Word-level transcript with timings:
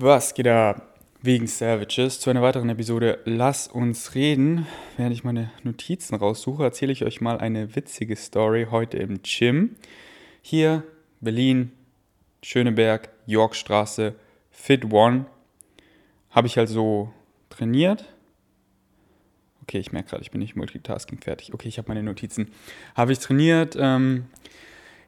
Was 0.00 0.34
geht 0.34 0.46
da 0.46 0.80
wegen 1.22 1.48
Savages 1.48 2.20
zu 2.20 2.30
einer 2.30 2.40
weiteren 2.40 2.68
Episode 2.68 3.18
Lass 3.24 3.66
uns 3.66 4.14
reden. 4.14 4.64
Während 4.96 5.12
ich 5.12 5.24
meine 5.24 5.50
Notizen 5.64 6.14
raussuche, 6.14 6.62
erzähle 6.62 6.92
ich 6.92 7.04
euch 7.04 7.20
mal 7.20 7.38
eine 7.38 7.74
witzige 7.74 8.14
Story 8.14 8.68
heute 8.70 8.96
im 8.98 9.22
Gym. 9.24 9.74
Hier 10.40 10.84
Berlin, 11.20 11.72
Schöneberg, 12.44 13.08
Yorkstraße, 13.26 14.14
Fit 14.52 14.92
One. 14.92 15.26
Habe 16.30 16.46
ich 16.46 16.56
also 16.60 17.12
trainiert. 17.50 18.04
Okay, 19.62 19.78
ich 19.78 19.90
merke 19.90 20.10
gerade, 20.10 20.22
ich 20.22 20.30
bin 20.30 20.40
nicht 20.40 20.54
multitasking 20.54 21.18
fertig. 21.18 21.52
Okay, 21.52 21.66
ich 21.66 21.78
habe 21.78 21.88
meine 21.88 22.04
Notizen. 22.04 22.52
Habe 22.94 23.10
ich 23.10 23.18
trainiert. 23.18 23.76
Ähm, 23.76 24.26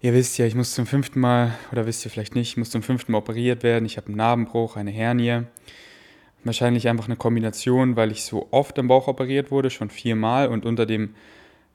Ihr 0.03 0.14
wisst 0.14 0.39
ja, 0.39 0.46
ich 0.46 0.55
muss 0.55 0.75
zum 0.75 0.87
fünften 0.87 1.21
Mal, 1.21 1.59
oder 1.73 1.85
wisst 1.85 2.07
ihr 2.07 2.11
vielleicht 2.11 2.35
nicht, 2.35 2.53
ich 2.53 2.57
muss 2.57 2.71
zum 2.71 2.83
fünften 2.83 3.12
Mal 3.12 3.19
operiert 3.19 3.62
werden. 3.62 3.85
Ich 3.85 3.98
habe 3.98 4.07
einen 4.07 4.16
Narbenbruch, 4.16 4.77
eine 4.77 4.91
Hernie. 4.91 5.43
Wahrscheinlich 6.43 6.88
einfach 6.88 7.05
eine 7.05 7.16
Kombination, 7.16 7.97
weil 7.97 8.11
ich 8.11 8.23
so 8.23 8.48
oft 8.51 8.78
am 8.78 8.89
Bauch 8.89 9.09
operiert 9.09 9.51
wurde, 9.51 9.69
schon 9.69 9.91
viermal. 9.91 10.48
Und 10.48 10.65
unter 10.65 10.87
dem 10.87 11.15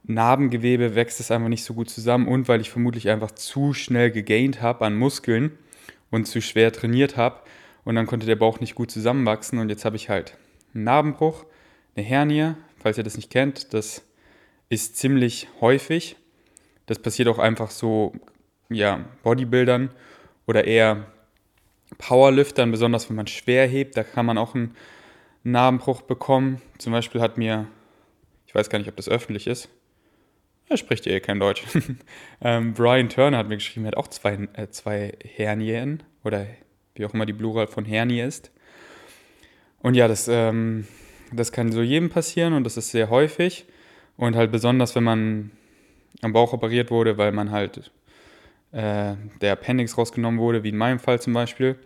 Narbengewebe 0.05 0.95
wächst 0.95 1.19
es 1.19 1.29
einfach 1.29 1.49
nicht 1.49 1.63
so 1.63 1.75
gut 1.75 1.87
zusammen. 1.87 2.27
Und 2.27 2.47
weil 2.47 2.61
ich 2.61 2.71
vermutlich 2.71 3.09
einfach 3.09 3.29
zu 3.29 3.73
schnell 3.73 4.09
gegaint 4.09 4.59
habe 4.59 4.85
an 4.85 4.95
Muskeln 4.95 5.51
und 6.09 6.25
zu 6.25 6.41
schwer 6.41 6.73
trainiert 6.73 7.17
habe 7.17 7.41
und 7.83 7.93
dann 7.93 8.07
konnte 8.07 8.25
der 8.25 8.37
Bauch 8.37 8.59
nicht 8.59 8.73
gut 8.73 8.89
zusammenwachsen. 8.89 9.59
Und 9.59 9.69
jetzt 9.69 9.85
habe 9.85 9.97
ich 9.97 10.09
halt 10.09 10.35
einen 10.73 10.85
Narbenbruch, 10.85 11.45
eine 11.95 12.03
Hernie, 12.03 12.53
falls 12.79 12.97
ihr 12.97 13.03
das 13.03 13.17
nicht 13.17 13.29
kennt, 13.29 13.71
das 13.75 14.01
ist 14.69 14.97
ziemlich 14.97 15.47
häufig 15.61 16.15
das 16.85 16.99
passiert 16.99 17.27
auch 17.27 17.39
einfach 17.39 17.71
so, 17.71 18.13
ja, 18.69 19.05
Bodybuildern 19.23 19.89
oder 20.45 20.65
eher 20.65 21.05
Powerliftern, 21.97 22.71
besonders 22.71 23.09
wenn 23.09 23.15
man 23.15 23.27
schwer 23.27 23.67
hebt, 23.67 23.97
da 23.97 24.03
kann 24.03 24.25
man 24.25 24.37
auch 24.37 24.55
einen 24.55 24.75
Narbenbruch 25.43 26.01
bekommen. 26.01 26.61
Zum 26.77 26.93
Beispiel 26.93 27.21
hat 27.21 27.37
mir, 27.37 27.67
ich 28.47 28.55
weiß 28.55 28.69
gar 28.69 28.79
nicht, 28.79 28.89
ob 28.89 28.95
das 28.95 29.09
öffentlich 29.09 29.47
ist, 29.47 29.69
er 30.67 30.77
spricht 30.77 31.05
ja 31.05 31.13
eh 31.13 31.19
kein 31.19 31.39
Deutsch. 31.39 31.63
ähm, 32.41 32.73
Brian 32.73 33.09
Turner 33.09 33.37
hat 33.37 33.47
mir 33.47 33.57
geschrieben, 33.57 33.85
er 33.85 33.89
hat 33.89 33.97
auch 33.97 34.07
zwei, 34.07 34.47
äh, 34.53 34.69
zwei 34.69 35.13
Hernien 35.23 36.01
oder 36.23 36.47
wie 36.95 37.05
auch 37.05 37.13
immer 37.13 37.25
die 37.25 37.33
Plural 37.33 37.67
von 37.67 37.85
Hernie 37.85 38.21
ist. 38.21 38.51
Und 39.79 39.93
ja, 39.93 40.07
das, 40.07 40.27
ähm, 40.27 40.87
das 41.31 41.51
kann 41.51 41.71
so 41.71 41.83
jedem 41.83 42.09
passieren 42.09 42.53
und 42.53 42.63
das 42.63 42.77
ist 42.77 42.89
sehr 42.89 43.09
häufig. 43.11 43.65
Und 44.17 44.35
halt 44.35 44.51
besonders, 44.51 44.95
wenn 44.95 45.03
man 45.03 45.51
am 46.21 46.33
Bauch 46.33 46.53
operiert 46.53 46.91
wurde, 46.91 47.17
weil 47.17 47.31
man 47.31 47.51
halt 47.51 47.91
äh, 48.71 49.15
der 49.41 49.53
Appendix 49.53 49.97
rausgenommen 49.97 50.39
wurde, 50.39 50.63
wie 50.63 50.69
in 50.69 50.77
meinem 50.77 50.99
Fall 50.99 51.21
zum 51.21 51.33
Beispiel. 51.33 51.77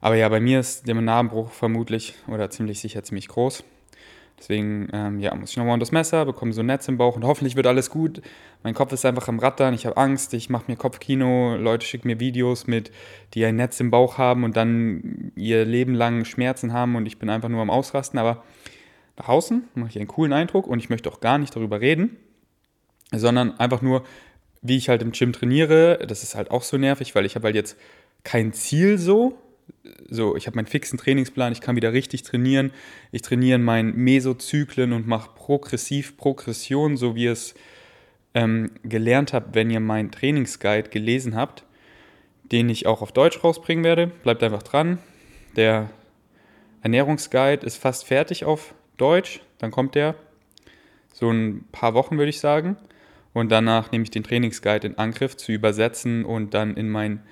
Aber 0.00 0.14
ja, 0.14 0.28
bei 0.28 0.40
mir 0.40 0.60
ist 0.60 0.86
der 0.86 0.94
Narbenbruch 0.94 1.50
vermutlich 1.50 2.14
oder 2.28 2.50
ziemlich 2.50 2.80
sicher 2.80 3.02
ziemlich 3.02 3.28
groß. 3.28 3.64
Deswegen 4.38 4.88
ähm, 4.92 5.18
ja, 5.18 5.34
muss 5.34 5.50
ich 5.50 5.56
nochmal 5.56 5.74
unter 5.74 5.82
das 5.82 5.90
Messer, 5.90 6.24
bekomme 6.24 6.52
so 6.52 6.60
ein 6.60 6.66
Netz 6.66 6.86
im 6.86 6.96
Bauch 6.96 7.16
und 7.16 7.24
hoffentlich 7.24 7.56
wird 7.56 7.66
alles 7.66 7.90
gut. 7.90 8.22
Mein 8.62 8.72
Kopf 8.74 8.92
ist 8.92 9.04
einfach 9.04 9.26
am 9.26 9.40
Rattern, 9.40 9.74
ich 9.74 9.84
habe 9.84 9.96
Angst, 9.96 10.32
ich 10.32 10.48
mache 10.48 10.64
mir 10.68 10.76
Kopfkino, 10.76 11.56
Leute 11.56 11.84
schicken 11.84 12.06
mir 12.06 12.20
Videos 12.20 12.68
mit, 12.68 12.92
die 13.34 13.44
ein 13.44 13.56
Netz 13.56 13.80
im 13.80 13.90
Bauch 13.90 14.16
haben 14.16 14.44
und 14.44 14.56
dann 14.56 15.32
ihr 15.34 15.64
Leben 15.64 15.94
lang 15.94 16.24
Schmerzen 16.24 16.72
haben 16.72 16.94
und 16.94 17.06
ich 17.06 17.18
bin 17.18 17.30
einfach 17.30 17.48
nur 17.48 17.62
am 17.62 17.70
Ausrasten. 17.70 18.20
Aber 18.20 18.44
nach 19.16 19.28
außen 19.28 19.64
mache 19.74 19.90
ich 19.90 19.98
einen 19.98 20.06
coolen 20.06 20.32
Eindruck 20.32 20.68
und 20.68 20.78
ich 20.78 20.88
möchte 20.88 21.10
auch 21.10 21.18
gar 21.20 21.38
nicht 21.38 21.56
darüber 21.56 21.80
reden 21.80 22.16
sondern 23.12 23.58
einfach 23.58 23.82
nur, 23.82 24.04
wie 24.62 24.76
ich 24.76 24.88
halt 24.88 25.02
im 25.02 25.12
Gym 25.12 25.32
trainiere. 25.32 25.98
Das 26.06 26.22
ist 26.22 26.34
halt 26.34 26.50
auch 26.50 26.62
so 26.62 26.76
nervig, 26.76 27.14
weil 27.14 27.26
ich 27.26 27.34
habe 27.34 27.46
halt 27.46 27.56
jetzt 27.56 27.76
kein 28.24 28.52
Ziel 28.52 28.98
so. 28.98 29.38
So, 30.08 30.36
ich 30.36 30.46
habe 30.46 30.56
meinen 30.56 30.66
fixen 30.66 30.98
Trainingsplan, 30.98 31.52
ich 31.52 31.60
kann 31.60 31.76
wieder 31.76 31.92
richtig 31.92 32.22
trainieren. 32.22 32.72
Ich 33.12 33.22
trainiere 33.22 33.56
in 33.56 33.64
meinen 33.64 33.94
Mesozyklen 33.96 34.92
und 34.92 35.06
mache 35.06 35.30
progressiv 35.34 36.16
Progression, 36.16 36.96
so 36.96 37.14
wie 37.14 37.24
ihr 37.24 37.32
es 37.32 37.54
ähm, 38.34 38.70
gelernt 38.82 39.32
habt, 39.32 39.54
wenn 39.54 39.70
ihr 39.70 39.80
meinen 39.80 40.10
Trainingsguide 40.10 40.88
gelesen 40.88 41.36
habt, 41.36 41.64
den 42.50 42.68
ich 42.70 42.86
auch 42.86 43.02
auf 43.02 43.12
Deutsch 43.12 43.44
rausbringen 43.44 43.84
werde. 43.84 44.06
Bleibt 44.06 44.42
einfach 44.42 44.62
dran. 44.62 44.98
Der 45.56 45.90
Ernährungsguide 46.82 47.64
ist 47.66 47.76
fast 47.76 48.04
fertig 48.06 48.44
auf 48.44 48.74
Deutsch. 48.96 49.40
Dann 49.58 49.70
kommt 49.70 49.94
der. 49.94 50.14
So 51.12 51.30
ein 51.30 51.64
paar 51.72 51.94
Wochen 51.94 52.16
würde 52.16 52.30
ich 52.30 52.40
sagen 52.40 52.76
und 53.32 53.50
danach 53.50 53.92
nehme 53.92 54.04
ich 54.04 54.10
den 54.10 54.24
Trainingsguide 54.24 54.86
in 54.86 54.98
Angriff 54.98 55.36
zu 55.36 55.52
übersetzen 55.52 56.24
und 56.24 56.54
dann 56.54 56.76
in 56.76 56.88
mein 56.88 57.22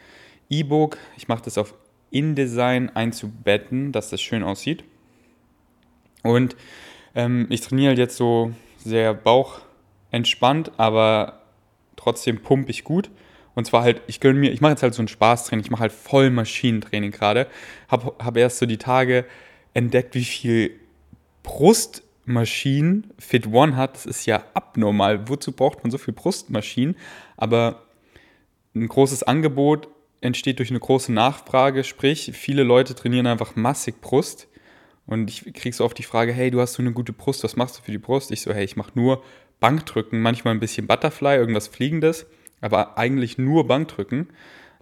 E-Book, 0.49 0.99
ich 1.17 1.29
mache 1.29 1.43
das 1.43 1.59
auf 1.59 1.75
InDesign 2.11 2.91
einzubetten, 2.95 3.93
dass 3.93 4.11
das 4.11 4.21
schön 4.21 4.43
aussieht. 4.43 4.85
Und 6.23 6.57
ähm, 7.15 7.47
ich 7.51 7.61
trainiere 7.61 7.89
halt 7.89 7.99
jetzt 7.99 8.17
so 8.17 8.53
sehr 8.79 9.15
bauchentspannt, 9.15 10.73
aber 10.77 11.43
trotzdem 11.97 12.43
pump 12.43 12.69
ich 12.69 12.85
gut. 12.85 13.11
Und 13.55 13.67
zwar 13.67 13.83
halt, 13.83 14.03
ich 14.07 14.21
gönne 14.21 14.39
mir, 14.39 14.53
ich 14.53 14.61
mache 14.61 14.73
jetzt 14.73 14.83
halt 14.83 14.95
so 14.95 15.03
ein 15.03 15.09
Spaßtraining, 15.09 15.65
ich 15.65 15.71
mache 15.71 15.81
halt 15.81 15.93
voll 15.93 16.31
Maschinentraining 16.31 17.11
gerade. 17.11 17.47
Habe 17.89 18.15
hab 18.23 18.37
erst 18.37 18.59
so 18.59 18.67
die 18.67 18.77
Tage 18.77 19.25
entdeckt, 19.73 20.15
wie 20.15 20.25
viel 20.25 20.79
Brust 21.43 22.03
Maschinen 22.27 23.13
Fit 23.19 23.47
One 23.47 23.77
hat, 23.77 23.95
das 23.95 24.07
ist 24.07 24.27
ja 24.27 24.45
abnormal. 24.55 25.29
Wozu 25.29 25.53
braucht 25.53 25.83
man 25.83 25.91
so 25.91 25.99
viel 25.99 26.15
Brustmaschinen? 26.15 26.97
Aber 27.37 27.83
ein 28.75 28.89
großes 28.89 29.23
Angebot 29.23 29.89
entsteht 30.21 30.59
durch 30.59 30.71
eine 30.71 30.81
große 30.81 31.13
Nachfrage, 31.13 31.85
sprich, 31.85 32.33
viele 32.35 32.63
Leute 32.63 32.95
trainieren 32.95 33.27
einfach 33.27 33.57
massig 33.57 34.01
Brust. 34.01 34.49
Und 35.07 35.31
ich 35.31 35.55
kriege 35.55 35.75
so 35.75 35.85
oft 35.85 35.97
die 35.99 36.03
Frage, 36.03 36.33
hey, 36.33 36.51
du 36.51 36.61
hast 36.61 36.75
so 36.75 36.83
eine 36.83 36.93
gute 36.93 37.13
Brust, 37.13 37.45
was 37.45 37.57
machst 37.57 37.79
du 37.79 37.83
für 37.83 37.93
die 37.93 37.99
Brust? 37.99 38.31
Ich 38.33 38.43
so, 38.43 38.53
hey, 38.53 38.65
ich 38.65 38.77
mache 38.77 38.91
nur 38.95 39.23
Bankdrücken, 39.61 40.21
manchmal 40.21 40.55
ein 40.55 40.61
bisschen 40.61 40.87
Butterfly, 40.87 41.37
irgendwas 41.37 41.69
Fliegendes, 41.69 42.27
aber 42.61 42.99
eigentlich 42.99 43.39
nur 43.39 43.67
Bankdrücken. 43.67 44.29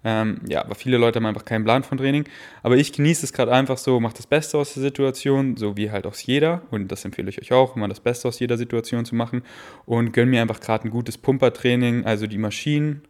Ähm, 0.05 0.41
ja, 0.47 0.63
aber 0.63 0.75
viele 0.75 0.99
Leute 0.99 1.19
haben 1.19 1.27
einfach 1.27 1.47
keinen 1.47 1.65
Plan 1.65 1.83
von 1.83 1.97
Training. 1.99 2.25
Aber 2.63 2.77
ich 2.77 2.93
genieße 2.93 3.25
es 3.25 3.33
gerade 3.33 3.53
einfach 3.53 3.79
so, 3.79 3.99
mache 4.01 4.15
das 4.15 4.27
Beste 4.27 4.59
aus 4.59 4.75
der 4.75 4.83
Situation, 4.83 5.57
so 5.57 5.77
wie 5.77 5.91
halt 5.91 6.07
aus 6.07 6.25
jeder. 6.25 6.63
Und 6.71 6.89
das 6.89 7.05
empfehle 7.05 7.31
ich 7.31 7.41
euch 7.41 7.53
auch, 7.53 7.75
immer 7.75 7.89
das 7.89 8.01
Beste 8.01 8.29
aus 8.29 8.39
jeder 8.39 8.59
Situation 8.59 9.05
zu 9.05 9.15
machen. 9.15 9.43
Und 9.87 10.13
gönne 10.13 10.31
mir 10.31 10.43
einfach 10.43 10.61
gerade 10.61 10.87
ein 10.87 10.91
gutes 10.91 11.17
Pumpertraining, 11.17 12.05
also 12.05 12.27
die 12.27 12.39
Maschinen. 12.39 13.03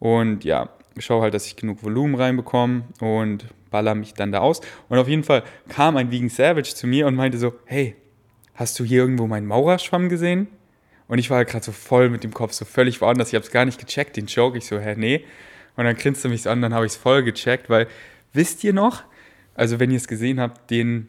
Und 0.00 0.44
ja, 0.44 0.70
schaue 0.98 1.22
halt, 1.22 1.34
dass 1.34 1.46
ich 1.46 1.56
genug 1.56 1.84
Volumen 1.84 2.16
reinbekomme 2.16 2.82
und 3.00 3.46
baller 3.70 3.94
mich 3.94 4.14
dann 4.14 4.32
da 4.32 4.40
aus. 4.40 4.60
Und 4.88 4.98
auf 4.98 5.08
jeden 5.08 5.22
Fall 5.22 5.44
kam 5.68 5.96
ein 5.96 6.10
Vegan 6.10 6.28
Savage 6.28 6.74
zu 6.74 6.86
mir 6.86 7.06
und 7.06 7.14
meinte 7.14 7.38
so, 7.38 7.54
hey, 7.66 7.94
hast 8.54 8.78
du 8.78 8.84
hier 8.84 9.02
irgendwo 9.02 9.26
meinen 9.26 9.46
Maurerschwamm 9.46 10.08
gesehen? 10.08 10.48
Und 11.06 11.18
ich 11.18 11.30
war 11.30 11.38
halt 11.38 11.48
gerade 11.48 11.64
so 11.64 11.72
voll 11.72 12.08
mit 12.08 12.24
dem 12.24 12.32
Kopf, 12.32 12.52
so 12.52 12.64
völlig 12.64 13.00
woanders. 13.00 13.28
Ich 13.28 13.34
habe 13.34 13.44
es 13.44 13.50
gar 13.50 13.64
nicht 13.64 13.80
gecheckt, 13.80 14.16
den 14.16 14.26
Joke. 14.26 14.58
Ich 14.58 14.66
so, 14.66 14.78
hä, 14.78 14.94
nee. 14.96 15.24
Und 15.80 15.86
dann 15.86 15.96
grinst 15.96 16.22
du 16.22 16.28
mich 16.28 16.46
an, 16.46 16.60
dann 16.60 16.74
habe 16.74 16.84
ich 16.84 16.92
es 16.92 16.98
voll 16.98 17.22
gecheckt, 17.22 17.70
weil 17.70 17.86
wisst 18.34 18.62
ihr 18.64 18.74
noch, 18.74 19.02
also 19.54 19.80
wenn 19.80 19.90
ihr 19.90 19.96
es 19.96 20.08
gesehen 20.08 20.38
habt, 20.38 20.70
den 20.70 21.08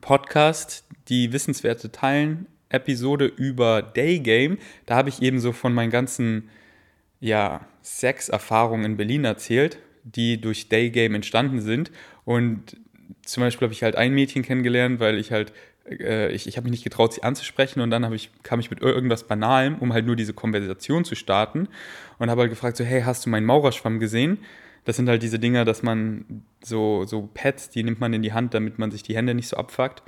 Podcast, 0.00 0.86
die 1.08 1.34
wissenswerte 1.34 1.92
Teilen 1.92 2.46
Episode 2.70 3.26
über 3.26 3.82
Daygame, 3.82 4.56
da 4.86 4.96
habe 4.96 5.10
ich 5.10 5.20
eben 5.20 5.40
so 5.40 5.52
von 5.52 5.74
meinen 5.74 5.90
ganzen 5.90 6.48
ja, 7.20 7.68
Sexerfahrungen 7.82 8.92
in 8.92 8.96
Berlin 8.96 9.26
erzählt, 9.26 9.76
die 10.04 10.40
durch 10.40 10.70
Daygame 10.70 11.16
entstanden 11.16 11.60
sind. 11.60 11.92
Und 12.24 12.78
zum 13.26 13.42
Beispiel 13.42 13.66
habe 13.66 13.74
ich 13.74 13.82
halt 13.82 13.96
ein 13.96 14.14
Mädchen 14.14 14.40
kennengelernt, 14.40 15.00
weil 15.00 15.18
ich 15.18 15.32
halt 15.32 15.52
äh, 15.90 16.32
ich, 16.32 16.46
ich 16.46 16.56
habe 16.56 16.64
mich 16.64 16.72
nicht 16.72 16.84
getraut, 16.84 17.12
sie 17.12 17.22
anzusprechen 17.22 17.80
und 17.80 17.90
dann 17.90 18.12
ich, 18.12 18.30
kam 18.42 18.60
ich 18.60 18.70
mit 18.70 18.80
irgendwas 18.80 19.24
Banalem, 19.24 19.76
um 19.76 19.92
halt 19.92 20.06
nur 20.06 20.16
diese 20.16 20.32
Konversation 20.32 21.04
zu 21.04 21.14
starten 21.14 21.68
und 22.18 22.30
habe 22.30 22.42
halt 22.42 22.50
gefragt, 22.50 22.76
so, 22.76 22.84
hey, 22.84 23.02
hast 23.02 23.26
du 23.26 23.30
meinen 23.30 23.46
Maurerschwamm 23.46 23.98
gesehen? 23.98 24.38
Das 24.84 24.96
sind 24.96 25.08
halt 25.08 25.22
diese 25.22 25.38
Dinger, 25.38 25.64
dass 25.64 25.82
man 25.82 26.44
so, 26.62 27.04
so 27.04 27.28
Pads, 27.34 27.70
die 27.70 27.82
nimmt 27.82 28.00
man 28.00 28.12
in 28.12 28.22
die 28.22 28.32
Hand, 28.32 28.54
damit 28.54 28.78
man 28.78 28.90
sich 28.90 29.02
die 29.02 29.16
Hände 29.16 29.34
nicht 29.34 29.48
so 29.48 29.56
abfuckt. 29.56 30.02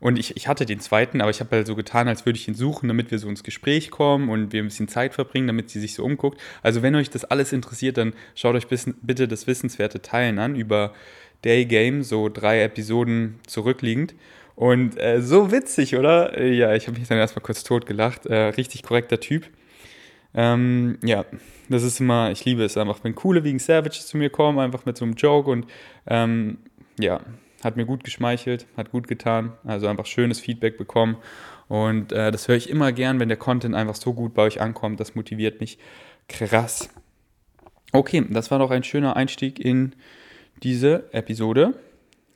Und 0.00 0.18
ich, 0.18 0.36
ich 0.36 0.48
hatte 0.48 0.66
den 0.66 0.80
zweiten, 0.80 1.20
aber 1.20 1.30
ich 1.30 1.40
habe 1.40 1.56
halt 1.56 1.66
so 1.66 1.74
getan, 1.74 2.08
als 2.08 2.26
würde 2.26 2.38
ich 2.38 2.46
ihn 2.46 2.54
suchen, 2.54 2.88
damit 2.88 3.10
wir 3.10 3.18
so 3.18 3.28
ins 3.28 3.42
Gespräch 3.42 3.90
kommen 3.90 4.28
und 4.28 4.52
wir 4.52 4.62
ein 4.62 4.66
bisschen 4.66 4.88
Zeit 4.88 5.14
verbringen, 5.14 5.46
damit 5.46 5.70
sie 5.70 5.80
sich 5.80 5.94
so 5.94 6.04
umguckt. 6.04 6.40
Also 6.62 6.82
wenn 6.82 6.94
euch 6.94 7.10
das 7.10 7.24
alles 7.24 7.52
interessiert, 7.52 7.96
dann 7.96 8.12
schaut 8.34 8.54
euch 8.54 8.66
bitte 8.68 9.28
das 9.28 9.46
wissenswerte 9.46 10.02
Teilen 10.02 10.38
an 10.38 10.56
über 10.56 10.92
Day 11.44 11.64
Game, 11.64 12.02
so 12.02 12.28
drei 12.28 12.62
Episoden 12.62 13.40
zurückliegend. 13.46 14.14
Und 14.56 14.98
äh, 15.00 15.20
so 15.20 15.50
witzig, 15.50 15.96
oder? 15.96 16.36
Äh, 16.38 16.52
ja, 16.52 16.74
ich 16.74 16.86
habe 16.86 16.98
mich 16.98 17.08
dann 17.08 17.18
erstmal 17.18 17.42
kurz 17.42 17.64
tot 17.64 17.86
gelacht. 17.86 18.26
Äh, 18.26 18.48
richtig 18.48 18.82
korrekter 18.82 19.18
Typ. 19.18 19.46
Ähm, 20.34 20.98
ja, 21.02 21.24
das 21.68 21.82
ist 21.82 22.00
immer, 22.00 22.30
ich 22.30 22.44
liebe 22.44 22.64
es 22.64 22.76
einfach, 22.76 23.02
wenn 23.02 23.14
coole 23.14 23.44
wegen 23.44 23.58
Savage 23.58 24.00
zu 24.00 24.16
mir 24.16 24.30
kommen, 24.30 24.58
einfach 24.58 24.84
mit 24.84 24.96
so 24.96 25.04
einem 25.04 25.14
Joke 25.14 25.50
und 25.50 25.66
ähm, 26.06 26.58
ja, 26.98 27.20
hat 27.62 27.76
mir 27.76 27.86
gut 27.86 28.04
geschmeichelt, 28.04 28.66
hat 28.76 28.90
gut 28.90 29.08
getan. 29.08 29.52
Also 29.64 29.88
einfach 29.88 30.06
schönes 30.06 30.40
Feedback 30.40 30.76
bekommen. 30.76 31.16
Und 31.68 32.12
äh, 32.12 32.30
das 32.30 32.46
höre 32.46 32.56
ich 32.56 32.68
immer 32.68 32.92
gern, 32.92 33.20
wenn 33.20 33.28
der 33.28 33.38
Content 33.38 33.74
einfach 33.74 33.94
so 33.94 34.12
gut 34.12 34.34
bei 34.34 34.42
euch 34.42 34.60
ankommt. 34.60 35.00
Das 35.00 35.14
motiviert 35.14 35.60
mich 35.60 35.78
krass. 36.28 36.90
Okay, 37.92 38.24
das 38.28 38.50
war 38.50 38.58
doch 38.58 38.70
ein 38.70 38.84
schöner 38.84 39.16
Einstieg 39.16 39.58
in 39.58 39.94
diese 40.62 41.12
Episode. 41.12 41.74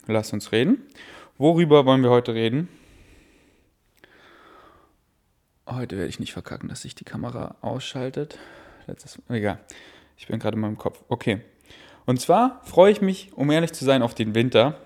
Lass 0.06 0.32
uns 0.32 0.52
reden. 0.52 0.82
Worüber 1.38 1.86
wollen 1.86 2.02
wir 2.02 2.10
heute 2.10 2.34
reden? 2.34 2.68
Heute 5.68 5.96
werde 5.96 6.08
ich 6.08 6.18
nicht 6.18 6.32
verkacken, 6.32 6.68
dass 6.68 6.82
sich 6.82 6.96
die 6.96 7.04
Kamera 7.04 7.54
ausschaltet. 7.60 8.40
Letztes, 8.88 9.22
egal. 9.28 9.60
Ich 10.16 10.26
bin 10.26 10.40
gerade 10.40 10.56
in 10.56 10.60
meinem 10.60 10.78
Kopf. 10.78 11.04
Okay. 11.08 11.42
Und 12.06 12.20
zwar 12.20 12.60
freue 12.64 12.90
ich 12.90 13.00
mich, 13.00 13.32
um 13.34 13.52
ehrlich 13.52 13.72
zu 13.72 13.84
sein, 13.84 14.02
auf 14.02 14.16
den 14.16 14.34
Winter. 14.34 14.80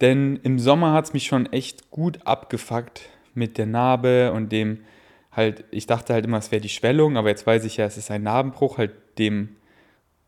Denn 0.00 0.36
im 0.42 0.58
Sommer 0.58 0.94
hat 0.94 1.04
es 1.04 1.12
mich 1.12 1.26
schon 1.26 1.44
echt 1.52 1.90
gut 1.90 2.26
abgefuckt 2.26 3.02
mit 3.34 3.58
der 3.58 3.66
Narbe 3.66 4.32
und 4.32 4.50
dem 4.50 4.84
halt, 5.32 5.64
ich 5.70 5.86
dachte 5.86 6.14
halt 6.14 6.24
immer, 6.24 6.38
es 6.38 6.50
wäre 6.50 6.62
die 6.62 6.70
Schwellung, 6.70 7.18
aber 7.18 7.28
jetzt 7.28 7.46
weiß 7.46 7.64
ich 7.64 7.76
ja, 7.76 7.84
es 7.84 7.98
ist 7.98 8.10
ein 8.10 8.22
Narbenbruch, 8.22 8.78
halt 8.78 8.92
dem 9.18 9.56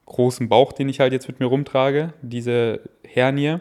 großen 0.05 0.51
Bauch, 0.51 0.75
den 0.75 0.91
ich 0.91 1.01
halt 1.01 1.15
jetzt 1.15 1.29
mit 1.29 1.41
mir 1.41 1.47
rumtrage, 1.47 2.13
diese 2.21 2.81
Hernie. 3.05 3.61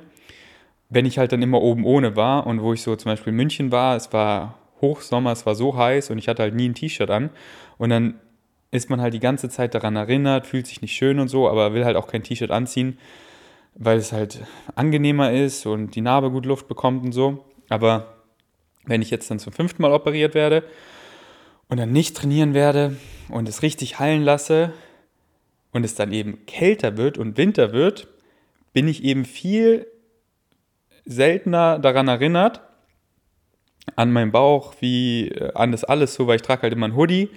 Wenn 0.90 1.06
ich 1.06 1.18
halt 1.18 1.32
dann 1.32 1.42
immer 1.42 1.62
oben 1.62 1.86
ohne 1.86 2.16
war 2.16 2.48
und 2.48 2.62
wo 2.62 2.74
ich 2.74 2.82
so 2.82 2.96
zum 2.96 3.12
Beispiel 3.12 3.32
in 3.32 3.38
München 3.38 3.72
war, 3.72 3.96
es 3.96 4.12
war 4.12 4.58
Hochsommer, 4.82 5.32
es 5.32 5.46
war 5.46 5.56
so 5.56 5.78
heiß 5.78 6.10
und 6.10 6.18
ich 6.18 6.28
hatte 6.28 6.44
halt 6.44 6.56
nie 6.56 6.68
ein 6.68 6.74
T-Shirt 6.74 7.10
an 7.10 7.30
und 7.78 7.90
dann 7.90 8.16
ist 8.72 8.90
man 8.90 9.02
halt 9.02 9.14
die 9.14 9.20
ganze 9.20 9.50
Zeit 9.50 9.74
daran 9.74 9.96
erinnert, 9.96 10.48
fühlt 10.48 10.68
sich 10.68 10.82
nicht 10.82 10.96
schön 10.96 11.20
und 11.20 11.28
so, 11.28 11.50
aber 11.50 11.74
will 11.74 11.86
halt 11.86 11.96
auch 11.96 12.08
kein 12.08 12.24
T-Shirt 12.24 12.52
anziehen, 12.52 12.98
weil 13.76 13.98
es 13.98 14.12
halt 14.12 14.42
angenehmer 14.76 15.32
ist 15.32 15.66
und 15.66 15.96
die 15.96 16.02
Narbe 16.02 16.32
gut 16.32 16.46
Luft 16.46 16.68
bekommt 16.68 17.04
und 17.04 17.12
so. 17.12 17.46
Aber 17.70 18.16
wenn 18.86 19.02
ich 19.02 19.10
jetzt 19.10 19.30
dann 19.30 19.40
zum 19.40 19.54
fünften 19.54 19.82
Mal 19.82 19.92
operiert 19.92 20.34
werde 20.34 20.64
und 21.68 21.78
dann 21.78 21.92
nicht 21.92 22.16
trainieren 22.16 22.54
werde 22.54 22.98
und 23.30 23.50
es 23.50 23.62
richtig 23.62 24.00
heilen 24.00 24.24
lasse 24.24 24.74
und 25.72 25.84
es 25.84 25.96
dann 25.96 26.12
eben 26.12 26.46
kälter 26.46 26.98
wird 26.98 27.18
und 27.18 27.38
Winter 27.38 27.74
wird, 27.74 28.08
bin 28.74 28.88
ich 28.88 29.04
eben 29.04 29.26
viel 29.26 29.88
seltener 31.10 31.80
daran 31.80 32.08
erinnert, 32.08 32.62
an 33.96 34.12
meinem 34.12 34.32
Bauch, 34.32 34.76
wie 34.80 35.30
äh, 35.30 35.52
an 35.56 35.72
das 35.72 35.84
alles 35.84 36.14
so, 36.14 36.28
weil 36.28 36.38
ich 36.38 36.44
trage 36.44 36.62
halt 36.62 36.74
immer 36.74 36.88
ein 36.88 36.96
Hoodie 36.96 37.30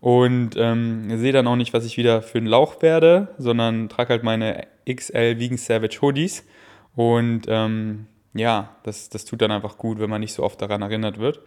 und 0.00 0.50
ähm, 0.56 1.18
sehe 1.18 1.32
dann 1.32 1.46
auch 1.46 1.56
nicht, 1.56 1.72
was 1.72 1.86
ich 1.86 1.96
wieder 1.96 2.22
für 2.22 2.38
einen 2.38 2.46
Lauch 2.46 2.82
werde, 2.82 3.28
sondern 3.38 3.88
trage 3.88 4.10
halt 4.10 4.22
meine 4.22 4.66
XL 4.88 5.40
Vegan 5.40 5.56
Savage 5.56 5.98
Hoodies. 6.02 6.44
Und 6.94 7.46
ähm, 7.48 8.06
ja, 8.34 8.76
das, 8.82 9.08
das 9.08 9.24
tut 9.24 9.40
dann 9.40 9.50
einfach 9.50 9.78
gut, 9.78 9.98
wenn 9.98 10.10
man 10.10 10.20
nicht 10.20 10.34
so 10.34 10.42
oft 10.42 10.60
daran 10.60 10.82
erinnert 10.82 11.18
wird. 11.18 11.40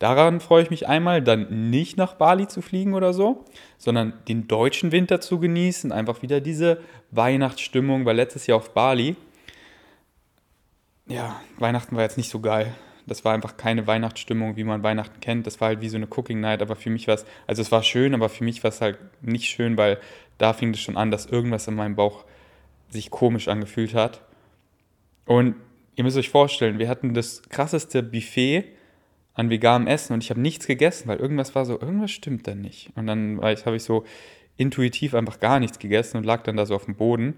Daran 0.00 0.40
freue 0.40 0.64
ich 0.64 0.70
mich 0.70 0.88
einmal, 0.88 1.22
dann 1.22 1.70
nicht 1.70 1.96
nach 1.96 2.14
Bali 2.14 2.48
zu 2.48 2.62
fliegen 2.62 2.94
oder 2.94 3.12
so, 3.12 3.44
sondern 3.78 4.12
den 4.28 4.48
deutschen 4.48 4.90
Winter 4.90 5.20
zu 5.20 5.38
genießen, 5.38 5.92
einfach 5.92 6.20
wieder 6.22 6.40
diese 6.40 6.78
Weihnachtsstimmung, 7.12 8.04
weil 8.04 8.16
letztes 8.16 8.48
Jahr 8.48 8.58
auf 8.58 8.74
Bali, 8.74 9.14
ja, 11.06 11.40
Weihnachten 11.58 11.96
war 11.96 12.02
jetzt 12.02 12.16
nicht 12.16 12.30
so 12.30 12.40
geil. 12.40 12.74
Das 13.06 13.24
war 13.24 13.34
einfach 13.34 13.56
keine 13.58 13.86
Weihnachtsstimmung, 13.86 14.56
wie 14.56 14.64
man 14.64 14.82
Weihnachten 14.82 15.20
kennt. 15.20 15.46
Das 15.46 15.60
war 15.60 15.68
halt 15.68 15.80
wie 15.82 15.90
so 15.90 15.96
eine 15.96 16.06
Cooking 16.06 16.40
Night, 16.40 16.62
aber 16.62 16.74
für 16.74 16.88
mich 16.88 17.06
war 17.06 17.16
es, 17.16 17.26
also 17.46 17.60
es 17.60 17.70
war 17.70 17.82
schön, 17.82 18.14
aber 18.14 18.30
für 18.30 18.44
mich 18.44 18.64
war 18.64 18.70
es 18.70 18.80
halt 18.80 18.98
nicht 19.20 19.44
schön, 19.44 19.76
weil 19.76 19.98
da 20.38 20.54
fing 20.54 20.70
es 20.70 20.80
schon 20.80 20.96
an, 20.96 21.10
dass 21.10 21.26
irgendwas 21.26 21.68
in 21.68 21.74
meinem 21.74 21.96
Bauch 21.96 22.24
sich 22.88 23.10
komisch 23.10 23.48
angefühlt 23.48 23.94
hat. 23.94 24.22
Und 25.26 25.56
ihr 25.96 26.04
müsst 26.04 26.16
euch 26.16 26.30
vorstellen, 26.30 26.78
wir 26.78 26.88
hatten 26.88 27.12
das 27.12 27.42
krasseste 27.50 28.02
Buffet 28.02 28.64
an 29.34 29.50
veganem 29.50 29.88
Essen 29.88 30.14
und 30.14 30.22
ich 30.22 30.30
habe 30.30 30.40
nichts 30.40 30.66
gegessen, 30.66 31.08
weil 31.08 31.18
irgendwas 31.18 31.54
war 31.54 31.66
so, 31.66 31.78
irgendwas 31.78 32.12
stimmt 32.12 32.46
da 32.46 32.54
nicht. 32.54 32.90
Und 32.94 33.06
dann 33.06 33.40
habe 33.42 33.76
ich 33.76 33.82
so 33.82 34.04
intuitiv 34.56 35.14
einfach 35.14 35.40
gar 35.40 35.60
nichts 35.60 35.78
gegessen 35.78 36.16
und 36.16 36.24
lag 36.24 36.42
dann 36.44 36.56
da 36.56 36.64
so 36.66 36.74
auf 36.74 36.84
dem 36.84 36.94
Boden. 36.94 37.34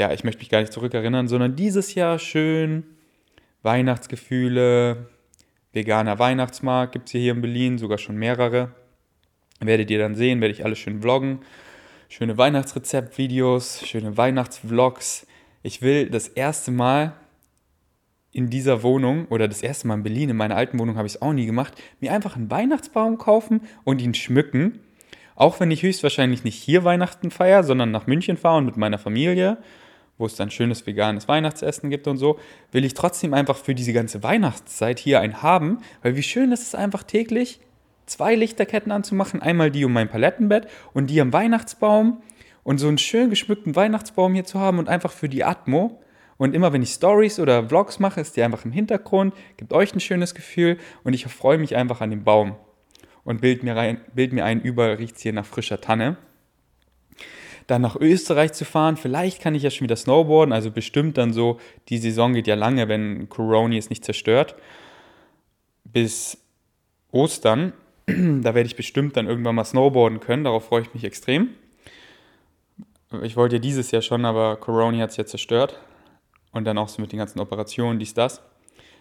Ja, 0.00 0.10
ich 0.12 0.24
möchte 0.24 0.38
mich 0.38 0.48
gar 0.48 0.60
nicht 0.60 0.72
zurückerinnern, 0.72 1.28
sondern 1.28 1.56
dieses 1.56 1.94
Jahr 1.94 2.18
schön 2.18 2.84
Weihnachtsgefühle, 3.62 5.10
veganer 5.74 6.18
Weihnachtsmarkt 6.18 6.92
gibt 6.92 7.08
es 7.08 7.12
hier, 7.12 7.32
in 7.32 7.42
Berlin, 7.42 7.76
sogar 7.76 7.98
schon 7.98 8.16
mehrere. 8.16 8.74
Werdet 9.60 9.90
ihr 9.90 9.98
dann 9.98 10.14
sehen, 10.14 10.40
werde 10.40 10.54
ich 10.54 10.64
alles 10.64 10.78
schön 10.78 11.02
vloggen. 11.02 11.40
Schöne 12.08 12.38
Weihnachtsrezeptvideos, 12.38 13.86
schöne 13.86 14.16
Weihnachtsvlogs. 14.16 15.26
Ich 15.62 15.82
will 15.82 16.08
das 16.08 16.28
erste 16.28 16.70
Mal 16.70 17.12
in 18.32 18.48
dieser 18.48 18.82
Wohnung 18.82 19.26
oder 19.26 19.48
das 19.48 19.60
erste 19.60 19.86
Mal 19.86 19.96
in 19.96 20.02
Berlin, 20.02 20.30
in 20.30 20.36
meiner 20.38 20.56
alten 20.56 20.78
Wohnung 20.78 20.96
habe 20.96 21.08
ich 21.08 21.16
es 21.16 21.20
auch 21.20 21.34
nie 21.34 21.44
gemacht, 21.44 21.74
mir 22.00 22.14
einfach 22.14 22.36
einen 22.36 22.50
Weihnachtsbaum 22.50 23.18
kaufen 23.18 23.60
und 23.84 24.00
ihn 24.00 24.14
schmücken. 24.14 24.80
Auch 25.34 25.60
wenn 25.60 25.70
ich 25.70 25.82
höchstwahrscheinlich 25.82 26.42
nicht 26.42 26.56
hier 26.56 26.84
Weihnachten 26.84 27.30
feiere, 27.30 27.64
sondern 27.64 27.90
nach 27.90 28.06
München 28.06 28.38
fahre 28.38 28.56
und 28.56 28.64
mit 28.64 28.78
meiner 28.78 28.98
Familie 28.98 29.58
wo 30.20 30.26
es 30.26 30.36
dann 30.36 30.50
schönes 30.50 30.86
veganes 30.86 31.26
Weihnachtsessen 31.26 31.90
gibt 31.90 32.06
und 32.06 32.18
so, 32.18 32.38
will 32.70 32.84
ich 32.84 32.94
trotzdem 32.94 33.34
einfach 33.34 33.56
für 33.56 33.74
diese 33.74 33.92
ganze 33.92 34.22
Weihnachtszeit 34.22 34.98
hier 34.98 35.20
einen 35.20 35.42
haben, 35.42 35.78
weil 36.02 36.14
wie 36.14 36.22
schön 36.22 36.52
ist 36.52 36.62
es 36.62 36.74
einfach 36.74 37.02
täglich, 37.02 37.60
zwei 38.06 38.34
Lichterketten 38.34 38.92
anzumachen, 38.92 39.40
einmal 39.40 39.70
die 39.70 39.84
um 39.84 39.92
mein 39.92 40.08
Palettenbett 40.08 40.68
und 40.92 41.08
die 41.08 41.20
am 41.20 41.32
Weihnachtsbaum. 41.32 42.22
Und 42.62 42.78
so 42.78 42.88
einen 42.88 42.98
schön 42.98 43.30
geschmückten 43.30 43.74
Weihnachtsbaum 43.74 44.34
hier 44.34 44.44
zu 44.44 44.60
haben 44.60 44.78
und 44.78 44.88
einfach 44.88 45.12
für 45.12 45.30
die 45.30 45.44
Atmo. 45.44 45.98
Und 46.36 46.54
immer 46.54 46.72
wenn 46.72 46.82
ich 46.82 46.90
Stories 46.90 47.40
oder 47.40 47.68
Vlogs 47.68 47.98
mache, 47.98 48.20
ist 48.20 48.36
die 48.36 48.42
einfach 48.42 48.64
im 48.66 48.72
Hintergrund, 48.72 49.34
gibt 49.56 49.72
euch 49.72 49.94
ein 49.94 50.00
schönes 50.00 50.34
Gefühl 50.34 50.76
und 51.02 51.14
ich 51.14 51.24
freue 51.26 51.58
mich 51.58 51.74
einfach 51.74 52.02
an 52.02 52.10
dem 52.10 52.22
Baum. 52.22 52.56
Und 53.24 53.40
bild 53.40 53.62
mir, 53.62 53.76
rein, 53.76 54.00
bild 54.14 54.32
mir 54.32 54.44
ein, 54.44 54.60
überall 54.60 54.94
riecht 54.94 55.16
es 55.16 55.22
hier 55.22 55.32
nach 55.32 55.46
frischer 55.46 55.80
Tanne 55.80 56.18
dann 57.70 57.82
nach 57.82 57.96
Österreich 57.96 58.52
zu 58.52 58.64
fahren. 58.64 58.96
Vielleicht 58.96 59.40
kann 59.40 59.54
ich 59.54 59.62
ja 59.62 59.70
schon 59.70 59.84
wieder 59.84 59.96
snowboarden, 59.96 60.52
also 60.52 60.70
bestimmt 60.70 61.16
dann 61.16 61.32
so, 61.32 61.60
die 61.88 61.98
Saison 61.98 62.32
geht 62.32 62.46
ja 62.46 62.56
lange, 62.56 62.88
wenn 62.88 63.28
Corona 63.28 63.76
es 63.76 63.90
nicht 63.90 64.04
zerstört. 64.04 64.56
Bis 65.84 66.38
Ostern, 67.12 67.72
da 68.06 68.54
werde 68.54 68.66
ich 68.66 68.76
bestimmt 68.76 69.16
dann 69.16 69.26
irgendwann 69.26 69.54
mal 69.54 69.64
snowboarden 69.64 70.20
können, 70.20 70.44
darauf 70.44 70.66
freue 70.66 70.82
ich 70.82 70.94
mich 70.94 71.04
extrem. 71.04 71.50
Ich 73.22 73.36
wollte 73.36 73.56
ja 73.56 73.60
dieses 73.60 73.90
Jahr 73.90 74.02
schon, 74.02 74.24
aber 74.24 74.56
Corona 74.56 74.98
hat 74.98 75.10
es 75.10 75.16
ja 75.16 75.26
zerstört. 75.26 75.80
Und 76.52 76.64
dann 76.64 76.78
auch 76.78 76.88
so 76.88 77.00
mit 77.00 77.12
den 77.12 77.18
ganzen 77.18 77.40
Operationen, 77.40 77.98
dies, 77.98 78.14
das. 78.14 78.40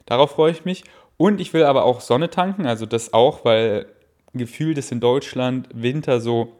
Darauf 0.05 0.31
freue 0.31 0.51
ich 0.51 0.65
mich. 0.65 0.83
Und 1.17 1.41
ich 1.41 1.53
will 1.53 1.63
aber 1.63 1.83
auch 1.83 2.01
Sonne 2.01 2.29
tanken, 2.29 2.65
also 2.65 2.85
das 2.85 3.13
auch, 3.13 3.43
weil 3.45 3.87
gefühlt 4.33 4.77
ist 4.77 4.91
in 4.91 4.99
Deutschland 4.99 5.67
Winter 5.73 6.21
so 6.21 6.53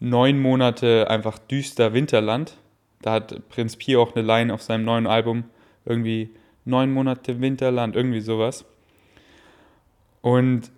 neun 0.00 0.38
Monate 0.38 1.08
einfach 1.10 1.38
düster 1.38 1.92
Winterland. 1.92 2.56
Da 3.02 3.12
hat 3.12 3.48
Prinz 3.48 3.76
Pi 3.76 3.96
auch 3.96 4.14
eine 4.14 4.26
Line 4.26 4.52
auf 4.52 4.62
seinem 4.62 4.84
neuen 4.84 5.06
Album, 5.06 5.44
irgendwie 5.84 6.30
neun 6.64 6.92
Monate 6.92 7.40
Winterland, 7.40 7.96
irgendwie 7.96 8.20
sowas. 8.20 8.64
Und 10.20 10.70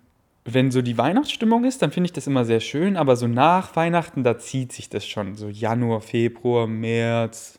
wenn 0.44 0.70
so 0.70 0.82
die 0.82 0.98
Weihnachtsstimmung 0.98 1.64
ist, 1.64 1.82
dann 1.82 1.92
finde 1.92 2.06
ich 2.06 2.12
das 2.12 2.26
immer 2.26 2.44
sehr 2.44 2.60
schön, 2.60 2.96
aber 2.96 3.16
so 3.16 3.26
nach 3.26 3.76
Weihnachten, 3.76 4.24
da 4.24 4.38
zieht 4.38 4.72
sich 4.72 4.88
das 4.88 5.06
schon. 5.06 5.34
So 5.34 5.48
Januar, 5.48 6.00
Februar, 6.00 6.66
März. 6.66 7.58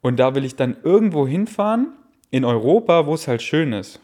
Und 0.00 0.18
da 0.18 0.34
will 0.34 0.44
ich 0.44 0.56
dann 0.56 0.76
irgendwo 0.82 1.26
hinfahren 1.26 1.92
in 2.30 2.44
Europa, 2.44 3.06
wo 3.06 3.14
es 3.14 3.28
halt 3.28 3.42
schön 3.42 3.72
ist 3.72 4.00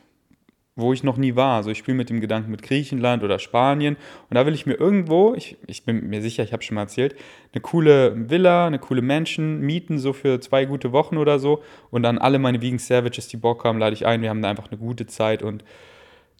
wo 0.76 0.92
ich 0.92 1.02
noch 1.02 1.16
nie 1.16 1.34
war. 1.34 1.56
Also 1.56 1.70
ich 1.70 1.78
spiele 1.78 1.96
mit 1.96 2.10
dem 2.10 2.20
Gedanken 2.20 2.50
mit 2.50 2.62
Griechenland 2.62 3.24
oder 3.24 3.38
Spanien 3.38 3.96
und 4.28 4.34
da 4.34 4.44
will 4.46 4.54
ich 4.54 4.66
mir 4.66 4.74
irgendwo, 4.74 5.34
ich, 5.34 5.56
ich 5.66 5.84
bin 5.84 6.08
mir 6.08 6.20
sicher, 6.20 6.44
ich 6.44 6.52
habe 6.52 6.62
schon 6.62 6.74
mal 6.74 6.82
erzählt, 6.82 7.16
eine 7.52 7.62
coole 7.62 8.30
Villa, 8.30 8.66
eine 8.66 8.78
coole 8.78 9.02
Mansion 9.02 9.60
mieten, 9.60 9.98
so 9.98 10.12
für 10.12 10.38
zwei 10.40 10.66
gute 10.66 10.92
Wochen 10.92 11.16
oder 11.16 11.38
so 11.38 11.62
und 11.90 12.02
dann 12.02 12.18
alle 12.18 12.38
meine 12.38 12.60
Vegan 12.60 12.78
Savages, 12.78 13.28
die 13.28 13.38
Bock 13.38 13.64
haben, 13.64 13.78
lade 13.78 13.94
ich 13.94 14.06
ein. 14.06 14.20
Wir 14.20 14.28
haben 14.28 14.42
da 14.42 14.50
einfach 14.50 14.68
eine 14.68 14.78
gute 14.78 15.06
Zeit 15.06 15.42
und 15.42 15.64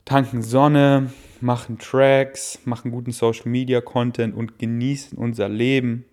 tanken 0.05 0.43
Sonne, 0.43 1.11
machen 1.40 1.78
Tracks, 1.78 2.61
machen 2.66 2.90
guten 2.90 3.12
Social 3.12 3.49
Media 3.49 3.81
Content 3.81 4.37
und 4.37 4.59
genießen 4.59 5.16
unser 5.16 5.49
Leben. 5.49 6.05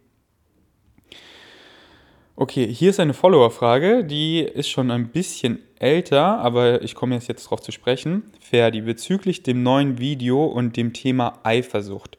Okay, 2.35 2.65
hier 2.65 2.89
ist 2.89 2.99
eine 2.99 3.13
Follower-Frage, 3.13 4.03
die 4.03 4.39
ist 4.39 4.67
schon 4.67 4.89
ein 4.89 5.09
bisschen 5.09 5.59
älter, 5.77 6.39
aber 6.39 6.81
ich 6.81 6.95
komme 6.95 7.13
jetzt, 7.13 7.27
jetzt 7.27 7.45
darauf 7.45 7.61
zu 7.61 7.71
sprechen. 7.71 8.23
Ferdi, 8.39 8.81
bezüglich 8.81 9.43
dem 9.43 9.61
neuen 9.61 9.99
Video 9.99 10.43
und 10.43 10.75
dem 10.75 10.93
Thema 10.93 11.39
Eifersucht. 11.43 12.17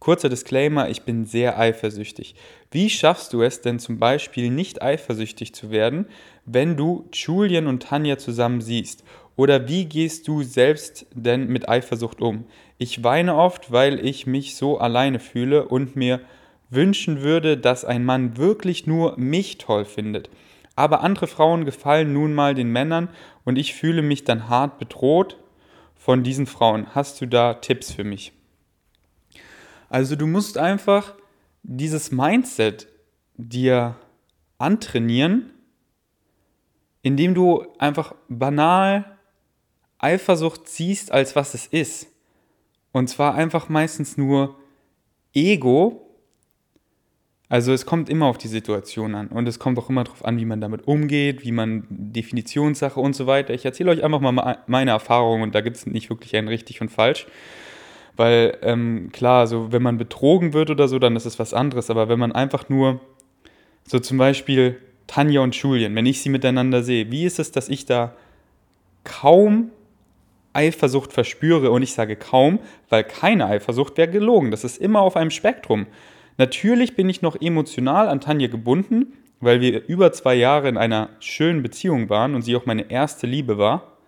Kurzer 0.00 0.28
Disclaimer, 0.28 0.90
ich 0.90 1.04
bin 1.04 1.24
sehr 1.24 1.58
eifersüchtig. 1.58 2.34
Wie 2.70 2.90
schaffst 2.90 3.32
du 3.32 3.40
es 3.40 3.62
denn 3.62 3.78
zum 3.78 3.98
Beispiel 3.98 4.50
nicht 4.50 4.82
eifersüchtig 4.82 5.54
zu 5.54 5.70
werden, 5.70 6.08
wenn 6.44 6.76
du 6.76 7.08
Julian 7.14 7.66
und 7.66 7.84
Tanja 7.84 8.18
zusammen 8.18 8.60
siehst? 8.60 9.02
Oder 9.34 9.66
wie 9.66 9.86
gehst 9.86 10.28
du 10.28 10.42
selbst 10.42 11.06
denn 11.14 11.46
mit 11.46 11.70
Eifersucht 11.70 12.20
um? 12.20 12.44
Ich 12.76 13.02
weine 13.02 13.34
oft, 13.34 13.72
weil 13.72 14.04
ich 14.04 14.26
mich 14.26 14.56
so 14.56 14.76
alleine 14.76 15.20
fühle 15.20 15.66
und 15.66 15.96
mir 15.96 16.20
wünschen 16.74 17.22
würde, 17.22 17.56
dass 17.56 17.84
ein 17.84 18.04
Mann 18.04 18.36
wirklich 18.36 18.86
nur 18.86 19.18
mich 19.18 19.58
toll 19.58 19.84
findet. 19.84 20.30
Aber 20.76 21.02
andere 21.02 21.26
Frauen 21.26 21.64
gefallen 21.64 22.12
nun 22.12 22.34
mal 22.34 22.54
den 22.54 22.68
Männern 22.68 23.08
und 23.44 23.56
ich 23.56 23.74
fühle 23.74 24.02
mich 24.02 24.24
dann 24.24 24.48
hart 24.48 24.78
bedroht 24.78 25.38
von 25.94 26.22
diesen 26.22 26.46
Frauen. 26.46 26.94
Hast 26.94 27.20
du 27.20 27.26
da 27.26 27.54
Tipps 27.54 27.92
für 27.92 28.04
mich? 28.04 28.32
Also 29.88 30.16
du 30.16 30.26
musst 30.26 30.58
einfach 30.58 31.14
dieses 31.62 32.10
Mindset 32.10 32.88
dir 33.36 33.96
antrainieren, 34.58 35.50
indem 37.02 37.34
du 37.34 37.66
einfach 37.78 38.14
banal 38.28 39.16
Eifersucht 39.98 40.68
siehst, 40.68 41.12
als 41.12 41.36
was 41.36 41.54
es 41.54 41.66
ist. 41.66 42.08
Und 42.92 43.08
zwar 43.08 43.34
einfach 43.34 43.68
meistens 43.68 44.16
nur 44.16 44.56
Ego. 45.32 46.03
Also 47.48 47.72
es 47.72 47.84
kommt 47.84 48.08
immer 48.08 48.26
auf 48.26 48.38
die 48.38 48.48
Situation 48.48 49.14
an 49.14 49.28
und 49.28 49.46
es 49.46 49.58
kommt 49.58 49.78
auch 49.78 49.90
immer 49.90 50.04
darauf 50.04 50.24
an, 50.24 50.38
wie 50.38 50.46
man 50.46 50.60
damit 50.60 50.88
umgeht, 50.88 51.44
wie 51.44 51.52
man 51.52 51.86
Definitionssache 51.90 52.98
und 52.98 53.14
so 53.14 53.26
weiter. 53.26 53.52
Ich 53.52 53.64
erzähle 53.64 53.90
euch 53.90 54.02
einfach 54.02 54.20
mal 54.20 54.58
meine 54.66 54.90
Erfahrungen 54.92 55.42
und 55.42 55.54
da 55.54 55.60
gibt 55.60 55.76
es 55.76 55.86
nicht 55.86 56.08
wirklich 56.08 56.34
ein 56.36 56.48
richtig 56.48 56.80
und 56.80 56.90
falsch. 56.90 57.26
Weil 58.16 58.56
ähm, 58.62 59.10
klar, 59.12 59.46
so 59.46 59.72
wenn 59.72 59.82
man 59.82 59.98
betrogen 59.98 60.52
wird 60.52 60.70
oder 60.70 60.88
so, 60.88 60.98
dann 60.98 61.16
ist 61.16 61.26
es 61.26 61.38
was 61.38 61.52
anderes. 61.52 61.90
Aber 61.90 62.08
wenn 62.08 62.18
man 62.18 62.32
einfach 62.32 62.68
nur 62.68 63.00
so 63.86 63.98
zum 63.98 64.18
Beispiel 64.18 64.80
Tanja 65.06 65.40
und 65.42 65.54
Julian, 65.54 65.94
wenn 65.94 66.06
ich 66.06 66.22
sie 66.22 66.30
miteinander 66.30 66.82
sehe, 66.82 67.10
wie 67.10 67.24
ist 67.24 67.38
es, 67.38 67.52
dass 67.52 67.68
ich 67.68 67.84
da 67.84 68.14
kaum 69.02 69.70
Eifersucht 70.54 71.12
verspüre? 71.12 71.70
Und 71.70 71.82
ich 71.82 71.92
sage 71.92 72.16
kaum, 72.16 72.60
weil 72.88 73.04
keine 73.04 73.46
Eifersucht 73.46 73.98
wäre 73.98 74.08
gelogen. 74.08 74.50
Das 74.50 74.64
ist 74.64 74.78
immer 74.78 75.00
auf 75.00 75.16
einem 75.16 75.30
Spektrum. 75.30 75.86
Natürlich 76.36 76.96
bin 76.96 77.08
ich 77.08 77.22
noch 77.22 77.40
emotional 77.40 78.08
an 78.08 78.20
Tanja 78.20 78.48
gebunden, 78.48 79.12
weil 79.40 79.60
wir 79.60 79.86
über 79.86 80.12
zwei 80.12 80.34
Jahre 80.34 80.68
in 80.68 80.76
einer 80.76 81.10
schönen 81.20 81.62
Beziehung 81.62 82.08
waren 82.08 82.34
und 82.34 82.42
sie 82.42 82.56
auch 82.56 82.66
meine 82.66 82.90
erste 82.90 83.26
Liebe 83.26 83.58
war. 83.58 83.98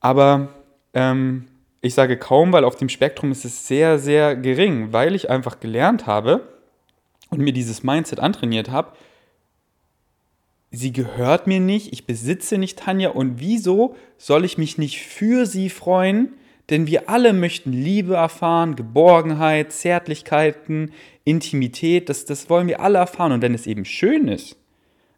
Aber 0.00 0.48
ähm, 0.94 1.46
ich 1.80 1.94
sage 1.94 2.16
kaum, 2.16 2.52
weil 2.52 2.64
auf 2.64 2.76
dem 2.76 2.88
Spektrum 2.88 3.30
ist 3.32 3.44
es 3.44 3.68
sehr, 3.68 3.98
sehr 3.98 4.34
gering, 4.34 4.92
weil 4.92 5.14
ich 5.14 5.30
einfach 5.30 5.60
gelernt 5.60 6.06
habe, 6.06 6.48
und 7.32 7.40
mir 7.40 7.52
dieses 7.52 7.82
Mindset 7.82 8.20
antrainiert 8.20 8.70
habe, 8.70 8.92
sie 10.70 10.92
gehört 10.92 11.46
mir 11.46 11.60
nicht, 11.60 11.92
ich 11.92 12.06
besitze 12.06 12.58
nicht 12.58 12.78
Tanja 12.78 13.10
und 13.10 13.40
wieso 13.40 13.96
soll 14.18 14.44
ich 14.44 14.58
mich 14.58 14.76
nicht 14.78 15.00
für 15.00 15.46
sie 15.46 15.70
freuen? 15.70 16.34
Denn 16.70 16.86
wir 16.86 17.08
alle 17.08 17.32
möchten 17.32 17.72
Liebe 17.72 18.14
erfahren, 18.14 18.76
Geborgenheit, 18.76 19.72
Zärtlichkeiten, 19.72 20.92
Intimität, 21.24 22.08
das, 22.08 22.24
das 22.24 22.48
wollen 22.48 22.68
wir 22.68 22.80
alle 22.80 22.98
erfahren. 22.98 23.32
Und 23.32 23.42
wenn 23.42 23.54
es 23.54 23.66
eben 23.66 23.84
schön 23.84 24.28
ist, 24.28 24.56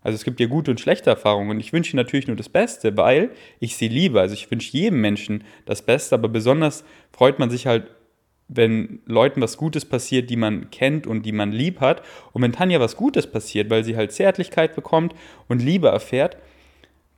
also 0.02 0.16
es 0.16 0.24
gibt 0.24 0.38
ja 0.40 0.46
gute 0.46 0.70
und 0.70 0.80
schlechte 0.80 1.08
Erfahrungen 1.08 1.50
und 1.50 1.60
ich 1.60 1.72
wünsche 1.72 1.96
natürlich 1.96 2.26
nur 2.26 2.36
das 2.36 2.50
Beste, 2.50 2.94
weil 2.96 3.30
ich 3.58 3.76
sie 3.76 3.88
liebe. 3.88 4.20
Also 4.20 4.34
ich 4.34 4.50
wünsche 4.50 4.76
jedem 4.76 5.00
Menschen 5.00 5.44
das 5.64 5.82
Beste, 5.82 6.14
aber 6.14 6.28
besonders 6.28 6.84
freut 7.10 7.38
man 7.38 7.50
sich 7.50 7.66
halt 7.66 7.86
wenn 8.48 9.00
Leuten 9.06 9.40
was 9.40 9.56
Gutes 9.56 9.84
passiert, 9.84 10.28
die 10.30 10.36
man 10.36 10.70
kennt 10.70 11.06
und 11.06 11.24
die 11.24 11.32
man 11.32 11.52
lieb 11.52 11.80
hat. 11.80 12.02
Und 12.32 12.42
wenn 12.42 12.52
Tanja 12.52 12.80
was 12.80 12.96
Gutes 12.96 13.26
passiert, 13.26 13.70
weil 13.70 13.84
sie 13.84 13.96
halt 13.96 14.12
Zärtlichkeit 14.12 14.74
bekommt 14.74 15.14
und 15.48 15.62
Liebe 15.62 15.88
erfährt, 15.88 16.36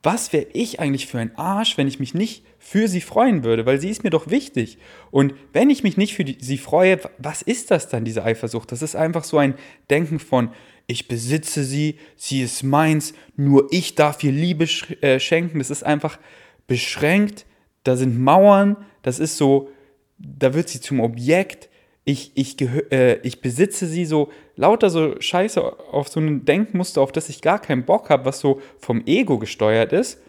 was 0.06 0.32
wäre 0.32 0.46
ich 0.52 0.78
eigentlich 0.78 1.08
für 1.08 1.18
ein 1.18 1.36
Arsch, 1.36 1.76
wenn 1.76 1.88
ich 1.88 1.98
mich 1.98 2.14
nicht 2.14 2.44
für 2.60 2.86
sie 2.86 3.00
freuen 3.00 3.42
würde, 3.42 3.66
weil 3.66 3.80
sie 3.80 3.90
ist 3.90 4.04
mir 4.04 4.10
doch 4.10 4.30
wichtig. 4.30 4.78
Und 5.10 5.34
wenn 5.52 5.68
ich 5.68 5.82
mich 5.82 5.96
nicht 5.96 6.14
für 6.14 6.24
die, 6.24 6.38
sie 6.40 6.58
freue, 6.58 7.00
was 7.18 7.42
ist 7.42 7.72
das 7.72 7.88
dann, 7.88 8.04
diese 8.04 8.22
Eifersucht? 8.22 8.70
Das 8.70 8.82
ist 8.82 8.94
einfach 8.94 9.24
so 9.24 9.38
ein 9.38 9.56
Denken 9.90 10.20
von, 10.20 10.50
ich 10.86 11.08
besitze 11.08 11.64
sie, 11.64 11.98
sie 12.14 12.42
ist 12.42 12.62
meins, 12.62 13.14
nur 13.34 13.66
ich 13.72 13.96
darf 13.96 14.22
ihr 14.22 14.30
Liebe 14.30 14.68
äh, 15.00 15.18
schenken. 15.18 15.58
Das 15.58 15.70
ist 15.70 15.82
einfach 15.82 16.20
beschränkt, 16.68 17.44
da 17.82 17.96
sind 17.96 18.16
Mauern, 18.16 18.76
das 19.02 19.18
ist 19.18 19.36
so, 19.36 19.70
da 20.18 20.54
wird 20.54 20.68
sie 20.68 20.80
zum 20.80 21.00
Objekt, 21.00 21.68
ich, 22.04 22.30
ich, 22.36 22.60
äh, 22.92 23.18
ich 23.24 23.40
besitze 23.40 23.88
sie 23.88 24.04
so, 24.04 24.30
lauter 24.56 24.90
so 24.90 25.20
Scheiße 25.20 25.62
auf 25.62 26.08
so 26.08 26.20
ein 26.20 26.44
Denkmuster, 26.44 27.00
auf 27.00 27.12
das 27.12 27.28
ich 27.28 27.42
gar 27.42 27.60
keinen 27.60 27.84
Bock 27.84 28.10
habe, 28.10 28.24
was 28.24 28.40
so 28.40 28.60
vom 28.78 29.02
Ego 29.06 29.38
gesteuert 29.38 29.92
ist. 29.92 30.20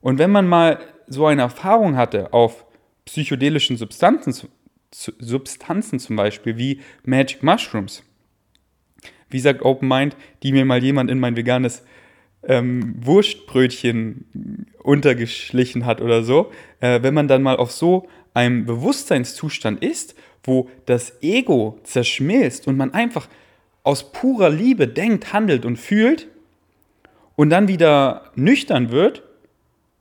Und 0.00 0.18
wenn 0.18 0.30
man 0.30 0.46
mal 0.46 0.80
so 1.06 1.26
eine 1.26 1.42
Erfahrung 1.42 1.96
hatte 1.96 2.32
auf 2.32 2.64
psychedelischen 3.04 3.76
Substanzen, 3.76 4.48
Substanzen 4.92 5.98
zum 5.98 6.16
Beispiel, 6.16 6.56
wie 6.56 6.80
Magic 7.04 7.42
Mushrooms, 7.42 8.02
wie 9.28 9.40
sagt 9.40 9.62
Open 9.62 9.88
Mind, 9.88 10.16
die 10.42 10.52
mir 10.52 10.64
mal 10.64 10.82
jemand 10.82 11.10
in 11.10 11.20
mein 11.20 11.36
veganes 11.36 11.84
ähm, 12.42 12.94
Wurstbrötchen 12.98 14.66
untergeschlichen 14.82 15.86
hat 15.86 16.00
oder 16.00 16.24
so, 16.24 16.50
äh, 16.80 17.02
wenn 17.02 17.14
man 17.14 17.28
dann 17.28 17.42
mal 17.42 17.56
auf 17.56 17.70
so 17.70 18.08
einem 18.34 18.64
Bewusstseinszustand 18.64 19.82
ist, 19.82 20.14
wo 20.44 20.70
das 20.86 21.22
Ego 21.22 21.78
zerschmilzt 21.84 22.66
und 22.66 22.76
man 22.76 22.94
einfach 22.94 23.28
aus 23.82 24.12
purer 24.12 24.50
Liebe 24.50 24.88
denkt, 24.88 25.32
handelt 25.32 25.64
und 25.64 25.76
fühlt 25.76 26.28
und 27.36 27.50
dann 27.50 27.68
wieder 27.68 28.30
nüchtern 28.34 28.90
wird 28.90 29.22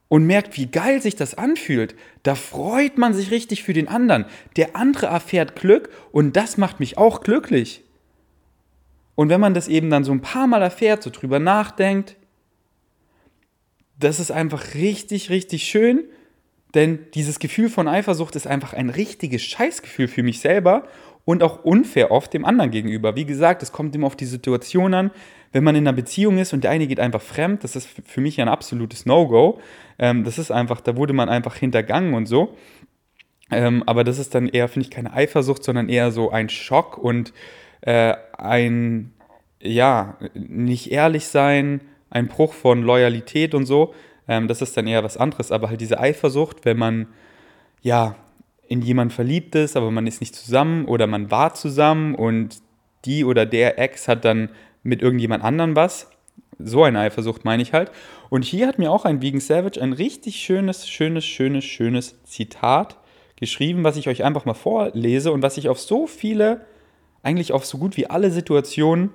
und 0.10 0.25
merkt, 0.25 0.58
wie 0.58 0.65
geil 0.65 1.01
sich 1.01 1.15
das 1.15 1.36
anfühlt, 1.36 1.96
da 2.24 2.36
freut 2.36 2.98
man 2.98 3.13
sich 3.13 3.31
richtig 3.31 3.63
für 3.63 3.74
den 3.74 3.88
anderen. 3.88 4.25
Der 4.58 4.75
andere 4.75 5.08
erfährt 5.08 5.55
Glück 5.55 5.89
und 6.12 6.36
das 6.36 6.58
macht 6.58 6.79
mich 6.79 6.98
auch 6.98 7.22
glücklich. 7.22 7.84
Und 9.15 9.29
wenn 9.29 9.41
man 9.41 9.53
das 9.53 9.67
eben 9.67 9.89
dann 9.89 10.03
so 10.03 10.12
ein 10.12 10.22
paar 10.22 10.48
Mal 10.48 10.62
erfährt, 10.62 11.03
so 11.03 11.10
drüber 11.10 11.39
nachdenkt, 11.39 12.15
das 14.00 14.19
ist 14.19 14.31
einfach 14.31 14.75
richtig, 14.75 15.29
richtig 15.29 15.63
schön 15.63 16.05
denn 16.75 16.99
dieses 17.13 17.39
Gefühl 17.39 17.69
von 17.69 17.88
Eifersucht 17.88 18.35
ist 18.35 18.47
einfach 18.47 18.73
ein 18.73 18.89
richtiges 18.89 19.41
Scheißgefühl 19.43 20.07
für 20.07 20.23
mich 20.23 20.39
selber 20.39 20.83
und 21.25 21.43
auch 21.43 21.63
unfair 21.63 22.11
oft 22.11 22.33
dem 22.33 22.45
anderen 22.45 22.71
gegenüber. 22.71 23.15
Wie 23.15 23.25
gesagt, 23.25 23.63
es 23.63 23.71
kommt 23.71 23.95
immer 23.95 24.07
auf 24.07 24.15
die 24.15 24.25
Situation 24.25 24.93
an. 24.93 25.11
Wenn 25.51 25.63
man 25.63 25.75
in 25.75 25.88
einer 25.88 25.95
Beziehung 25.95 26.38
ist 26.38 26.53
und 26.53 26.63
der 26.63 26.71
eine 26.71 26.88
geht 26.88 26.99
einfach 26.99 27.21
fremd, 27.21 27.63
das 27.63 27.75
ist 27.75 27.88
für 28.05 28.21
mich 28.21 28.39
ein 28.39 28.47
absolutes 28.47 29.05
No-Go. 29.05 29.59
Ähm, 29.97 30.23
das 30.23 30.38
ist 30.38 30.51
einfach, 30.51 30.81
da 30.81 30.95
wurde 30.95 31.13
man 31.13 31.27
einfach 31.27 31.55
hintergangen 31.55 32.13
und 32.13 32.27
so. 32.27 32.55
Ähm, 33.51 33.83
aber 33.88 34.03
das 34.03 34.19
ist 34.19 34.35
dann 34.35 34.47
eher, 34.47 34.67
finde 34.67 34.88
ich, 34.88 34.91
keine 34.91 35.13
Eifersucht, 35.13 35.63
sondern 35.63 35.89
eher 35.89 36.11
so 36.11 36.29
ein 36.29 36.49
Schock 36.49 36.97
und 36.97 37.33
äh, 37.81 38.13
ein, 38.38 39.13
ja, 39.59 40.17
nicht 40.33 40.91
ehrlich 40.91 41.25
sein, 41.25 41.81
ein 42.11 42.27
Bruch 42.27 42.53
von 42.53 42.83
Loyalität 42.83 43.55
und 43.55 43.65
so. 43.65 43.93
Ähm, 44.29 44.48
das 44.48 44.62
ist 44.62 44.77
dann 44.77 44.88
eher 44.88 45.03
was 45.03 45.17
anderes. 45.17 45.51
Aber 45.51 45.67
halt 45.67 45.81
diese 45.81 46.00
Eifersucht, 46.00 46.63
wenn 46.63 46.77
man 46.77 47.07
ja 47.81 48.15
in 48.67 48.81
jemanden 48.81 49.12
verliebt 49.12 49.55
ist, 49.55 49.75
aber 49.75 49.89
man 49.89 50.05
ist 50.05 50.21
nicht 50.21 50.36
zusammen 50.36 50.86
oder 50.86 51.07
man 51.07 51.31
war 51.31 51.55
zusammen 51.55 52.13
und 52.13 52.62
die 53.05 53.25
oder 53.25 53.48
der 53.48 53.79
Ex 53.79 54.07
hat 54.07 54.24
dann 54.24 54.50
mit 54.83 55.01
irgendjemand 55.01 55.43
anderem 55.43 55.75
was. 55.75 56.12
So 56.59 56.83
eine 56.83 57.00
Eifersucht 57.00 57.43
meine 57.43 57.63
ich 57.63 57.74
halt. 57.74 57.91
Und 58.29 58.45
hier 58.45 58.67
hat 58.67 58.77
mir 58.77 58.91
auch 58.91 59.05
ein 59.05 59.21
Vegan 59.21 59.39
Savage 59.39 59.81
ein 59.81 59.93
richtig 59.93 60.36
schönes, 60.36 60.88
schönes, 60.88 61.25
schönes, 61.25 61.65
schönes 61.65 62.24
Zitat 62.24 62.98
geschrieben, 63.38 63.83
was 63.83 63.98
ich 63.98 64.07
euch 64.07 64.24
einfach 64.24 64.45
mal 64.45 64.53
vorlese 64.53 65.31
und 65.31 65.41
was 65.41 65.57
ich 65.57 65.69
auf 65.69 65.79
so 65.79 66.05
viele, 66.05 66.65
eigentlich 67.24 67.53
auf 67.53 67.65
so 67.65 67.79
gut 67.79 67.98
wie 67.98 68.07
alle 68.07 68.29
Situationen 68.29 69.12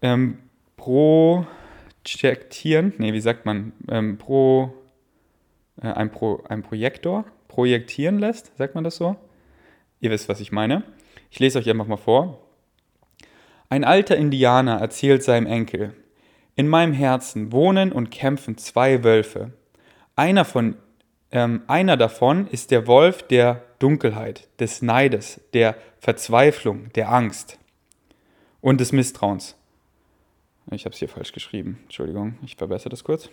ähm, 0.00 0.38
pro 0.76 1.44
projektieren, 2.04 2.92
nee, 2.98 3.12
wie 3.12 3.20
sagt 3.20 3.46
man, 3.46 3.72
ähm, 3.88 4.18
pro, 4.18 4.72
äh, 5.80 5.88
ein, 5.88 6.10
pro, 6.10 6.42
ein 6.48 6.62
Projektor 6.62 7.24
projektieren 7.48 8.18
lässt, 8.18 8.56
sagt 8.56 8.74
man 8.74 8.84
das 8.84 8.96
so? 8.96 9.16
Ihr 10.00 10.10
wisst, 10.10 10.28
was 10.28 10.40
ich 10.40 10.52
meine. 10.52 10.82
Ich 11.30 11.38
lese 11.38 11.58
euch 11.58 11.68
einfach 11.70 11.86
mal 11.86 11.96
vor. 11.96 12.38
Ein 13.68 13.84
alter 13.84 14.16
Indianer 14.16 14.80
erzählt 14.80 15.22
seinem 15.22 15.46
Enkel, 15.46 15.94
in 16.56 16.68
meinem 16.68 16.92
Herzen 16.92 17.52
wohnen 17.52 17.92
und 17.92 18.10
kämpfen 18.10 18.58
zwei 18.58 19.02
Wölfe. 19.04 19.52
Einer, 20.16 20.44
von, 20.44 20.76
ähm, 21.30 21.62
einer 21.68 21.96
davon 21.96 22.46
ist 22.48 22.70
der 22.70 22.86
Wolf 22.86 23.22
der 23.22 23.62
Dunkelheit, 23.78 24.48
des 24.60 24.82
Neides, 24.82 25.40
der 25.54 25.76
Verzweiflung, 25.98 26.92
der 26.94 27.10
Angst 27.10 27.58
und 28.60 28.80
des 28.80 28.92
Misstrauens. 28.92 29.56
Ich 30.70 30.84
habe 30.84 30.92
es 30.92 30.98
hier 30.98 31.08
falsch 31.08 31.32
geschrieben. 31.32 31.80
Entschuldigung, 31.84 32.34
ich 32.44 32.56
verbessere 32.56 32.90
das 32.90 33.04
kurz. 33.04 33.28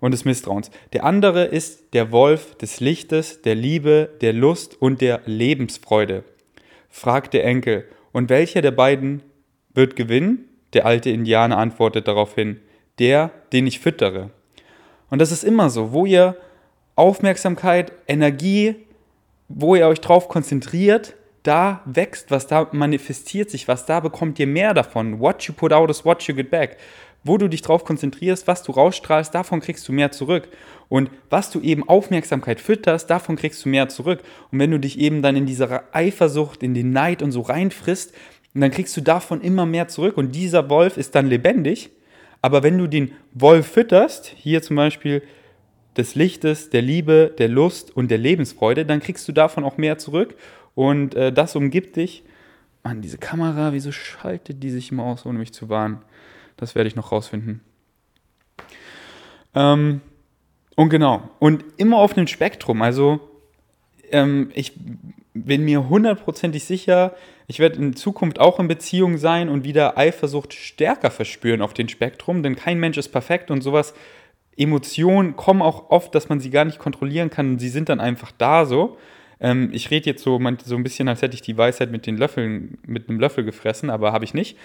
Und 0.00 0.12
des 0.12 0.24
Misstrauens. 0.24 0.70
Der 0.92 1.04
andere 1.04 1.44
ist 1.44 1.92
der 1.92 2.10
Wolf 2.10 2.54
des 2.56 2.80
Lichtes, 2.80 3.42
der 3.42 3.54
Liebe, 3.54 4.08
der 4.22 4.32
Lust 4.32 4.80
und 4.80 5.02
der 5.02 5.20
Lebensfreude. 5.26 6.24
Fragt 6.88 7.34
der 7.34 7.44
Enkel, 7.44 7.84
und 8.12 8.30
welcher 8.30 8.62
der 8.62 8.70
beiden 8.70 9.22
wird 9.74 9.96
gewinnen? 9.96 10.48
Der 10.72 10.86
alte 10.86 11.10
Indianer 11.10 11.58
antwortet 11.58 12.08
daraufhin, 12.08 12.60
der, 12.98 13.30
den 13.52 13.66
ich 13.66 13.80
füttere. 13.80 14.30
Und 15.10 15.20
das 15.20 15.32
ist 15.32 15.44
immer 15.44 15.70
so, 15.70 15.92
wo 15.92 16.06
ihr 16.06 16.36
Aufmerksamkeit, 16.96 17.92
Energie, 18.06 18.76
wo 19.48 19.74
ihr 19.74 19.86
euch 19.86 20.00
drauf 20.00 20.28
konzentriert, 20.28 21.14
da 21.42 21.80
wächst 21.84 22.30
was, 22.30 22.46
da 22.46 22.68
manifestiert 22.72 23.50
sich 23.50 23.68
was, 23.68 23.86
da 23.86 24.00
bekommt 24.00 24.38
ihr 24.38 24.46
mehr 24.46 24.74
davon. 24.74 25.20
What 25.20 25.42
you 25.44 25.54
put 25.54 25.72
out 25.72 25.90
is 25.90 26.04
what 26.04 26.22
you 26.24 26.34
get 26.34 26.50
back. 26.50 26.76
Wo 27.22 27.36
du 27.36 27.48
dich 27.48 27.62
drauf 27.62 27.84
konzentrierst, 27.84 28.46
was 28.46 28.62
du 28.62 28.72
rausstrahlst, 28.72 29.34
davon 29.34 29.60
kriegst 29.60 29.86
du 29.88 29.92
mehr 29.92 30.10
zurück. 30.10 30.48
Und 30.88 31.10
was 31.28 31.50
du 31.50 31.60
eben 31.60 31.88
Aufmerksamkeit 31.88 32.60
fütterst, 32.60 33.10
davon 33.10 33.36
kriegst 33.36 33.64
du 33.64 33.68
mehr 33.68 33.88
zurück. 33.88 34.22
Und 34.50 34.58
wenn 34.58 34.70
du 34.70 34.80
dich 34.80 34.98
eben 34.98 35.22
dann 35.22 35.36
in 35.36 35.46
dieser 35.46 35.84
Eifersucht, 35.92 36.62
in 36.62 36.74
den 36.74 36.92
Neid 36.92 37.22
und 37.22 37.32
so 37.32 37.42
reinfrisst, 37.42 38.14
dann 38.54 38.70
kriegst 38.70 38.96
du 38.96 39.00
davon 39.00 39.42
immer 39.42 39.66
mehr 39.66 39.88
zurück. 39.88 40.16
Und 40.16 40.34
dieser 40.34 40.68
Wolf 40.70 40.96
ist 40.96 41.14
dann 41.14 41.26
lebendig, 41.26 41.90
Aber 42.42 42.62
wenn 42.62 42.78
du 42.78 42.86
den 42.86 43.12
Wolf 43.32 43.66
fütterst, 43.66 44.32
hier 44.36 44.62
zum 44.62 44.76
Beispiel 44.76 45.22
des 45.96 46.14
Lichtes, 46.14 46.70
der 46.70 46.82
Liebe, 46.82 47.34
der 47.36 47.48
Lust 47.48 47.94
und 47.94 48.10
der 48.10 48.18
Lebensfreude, 48.18 48.86
dann 48.86 49.00
kriegst 49.00 49.28
du 49.28 49.32
davon 49.32 49.64
auch 49.64 49.76
mehr 49.76 49.98
zurück 49.98 50.36
und 50.80 51.14
äh, 51.14 51.30
das 51.30 51.56
umgibt 51.56 51.96
dich. 51.96 52.24
Mann, 52.82 53.02
diese 53.02 53.18
Kamera, 53.18 53.74
wieso 53.74 53.92
schaltet 53.92 54.62
die 54.62 54.70
sich 54.70 54.90
immer 54.90 55.02
aus, 55.04 55.26
ohne 55.26 55.38
mich 55.38 55.52
zu 55.52 55.68
warnen? 55.68 55.98
Das 56.56 56.74
werde 56.74 56.88
ich 56.88 56.96
noch 56.96 57.12
rausfinden. 57.12 57.60
Ähm, 59.54 60.00
und 60.76 60.88
genau, 60.88 61.28
und 61.38 61.66
immer 61.76 61.98
auf 61.98 62.16
einem 62.16 62.26
Spektrum. 62.26 62.80
Also 62.80 63.20
ähm, 64.10 64.50
ich 64.54 64.72
bin 65.34 65.66
mir 65.66 65.90
hundertprozentig 65.90 66.64
sicher, 66.64 67.14
ich 67.46 67.58
werde 67.58 67.76
in 67.76 67.94
Zukunft 67.94 68.38
auch 68.38 68.58
in 68.58 68.66
Beziehung 68.66 69.18
sein 69.18 69.50
und 69.50 69.64
wieder 69.64 69.98
Eifersucht 69.98 70.54
stärker 70.54 71.10
verspüren 71.10 71.60
auf 71.60 71.74
den 71.74 71.90
Spektrum, 71.90 72.42
denn 72.42 72.56
kein 72.56 72.80
Mensch 72.80 72.96
ist 72.96 73.08
perfekt 73.08 73.50
und 73.50 73.60
sowas. 73.60 73.92
Emotionen 74.56 75.36
kommen 75.36 75.60
auch 75.60 75.90
oft, 75.90 76.14
dass 76.14 76.30
man 76.30 76.40
sie 76.40 76.48
gar 76.48 76.64
nicht 76.64 76.78
kontrollieren 76.78 77.28
kann 77.28 77.50
und 77.50 77.58
sie 77.58 77.68
sind 77.68 77.90
dann 77.90 78.00
einfach 78.00 78.32
da 78.32 78.64
so. 78.64 78.96
Ähm, 79.40 79.70
ich 79.72 79.90
rede 79.90 80.06
jetzt 80.06 80.22
so, 80.22 80.40
so 80.64 80.76
ein 80.76 80.82
bisschen, 80.82 81.08
als 81.08 81.22
hätte 81.22 81.34
ich 81.34 81.42
die 81.42 81.56
Weisheit 81.56 81.90
mit 81.90 82.06
den 82.06 82.16
Löffeln, 82.16 82.78
mit 82.86 83.08
einem 83.08 83.20
Löffel 83.20 83.44
gefressen, 83.44 83.90
aber 83.90 84.12
habe 84.12 84.24
ich 84.24 84.34
nicht. 84.34 84.56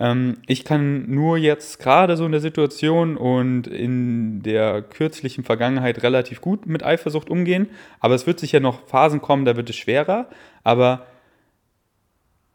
Ähm, 0.00 0.38
ich 0.46 0.64
kann 0.64 1.10
nur 1.10 1.36
jetzt 1.36 1.78
gerade 1.78 2.16
so 2.16 2.24
in 2.24 2.32
der 2.32 2.40
Situation 2.40 3.16
und 3.16 3.66
in 3.66 4.42
der 4.42 4.82
kürzlichen 4.82 5.44
Vergangenheit 5.44 6.02
relativ 6.02 6.40
gut 6.40 6.66
mit 6.66 6.82
Eifersucht 6.82 7.30
umgehen, 7.30 7.68
aber 8.00 8.14
es 8.14 8.26
wird 8.26 8.40
sicher 8.40 8.60
noch 8.60 8.86
Phasen 8.86 9.20
kommen, 9.20 9.44
da 9.44 9.56
wird 9.56 9.70
es 9.70 9.76
schwerer, 9.76 10.28
aber 10.64 11.06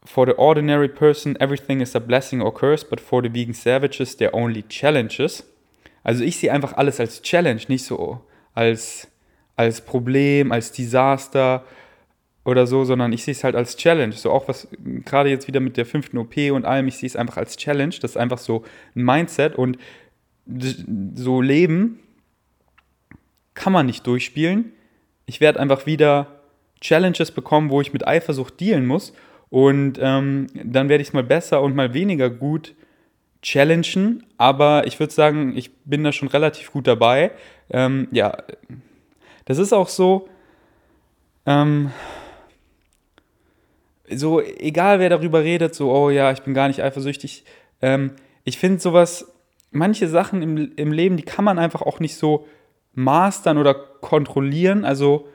For 0.04 0.26
the 0.26 0.38
ordinary 0.38 0.88
person, 0.88 1.36
everything 1.38 1.82
is 1.82 1.94
a 1.94 1.98
blessing 1.98 2.40
or 2.40 2.54
curse, 2.54 2.82
but 2.82 2.98
for 2.98 3.22
the 3.22 3.28
vegan 3.28 3.52
savages, 3.52 4.16
they're 4.16 4.32
only 4.32 4.62
challenges. 4.62 5.44
Also 6.02 6.24
ich 6.24 6.38
sehe 6.38 6.50
einfach 6.50 6.78
alles 6.78 6.98
als 6.98 7.20
Challenge, 7.20 7.60
nicht 7.68 7.84
so 7.84 8.22
als 8.54 9.08
als 9.58 9.80
Problem, 9.80 10.52
als 10.52 10.70
Desaster 10.70 11.64
oder 12.44 12.66
so, 12.66 12.84
sondern 12.84 13.12
ich 13.12 13.24
sehe 13.24 13.32
es 13.32 13.42
halt 13.42 13.56
als 13.56 13.76
Challenge. 13.76 14.14
So 14.14 14.30
auch 14.30 14.46
was, 14.46 14.68
gerade 15.04 15.30
jetzt 15.30 15.48
wieder 15.48 15.58
mit 15.58 15.76
der 15.76 15.84
fünften 15.84 16.16
OP 16.16 16.36
und 16.52 16.64
allem, 16.64 16.86
ich 16.86 16.96
sehe 16.96 17.08
es 17.08 17.16
einfach 17.16 17.36
als 17.36 17.56
Challenge. 17.56 17.94
Das 18.00 18.12
ist 18.12 18.16
einfach 18.16 18.38
so 18.38 18.64
ein 18.94 19.02
Mindset 19.02 19.56
und 19.56 19.76
so 21.14 21.42
Leben 21.42 21.98
kann 23.54 23.72
man 23.72 23.86
nicht 23.86 24.06
durchspielen. 24.06 24.72
Ich 25.26 25.40
werde 25.40 25.58
einfach 25.58 25.84
wieder 25.86 26.40
Challenges 26.80 27.32
bekommen, 27.32 27.70
wo 27.70 27.80
ich 27.80 27.92
mit 27.92 28.06
Eifersucht 28.06 28.60
dealen 28.60 28.86
muss 28.86 29.12
und 29.50 29.98
ähm, 30.00 30.46
dann 30.54 30.88
werde 30.88 31.02
ich 31.02 31.08
es 31.08 31.14
mal 31.14 31.24
besser 31.24 31.62
und 31.62 31.74
mal 31.74 31.94
weniger 31.94 32.30
gut 32.30 32.76
challengen. 33.42 34.24
Aber 34.36 34.86
ich 34.86 35.00
würde 35.00 35.12
sagen, 35.12 35.56
ich 35.56 35.74
bin 35.84 36.04
da 36.04 36.12
schon 36.12 36.28
relativ 36.28 36.70
gut 36.70 36.86
dabei. 36.86 37.32
Ähm, 37.70 38.06
ja, 38.12 38.36
das 39.48 39.56
ist 39.56 39.72
auch 39.72 39.88
so, 39.88 40.28
ähm, 41.46 41.90
so 44.10 44.42
egal 44.42 45.00
wer 45.00 45.08
darüber 45.08 45.42
redet, 45.42 45.74
so, 45.74 45.90
oh 45.90 46.10
ja, 46.10 46.30
ich 46.32 46.42
bin 46.42 46.52
gar 46.52 46.68
nicht 46.68 46.82
eifersüchtig. 46.82 47.44
Ähm, 47.80 48.12
ich 48.44 48.58
finde 48.58 48.78
sowas, 48.78 49.32
manche 49.70 50.06
Sachen 50.06 50.42
im, 50.42 50.72
im 50.76 50.92
Leben, 50.92 51.16
die 51.16 51.22
kann 51.22 51.46
man 51.46 51.58
einfach 51.58 51.80
auch 51.80 51.98
nicht 51.98 52.16
so 52.16 52.46
mastern 52.92 53.56
oder 53.56 53.72
kontrollieren. 53.72 54.84
Also 54.84 55.28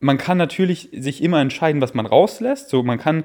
man 0.00 0.18
kann 0.18 0.36
natürlich 0.36 0.88
sich 0.92 1.22
immer 1.22 1.40
entscheiden, 1.40 1.80
was 1.80 1.94
man 1.94 2.06
rauslässt. 2.06 2.70
So, 2.70 2.82
man 2.82 2.98
kann 2.98 3.22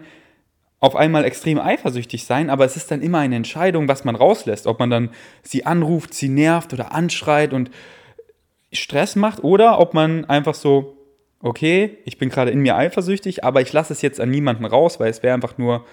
auf 0.80 0.96
einmal 0.96 1.26
extrem 1.26 1.60
eifersüchtig 1.60 2.26
sein, 2.26 2.52
aber 2.52 2.66
es 2.66 2.78
ist 2.78 2.92
dann 2.92 3.02
immer 3.02 3.18
eine 3.18 3.36
Entscheidung, 3.36 3.88
was 3.88 4.06
man 4.06 4.16
rauslässt. 4.16 4.68
Ob 4.68 4.78
man 4.78 4.92
dann 4.92 5.10
sie 5.42 5.66
anruft, 5.66 6.14
sie 6.14 6.30
nervt 6.30 6.72
oder 6.72 6.92
anschreit 6.94 7.52
und 7.52 7.72
Stress 8.72 9.16
macht 9.16 9.44
oder 9.44 9.80
ob 9.80 9.94
man 9.94 10.26
einfach 10.26 10.56
so, 10.56 10.98
okay, 11.41 11.98
ich 12.06 12.17
bin 12.17 12.30
gerade 12.30 12.52
in 12.52 12.60
mir 12.60 12.76
eifersüchtig, 12.76 13.43
aber 13.43 13.62
ich 13.62 13.74
lasse 13.74 13.93
es 13.93 14.02
jetzt 14.02 14.20
an 14.20 14.30
niemanden 14.30 14.65
raus, 14.65 15.00
weil 15.00 15.10
es 15.10 15.24
wäre 15.24 15.34
einfach 15.34 15.58
nur, 15.58 15.86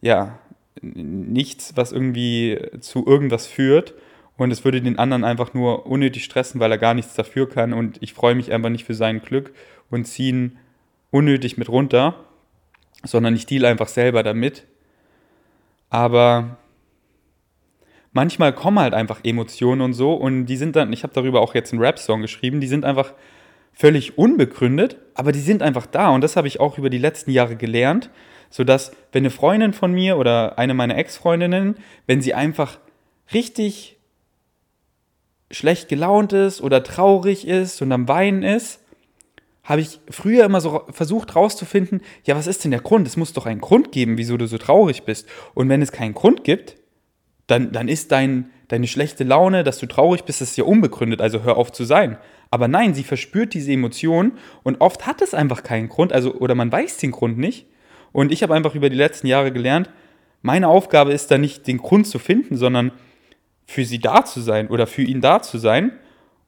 ja, 0.00 0.38
nichts, 0.82 1.76
was 1.76 1.92
irgendwie 1.92 2.58
zu 2.80 3.06
irgendwas 3.06 3.46
führt. 3.46 3.94
Und 4.36 4.50
es 4.50 4.64
würde 4.64 4.82
den 4.82 4.98
anderen 4.98 5.24
einfach 5.24 5.54
nur 5.54 5.86
unnötig 5.86 6.24
stressen, 6.24 6.60
weil 6.60 6.70
er 6.70 6.78
gar 6.78 6.92
nichts 6.92 7.14
dafür 7.14 7.48
kann. 7.48 7.72
Und 7.72 8.02
ich 8.02 8.12
freue 8.12 8.34
mich 8.34 8.52
einfach 8.52 8.68
nicht 8.68 8.84
für 8.84 8.94
sein 8.94 9.22
Glück 9.22 9.54
und 9.90 10.04
ziehe 10.06 10.28
ihn 10.28 10.58
unnötig 11.10 11.56
mit 11.56 11.70
runter, 11.70 12.16
sondern 13.02 13.34
ich 13.34 13.46
deal 13.46 13.64
einfach 13.64 13.88
selber 13.88 14.22
damit. 14.22 14.66
Aber 15.88 16.58
manchmal 18.16 18.54
kommen 18.54 18.80
halt 18.80 18.94
einfach 18.94 19.20
Emotionen 19.22 19.82
und 19.82 19.92
so 19.92 20.14
und 20.14 20.46
die 20.46 20.56
sind 20.56 20.74
dann, 20.74 20.90
ich 20.92 21.02
habe 21.02 21.12
darüber 21.12 21.42
auch 21.42 21.54
jetzt 21.54 21.72
einen 21.72 21.82
Rap-Song 21.82 22.22
geschrieben, 22.22 22.60
die 22.60 22.66
sind 22.66 22.86
einfach 22.86 23.12
völlig 23.74 24.16
unbegründet, 24.16 24.96
aber 25.14 25.32
die 25.32 25.40
sind 25.40 25.62
einfach 25.62 25.84
da 25.84 26.08
und 26.08 26.22
das 26.22 26.34
habe 26.34 26.48
ich 26.48 26.58
auch 26.58 26.78
über 26.78 26.88
die 26.88 26.98
letzten 26.98 27.30
Jahre 27.30 27.56
gelernt, 27.56 28.10
sodass 28.48 28.92
wenn 29.12 29.20
eine 29.20 29.30
Freundin 29.30 29.74
von 29.74 29.92
mir 29.92 30.16
oder 30.16 30.58
eine 30.58 30.72
meiner 30.72 30.96
Ex-Freundinnen, 30.96 31.76
wenn 32.06 32.22
sie 32.22 32.32
einfach 32.32 32.78
richtig 33.34 33.98
schlecht 35.50 35.90
gelaunt 35.90 36.32
ist 36.32 36.62
oder 36.62 36.82
traurig 36.82 37.46
ist 37.46 37.82
und 37.82 37.92
am 37.92 38.08
Weinen 38.08 38.42
ist, 38.42 38.80
habe 39.62 39.82
ich 39.82 40.00
früher 40.08 40.46
immer 40.46 40.62
so 40.62 40.84
versucht 40.90 41.36
rauszufinden, 41.36 42.00
ja, 42.24 42.34
was 42.34 42.46
ist 42.46 42.64
denn 42.64 42.70
der 42.70 42.80
Grund? 42.80 43.06
Es 43.06 43.18
muss 43.18 43.34
doch 43.34 43.44
einen 43.44 43.60
Grund 43.60 43.92
geben, 43.92 44.16
wieso 44.16 44.38
du 44.38 44.46
so 44.46 44.56
traurig 44.56 45.02
bist. 45.02 45.28
Und 45.54 45.68
wenn 45.68 45.82
es 45.82 45.92
keinen 45.92 46.14
Grund 46.14 46.44
gibt, 46.44 46.76
dann, 47.46 47.72
dann 47.72 47.88
ist 47.88 48.12
dein, 48.12 48.50
deine 48.68 48.86
schlechte 48.86 49.24
Laune, 49.24 49.64
dass 49.64 49.78
du 49.78 49.86
traurig 49.86 50.24
bist, 50.24 50.40
das 50.40 50.50
ist 50.50 50.56
ja 50.56 50.64
unbegründet, 50.64 51.20
also 51.20 51.42
hör 51.42 51.56
auf 51.56 51.72
zu 51.72 51.84
sein. 51.84 52.18
Aber 52.50 52.68
nein, 52.68 52.94
sie 52.94 53.04
verspürt 53.04 53.54
diese 53.54 53.72
Emotion 53.72 54.32
und 54.62 54.80
oft 54.80 55.06
hat 55.06 55.22
es 55.22 55.34
einfach 55.34 55.62
keinen 55.62 55.88
Grund, 55.88 56.12
also 56.12 56.34
oder 56.34 56.54
man 56.54 56.70
weiß 56.70 56.98
den 56.98 57.12
Grund 57.12 57.38
nicht. 57.38 57.66
Und 58.12 58.32
ich 58.32 58.42
habe 58.42 58.54
einfach 58.54 58.74
über 58.74 58.88
die 58.88 58.96
letzten 58.96 59.26
Jahre 59.26 59.52
gelernt, 59.52 59.90
meine 60.42 60.68
Aufgabe 60.68 61.12
ist 61.12 61.30
da 61.30 61.38
nicht 61.38 61.66
den 61.66 61.78
Grund 61.78 62.06
zu 62.06 62.18
finden, 62.18 62.56
sondern 62.56 62.92
für 63.66 63.84
sie 63.84 63.98
da 63.98 64.24
zu 64.24 64.40
sein 64.40 64.68
oder 64.68 64.86
für 64.86 65.02
ihn 65.02 65.20
da 65.20 65.42
zu 65.42 65.58
sein. 65.58 65.92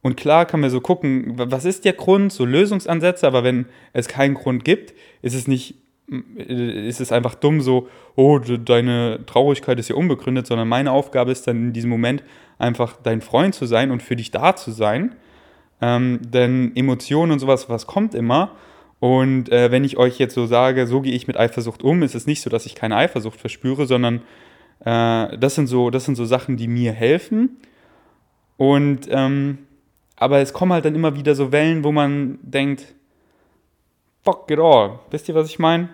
Und 0.02 0.16
klar 0.16 0.46
kann 0.46 0.60
man 0.60 0.70
so 0.70 0.80
gucken, 0.80 1.32
was 1.36 1.64
ist 1.64 1.84
der 1.84 1.94
Grund, 1.94 2.32
so 2.32 2.44
Lösungsansätze, 2.44 3.26
aber 3.26 3.42
wenn 3.42 3.66
es 3.92 4.06
keinen 4.06 4.34
Grund 4.34 4.64
gibt, 4.64 4.94
ist 5.20 5.34
es 5.34 5.48
nicht 5.48 5.74
ist 6.36 7.00
es 7.00 7.12
einfach 7.12 7.34
dumm 7.34 7.60
so, 7.60 7.88
oh, 8.16 8.38
deine 8.38 9.20
Traurigkeit 9.26 9.78
ist 9.78 9.88
ja 9.88 9.96
unbegründet, 9.96 10.46
sondern 10.46 10.68
meine 10.68 10.90
Aufgabe 10.92 11.32
ist 11.32 11.46
dann 11.46 11.56
in 11.56 11.72
diesem 11.72 11.90
Moment 11.90 12.22
einfach 12.58 12.96
dein 13.02 13.20
Freund 13.20 13.54
zu 13.54 13.66
sein 13.66 13.90
und 13.90 14.02
für 14.02 14.16
dich 14.16 14.30
da 14.30 14.56
zu 14.56 14.70
sein. 14.70 15.14
Ähm, 15.80 16.20
denn 16.22 16.72
Emotionen 16.74 17.32
und 17.32 17.38
sowas, 17.38 17.68
was 17.68 17.86
kommt 17.86 18.14
immer. 18.14 18.52
Und 19.00 19.52
äh, 19.52 19.70
wenn 19.70 19.84
ich 19.84 19.96
euch 19.96 20.18
jetzt 20.18 20.34
so 20.34 20.46
sage, 20.46 20.86
so 20.86 21.02
gehe 21.02 21.12
ich 21.12 21.28
mit 21.28 21.36
Eifersucht 21.36 21.82
um, 21.84 22.02
ist 22.02 22.14
es 22.14 22.26
nicht 22.26 22.40
so, 22.40 22.50
dass 22.50 22.66
ich 22.66 22.74
keine 22.74 22.96
Eifersucht 22.96 23.38
verspüre, 23.38 23.86
sondern 23.86 24.22
äh, 24.80 25.36
das, 25.38 25.54
sind 25.54 25.68
so, 25.68 25.90
das 25.90 26.04
sind 26.04 26.16
so 26.16 26.24
Sachen, 26.24 26.56
die 26.56 26.68
mir 26.68 26.92
helfen. 26.92 27.58
Und 28.56 29.06
ähm, 29.10 29.58
aber 30.16 30.40
es 30.40 30.52
kommen 30.52 30.72
halt 30.72 30.84
dann 30.84 30.96
immer 30.96 31.14
wieder 31.14 31.36
so 31.36 31.52
Wellen, 31.52 31.84
wo 31.84 31.92
man 31.92 32.38
denkt, 32.42 32.94
fuck 34.24 34.50
it 34.50 34.58
all. 34.58 34.98
Wisst 35.10 35.28
ihr, 35.28 35.34
was 35.36 35.48
ich 35.48 35.60
meine? 35.60 35.90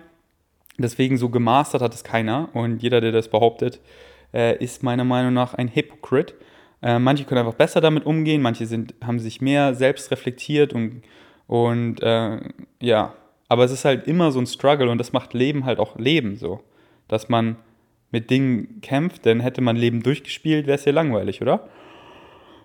Deswegen 0.77 1.17
so 1.17 1.29
gemastert 1.29 1.81
hat 1.81 1.93
es 1.93 2.03
keiner 2.03 2.49
und 2.53 2.83
jeder, 2.83 3.01
der 3.01 3.11
das 3.11 3.29
behauptet, 3.29 3.79
äh, 4.33 4.61
ist 4.63 4.83
meiner 4.83 5.05
Meinung 5.05 5.33
nach 5.33 5.53
ein 5.53 5.69
Hypocrite. 5.73 6.33
Äh, 6.81 6.99
manche 6.99 7.23
können 7.23 7.39
einfach 7.45 7.57
besser 7.57 7.81
damit 7.81 8.05
umgehen, 8.05 8.41
manche 8.41 8.65
sind, 8.65 8.93
haben 9.03 9.19
sich 9.19 9.41
mehr 9.41 9.73
selbst 9.73 10.11
reflektiert 10.11 10.73
und, 10.73 11.03
und 11.47 12.01
äh, 12.03 12.39
ja, 12.81 13.13
aber 13.47 13.63
es 13.63 13.71
ist 13.71 13.85
halt 13.85 14.07
immer 14.07 14.31
so 14.31 14.39
ein 14.39 14.47
Struggle 14.47 14.89
und 14.89 14.97
das 14.97 15.13
macht 15.13 15.33
Leben 15.33 15.65
halt 15.65 15.79
auch 15.79 15.97
Leben 15.97 16.35
so, 16.35 16.61
dass 17.07 17.29
man 17.29 17.55
mit 18.11 18.29
Dingen 18.29 18.81
kämpft, 18.81 19.25
denn 19.25 19.39
hätte 19.39 19.61
man 19.61 19.75
Leben 19.75 20.03
durchgespielt, 20.03 20.67
wäre 20.67 20.77
es 20.77 20.85
ja 20.85 20.91
langweilig, 20.91 21.41
oder? 21.41 21.69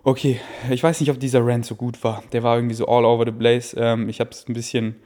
Okay, 0.03 0.41
ich 0.71 0.83
weiß 0.83 1.01
nicht, 1.01 1.11
ob 1.11 1.21
dieser 1.21 1.45
Rant 1.45 1.67
so 1.67 1.75
gut 1.75 2.03
war. 2.03 2.23
Der 2.33 2.43
war 2.43 2.57
irgendwie 2.57 2.75
so 2.75 2.87
all 2.87 3.05
over 3.05 3.27
the 3.27 3.33
place. 3.33 3.77
Ähm, 3.79 4.09
ich 4.09 4.19
habe 4.21 4.31
es 4.31 4.49
ein 4.49 4.55
bisschen 4.55 4.97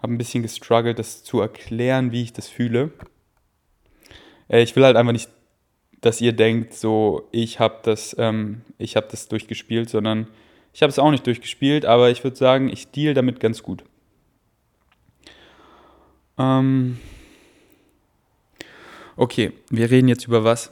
habe 0.00 0.12
ein 0.12 0.18
bisschen 0.18 0.42
gestruggelt, 0.42 0.98
das 0.98 1.24
zu 1.24 1.40
erklären, 1.40 2.12
wie 2.12 2.22
ich 2.22 2.32
das 2.32 2.48
fühle. 2.48 2.92
Äh, 4.48 4.62
ich 4.62 4.74
will 4.76 4.84
halt 4.84 4.96
einfach 4.96 5.12
nicht, 5.12 5.28
dass 6.00 6.20
ihr 6.20 6.32
denkt, 6.32 6.74
so, 6.74 7.28
ich 7.32 7.58
habe 7.58 7.78
das, 7.82 8.14
ähm, 8.18 8.62
hab 8.80 9.08
das 9.08 9.28
durchgespielt, 9.28 9.90
sondern 9.90 10.28
ich 10.72 10.82
habe 10.82 10.90
es 10.90 10.98
auch 10.98 11.10
nicht 11.10 11.26
durchgespielt, 11.26 11.84
aber 11.84 12.10
ich 12.10 12.22
würde 12.22 12.36
sagen, 12.36 12.68
ich 12.68 12.90
deal 12.90 13.14
damit 13.14 13.40
ganz 13.40 13.62
gut. 13.62 13.82
Ähm 16.38 17.00
okay, 19.16 19.52
wir 19.70 19.90
reden 19.90 20.06
jetzt 20.06 20.26
über 20.26 20.44
was. 20.44 20.70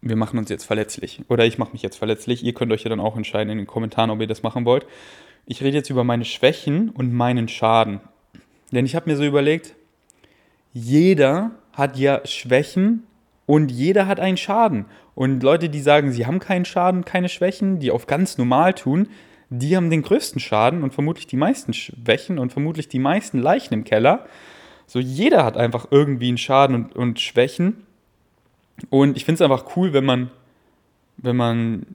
Wir 0.00 0.16
machen 0.16 0.36
uns 0.36 0.50
jetzt 0.50 0.64
verletzlich. 0.64 1.22
Oder 1.28 1.46
ich 1.46 1.58
mache 1.58 1.70
mich 1.72 1.82
jetzt 1.82 1.96
verletzlich. 1.96 2.42
Ihr 2.42 2.54
könnt 2.54 2.72
euch 2.72 2.82
ja 2.82 2.88
dann 2.88 2.98
auch 2.98 3.16
entscheiden 3.16 3.50
in 3.50 3.58
den 3.58 3.68
Kommentaren, 3.68 4.10
ob 4.10 4.20
ihr 4.20 4.26
das 4.26 4.42
machen 4.42 4.64
wollt 4.64 4.84
ich 5.46 5.62
rede 5.62 5.76
jetzt 5.76 5.90
über 5.90 6.04
meine 6.04 6.24
Schwächen 6.24 6.90
und 6.90 7.12
meinen 7.12 7.48
Schaden. 7.48 8.00
Denn 8.70 8.86
ich 8.86 8.94
habe 8.94 9.10
mir 9.10 9.16
so 9.16 9.24
überlegt, 9.24 9.74
jeder 10.72 11.52
hat 11.72 11.98
ja 11.98 12.24
Schwächen 12.26 13.04
und 13.46 13.70
jeder 13.70 14.06
hat 14.06 14.20
einen 14.20 14.36
Schaden. 14.36 14.86
Und 15.14 15.42
Leute, 15.42 15.68
die 15.68 15.80
sagen, 15.80 16.12
sie 16.12 16.26
haben 16.26 16.38
keinen 16.38 16.64
Schaden, 16.64 17.04
keine 17.04 17.28
Schwächen, 17.28 17.78
die 17.78 17.90
auf 17.90 18.06
ganz 18.06 18.38
normal 18.38 18.72
tun, 18.72 19.08
die 19.50 19.76
haben 19.76 19.90
den 19.90 20.00
größten 20.00 20.40
Schaden 20.40 20.82
und 20.82 20.94
vermutlich 20.94 21.26
die 21.26 21.36
meisten 21.36 21.74
Schwächen 21.74 22.38
und 22.38 22.52
vermutlich 22.52 22.88
die 22.88 22.98
meisten 22.98 23.38
Leichen 23.38 23.74
im 23.74 23.84
Keller. 23.84 24.26
So 24.86 24.98
jeder 24.98 25.44
hat 25.44 25.58
einfach 25.58 25.88
irgendwie 25.90 26.28
einen 26.28 26.38
Schaden 26.38 26.74
und, 26.74 26.96
und 26.96 27.20
Schwächen. 27.20 27.86
Und 28.88 29.16
ich 29.16 29.26
finde 29.26 29.36
es 29.36 29.50
einfach 29.50 29.76
cool, 29.76 29.92
wenn 29.92 30.06
man, 30.06 30.30
wenn 31.18 31.36
man 31.36 31.86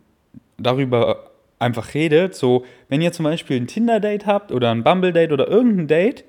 darüber 0.58 1.32
einfach 1.60 1.94
redet. 1.94 2.36
So, 2.36 2.66
wenn 2.90 3.02
ihr 3.02 3.12
zum 3.12 3.24
Beispiel 3.24 3.58
ein 3.58 3.68
Tinder-Date 3.68 4.26
habt 4.26 4.52
oder 4.52 4.72
ein 4.72 4.84
Bumble-Date 4.84 5.32
oder 5.32 5.48
irgendein 5.48 5.88
Date, 5.88 6.24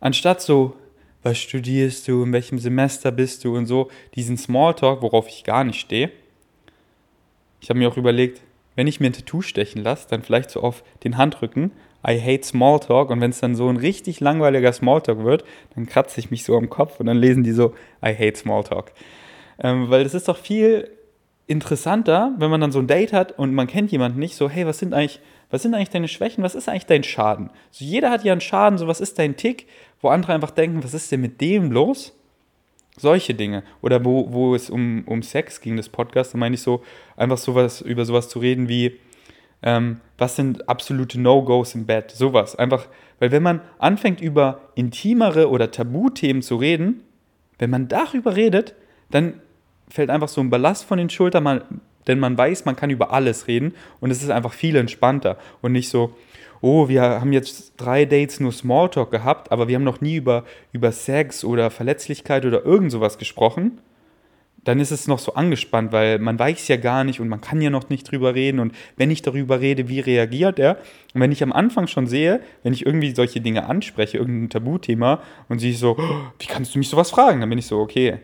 anstatt 0.00 0.40
so, 0.40 0.76
was 1.22 1.38
studierst 1.38 2.06
du, 2.08 2.22
in 2.22 2.32
welchem 2.32 2.58
Semester 2.58 3.10
bist 3.10 3.44
du 3.44 3.56
und 3.56 3.66
so, 3.66 3.88
diesen 4.14 4.36
Smalltalk, 4.36 5.02
worauf 5.02 5.28
ich 5.28 5.44
gar 5.44 5.64
nicht 5.64 5.80
stehe. 5.80 6.10
Ich 7.60 7.70
habe 7.70 7.78
mir 7.78 7.88
auch 7.88 7.96
überlegt, 7.96 8.40
wenn 8.76 8.86
ich 8.86 9.00
mir 9.00 9.06
ein 9.06 9.12
Tattoo 9.12 9.42
stechen 9.42 9.82
lasse, 9.82 10.06
dann 10.08 10.22
vielleicht 10.22 10.50
so 10.50 10.60
auf 10.60 10.84
den 11.02 11.16
Handrücken, 11.16 11.72
I 12.06 12.20
hate 12.20 12.44
Smalltalk 12.44 13.10
und 13.10 13.20
wenn 13.20 13.30
es 13.30 13.40
dann 13.40 13.56
so 13.56 13.68
ein 13.68 13.76
richtig 13.76 14.20
langweiliger 14.20 14.72
Smalltalk 14.72 15.24
wird, 15.24 15.44
dann 15.74 15.86
kratze 15.86 16.20
ich 16.20 16.30
mich 16.30 16.44
so 16.44 16.56
am 16.56 16.70
Kopf 16.70 17.00
und 17.00 17.06
dann 17.06 17.16
lesen 17.16 17.42
die 17.42 17.50
so, 17.50 17.74
I 18.04 18.14
hate 18.14 18.36
Smalltalk. 18.36 18.92
Ähm, 19.58 19.90
weil 19.90 20.06
es 20.06 20.14
ist 20.14 20.28
doch 20.28 20.36
viel 20.36 20.88
interessanter, 21.48 22.34
wenn 22.38 22.50
man 22.50 22.60
dann 22.60 22.72
so 22.72 22.78
ein 22.78 22.86
Date 22.86 23.12
hat 23.12 23.36
und 23.36 23.54
man 23.54 23.66
kennt 23.66 23.90
jemanden 23.90 24.18
nicht, 24.18 24.36
so, 24.36 24.48
hey, 24.48 24.66
was 24.66 24.78
sind 24.78 24.92
eigentlich, 24.92 25.20
was 25.50 25.62
sind 25.62 25.74
eigentlich 25.74 25.88
deine 25.88 26.06
Schwächen, 26.06 26.44
was 26.44 26.54
ist 26.54 26.68
eigentlich 26.68 26.86
dein 26.86 27.02
Schaden? 27.02 27.50
So, 27.70 27.84
jeder 27.84 28.10
hat 28.10 28.22
ja 28.22 28.32
einen 28.32 28.42
Schaden, 28.42 28.78
so, 28.78 28.86
was 28.86 29.00
ist 29.00 29.18
dein 29.18 29.36
Tick, 29.36 29.66
wo 30.02 30.08
andere 30.08 30.34
einfach 30.34 30.50
denken, 30.50 30.84
was 30.84 30.94
ist 30.94 31.10
denn 31.10 31.22
mit 31.22 31.40
dem 31.40 31.72
los? 31.72 32.14
Solche 32.98 33.32
Dinge. 33.32 33.62
Oder 33.80 34.04
wo, 34.04 34.30
wo 34.30 34.54
es 34.54 34.68
um, 34.68 35.04
um 35.06 35.22
Sex 35.22 35.60
ging, 35.62 35.76
das 35.76 35.88
Podcast, 35.88 36.34
da 36.34 36.38
meine 36.38 36.54
ich 36.54 36.62
so, 36.62 36.82
einfach 37.16 37.38
sowas, 37.38 37.80
über 37.80 38.04
sowas 38.04 38.28
zu 38.28 38.40
reden 38.40 38.68
wie, 38.68 38.98
ähm, 39.62 40.00
was 40.18 40.36
sind 40.36 40.68
absolute 40.68 41.18
No-Gos 41.18 41.74
im 41.74 41.86
Bett? 41.86 42.10
Sowas. 42.10 42.56
Einfach, 42.56 42.86
weil 43.20 43.32
wenn 43.32 43.42
man 43.42 43.62
anfängt, 43.78 44.20
über 44.20 44.60
intimere 44.74 45.48
oder 45.48 45.70
Tabuthemen 45.70 46.42
zu 46.42 46.56
reden, 46.56 47.04
wenn 47.58 47.70
man 47.70 47.88
darüber 47.88 48.36
redet, 48.36 48.74
dann 49.10 49.40
fällt 49.90 50.10
einfach 50.10 50.28
so 50.28 50.40
ein 50.40 50.50
Ballast 50.50 50.84
von 50.84 50.98
den 50.98 51.10
Schultern, 51.10 51.42
man, 51.42 51.62
denn 52.06 52.18
man 52.18 52.36
weiß, 52.36 52.64
man 52.64 52.76
kann 52.76 52.90
über 52.90 53.12
alles 53.12 53.46
reden 53.46 53.74
und 54.00 54.10
es 54.10 54.22
ist 54.22 54.30
einfach 54.30 54.52
viel 54.52 54.76
entspannter 54.76 55.36
und 55.60 55.72
nicht 55.72 55.88
so, 55.88 56.14
oh, 56.60 56.88
wir 56.88 57.02
haben 57.02 57.32
jetzt 57.32 57.74
drei 57.76 58.04
Dates 58.04 58.40
nur 58.40 58.52
Smalltalk 58.52 59.10
gehabt, 59.10 59.52
aber 59.52 59.68
wir 59.68 59.76
haben 59.76 59.84
noch 59.84 60.00
nie 60.00 60.16
über, 60.16 60.44
über 60.72 60.92
Sex 60.92 61.44
oder 61.44 61.70
Verletzlichkeit 61.70 62.44
oder 62.44 62.64
irgend 62.64 62.90
sowas 62.90 63.18
gesprochen. 63.18 63.80
Dann 64.64 64.80
ist 64.80 64.90
es 64.90 65.06
noch 65.06 65.20
so 65.20 65.34
angespannt, 65.34 65.92
weil 65.92 66.18
man 66.18 66.38
weiß 66.38 66.68
ja 66.68 66.76
gar 66.76 67.04
nicht 67.04 67.20
und 67.20 67.28
man 67.28 67.40
kann 67.40 67.60
ja 67.60 67.70
noch 67.70 67.88
nicht 67.88 68.10
drüber 68.10 68.34
reden. 68.34 68.58
Und 68.58 68.74
wenn 68.96 69.10
ich 69.10 69.22
darüber 69.22 69.60
rede, 69.60 69.88
wie 69.88 70.00
reagiert 70.00 70.58
er? 70.58 70.78
Und 71.14 71.20
wenn 71.20 71.32
ich 71.32 71.42
am 71.42 71.52
Anfang 71.52 71.86
schon 71.86 72.06
sehe, 72.06 72.40
wenn 72.64 72.72
ich 72.72 72.84
irgendwie 72.84 73.14
solche 73.14 73.40
Dinge 73.40 73.66
anspreche, 73.66 74.18
irgendein 74.18 74.50
Tabuthema, 74.50 75.22
und 75.48 75.60
sie 75.60 75.72
so, 75.72 75.96
oh, 75.96 76.20
wie 76.38 76.46
kannst 76.46 76.74
du 76.74 76.78
mich 76.78 76.88
sowas 76.88 77.10
fragen? 77.10 77.40
Dann 77.40 77.48
bin 77.48 77.58
ich 77.58 77.66
so, 77.66 77.78
okay, 77.78 78.18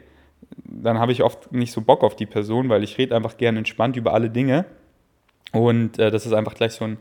dann 0.65 0.99
habe 0.99 1.13
ich 1.13 1.23
oft 1.23 1.53
nicht 1.53 1.73
so 1.73 1.81
Bock 1.81 2.03
auf 2.03 2.17
die 2.17 2.27
Person, 2.27 2.69
weil 2.69 2.83
ich 2.83 2.99
rede 2.99 3.15
einfach 3.17 3.37
gerne 3.37 3.59
entspannt 3.59 3.97
über 3.97 4.13
alle 4.13 4.31
Dinge. 4.31 4.67
Und 5.53 5.99
äh, 5.99 6.11
das 6.11 6.27
ist 6.27 6.33
einfach 6.33 6.55
gleich 6.55 6.73
so 6.73 6.85
ein 6.85 6.99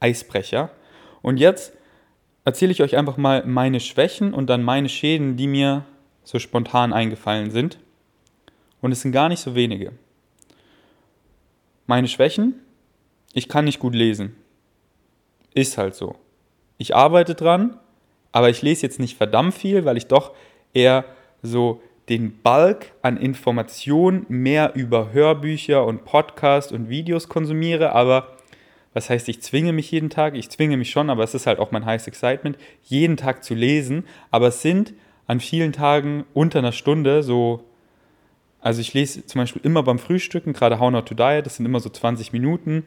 Eisbrecher. 0.00 0.70
Und 1.22 1.38
jetzt 1.38 1.72
erzähle 2.44 2.72
ich 2.72 2.82
euch 2.82 2.96
einfach 2.96 3.16
mal 3.16 3.44
meine 3.46 3.80
Schwächen 3.80 4.34
und 4.34 4.48
dann 4.48 4.62
meine 4.62 4.88
Schäden, 4.88 5.36
die 5.36 5.46
mir 5.46 5.84
so 6.24 6.38
spontan 6.38 6.92
eingefallen 6.92 7.50
sind. 7.50 7.78
Und 8.80 8.92
es 8.92 9.02
sind 9.02 9.12
gar 9.12 9.28
nicht 9.28 9.40
so 9.40 9.54
wenige. 9.54 9.92
Meine 11.86 12.08
Schwächen, 12.08 12.54
ich 13.32 13.48
kann 13.48 13.64
nicht 13.64 13.78
gut 13.78 13.94
lesen. 13.94 14.36
Ist 15.54 15.78
halt 15.78 15.94
so. 15.94 16.16
Ich 16.78 16.96
arbeite 16.96 17.34
dran, 17.34 17.78
aber 18.32 18.50
ich 18.50 18.62
lese 18.62 18.82
jetzt 18.82 18.98
nicht 18.98 19.16
verdammt 19.16 19.54
viel, 19.54 19.84
weil 19.84 19.96
ich 19.96 20.06
doch 20.06 20.32
eher 20.72 21.04
so 21.42 21.82
den 22.08 22.38
Bulk 22.42 22.92
an 23.02 23.16
Informationen 23.16 24.26
mehr 24.28 24.74
über 24.74 25.12
Hörbücher 25.12 25.84
und 25.86 26.04
Podcasts 26.04 26.72
und 26.72 26.88
Videos 26.88 27.28
konsumiere, 27.28 27.92
aber 27.92 28.36
was 28.94 29.08
heißt, 29.08 29.28
ich 29.28 29.40
zwinge 29.40 29.72
mich 29.72 29.90
jeden 29.90 30.10
Tag, 30.10 30.34
ich 30.34 30.50
zwinge 30.50 30.76
mich 30.76 30.90
schon, 30.90 31.08
aber 31.08 31.24
es 31.24 31.34
ist 31.34 31.46
halt 31.46 31.58
auch 31.58 31.70
mein 31.70 31.86
heißes 31.86 32.08
Excitement, 32.08 32.58
jeden 32.82 33.16
Tag 33.16 33.42
zu 33.44 33.54
lesen, 33.54 34.04
aber 34.30 34.48
es 34.48 34.60
sind 34.60 34.92
an 35.26 35.40
vielen 35.40 35.72
Tagen 35.72 36.24
unter 36.34 36.58
einer 36.58 36.72
Stunde 36.72 37.22
so, 37.22 37.64
also 38.60 38.80
ich 38.80 38.92
lese 38.92 39.24
zum 39.26 39.40
Beispiel 39.40 39.62
immer 39.64 39.82
beim 39.82 39.98
Frühstücken, 39.98 40.52
gerade 40.52 40.78
How 40.78 40.90
Not 40.90 41.08
to 41.08 41.14
Diet, 41.14 41.46
das 41.46 41.56
sind 41.56 41.66
immer 41.66 41.80
so 41.80 41.88
20 41.88 42.32
Minuten. 42.32 42.84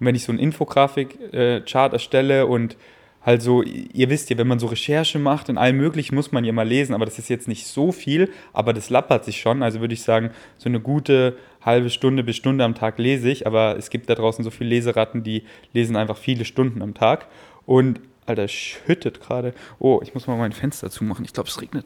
Und 0.00 0.06
wenn 0.06 0.14
ich 0.14 0.24
so 0.24 0.32
einen 0.32 0.38
Infografik-Chart 0.38 1.92
äh, 1.92 1.94
erstelle 1.94 2.46
und 2.46 2.76
halt 3.24 3.42
so, 3.42 3.62
ihr 3.62 4.10
wisst 4.10 4.30
ja, 4.30 4.38
wenn 4.38 4.46
man 4.46 4.58
so 4.58 4.66
Recherche 4.66 5.18
macht 5.18 5.48
und 5.48 5.58
allem 5.58 5.76
möglichen, 5.76 6.14
muss 6.14 6.32
man 6.32 6.44
ja 6.44 6.52
mal 6.52 6.66
lesen, 6.66 6.94
aber 6.94 7.04
das 7.04 7.18
ist 7.18 7.28
jetzt 7.28 7.48
nicht 7.48 7.66
so 7.66 7.92
viel, 7.92 8.30
aber 8.52 8.72
das 8.72 8.90
lappert 8.90 9.24
sich 9.24 9.40
schon. 9.40 9.62
Also 9.62 9.80
würde 9.80 9.94
ich 9.94 10.02
sagen, 10.02 10.30
so 10.56 10.68
eine 10.68 10.80
gute 10.80 11.36
halbe 11.62 11.90
Stunde 11.90 12.22
bis 12.22 12.36
Stunde 12.36 12.64
am 12.64 12.74
Tag 12.74 12.98
lese 12.98 13.28
ich, 13.28 13.46
aber 13.46 13.76
es 13.76 13.90
gibt 13.90 14.08
da 14.08 14.14
draußen 14.14 14.44
so 14.44 14.50
viele 14.50 14.70
Leseratten, 14.70 15.22
die 15.22 15.44
lesen 15.72 15.96
einfach 15.96 16.16
viele 16.16 16.44
Stunden 16.44 16.80
am 16.82 16.94
Tag. 16.94 17.26
Und, 17.66 18.00
Alter, 18.26 18.48
schüttet 18.48 19.20
gerade. 19.20 19.52
Oh, 19.78 20.00
ich 20.02 20.14
muss 20.14 20.26
mal 20.26 20.36
mein 20.36 20.52
Fenster 20.52 20.90
zumachen. 20.90 21.24
Ich 21.24 21.32
glaube, 21.32 21.48
es 21.48 21.60
regnet 21.60 21.84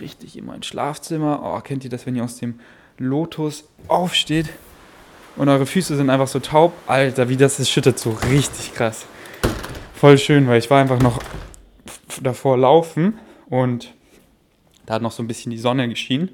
richtig 0.00 0.36
in 0.36 0.44
mein 0.44 0.62
Schlafzimmer. 0.62 1.40
Oh, 1.42 1.60
kennt 1.60 1.84
ihr 1.84 1.90
das, 1.90 2.06
wenn 2.06 2.14
ihr 2.14 2.24
aus 2.24 2.36
dem 2.36 2.60
Lotus 2.98 3.68
aufsteht 3.88 4.48
und 5.36 5.48
eure 5.48 5.66
Füße 5.66 5.96
sind 5.96 6.10
einfach 6.10 6.28
so 6.28 6.38
taub? 6.38 6.72
Alter, 6.86 7.28
wie 7.28 7.36
das 7.36 7.58
ist, 7.58 7.70
schüttet 7.70 7.98
so 7.98 8.10
richtig 8.30 8.74
krass 8.74 9.06
voll 10.04 10.18
schön, 10.18 10.46
weil 10.48 10.58
ich 10.58 10.68
war 10.68 10.82
einfach 10.82 11.00
noch 11.00 11.18
davor 12.20 12.58
laufen 12.58 13.18
und 13.48 13.94
da 14.84 14.92
hat 14.92 15.00
noch 15.00 15.12
so 15.12 15.22
ein 15.22 15.26
bisschen 15.26 15.48
die 15.48 15.56
Sonne 15.56 15.88
geschienen. 15.88 16.28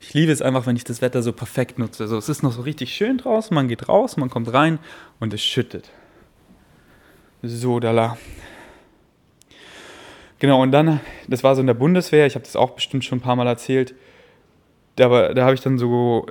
Ich 0.00 0.14
liebe 0.14 0.30
es 0.30 0.40
einfach, 0.40 0.66
wenn 0.66 0.76
ich 0.76 0.84
das 0.84 1.02
Wetter 1.02 1.20
so 1.20 1.32
perfekt 1.32 1.80
nutze. 1.80 2.04
Also 2.04 2.16
es 2.16 2.28
ist 2.28 2.44
noch 2.44 2.52
so 2.52 2.62
richtig 2.62 2.94
schön 2.94 3.18
draußen, 3.18 3.52
man 3.52 3.66
geht 3.66 3.88
raus, 3.88 4.16
man 4.18 4.30
kommt 4.30 4.52
rein 4.52 4.78
und 5.18 5.34
es 5.34 5.42
schüttet. 5.42 5.90
So, 7.42 7.80
da 7.80 7.90
la. 7.90 8.18
Genau, 10.38 10.62
und 10.62 10.70
dann, 10.70 11.00
das 11.26 11.42
war 11.42 11.56
so 11.56 11.60
in 11.60 11.66
der 11.66 11.74
Bundeswehr, 11.74 12.28
ich 12.28 12.36
habe 12.36 12.44
das 12.44 12.54
auch 12.54 12.70
bestimmt 12.70 13.04
schon 13.04 13.18
ein 13.18 13.22
paar 13.22 13.34
Mal 13.34 13.48
erzählt, 13.48 13.96
da, 14.94 15.34
da 15.34 15.42
habe 15.42 15.54
ich 15.54 15.60
dann 15.60 15.76
so, 15.76 16.26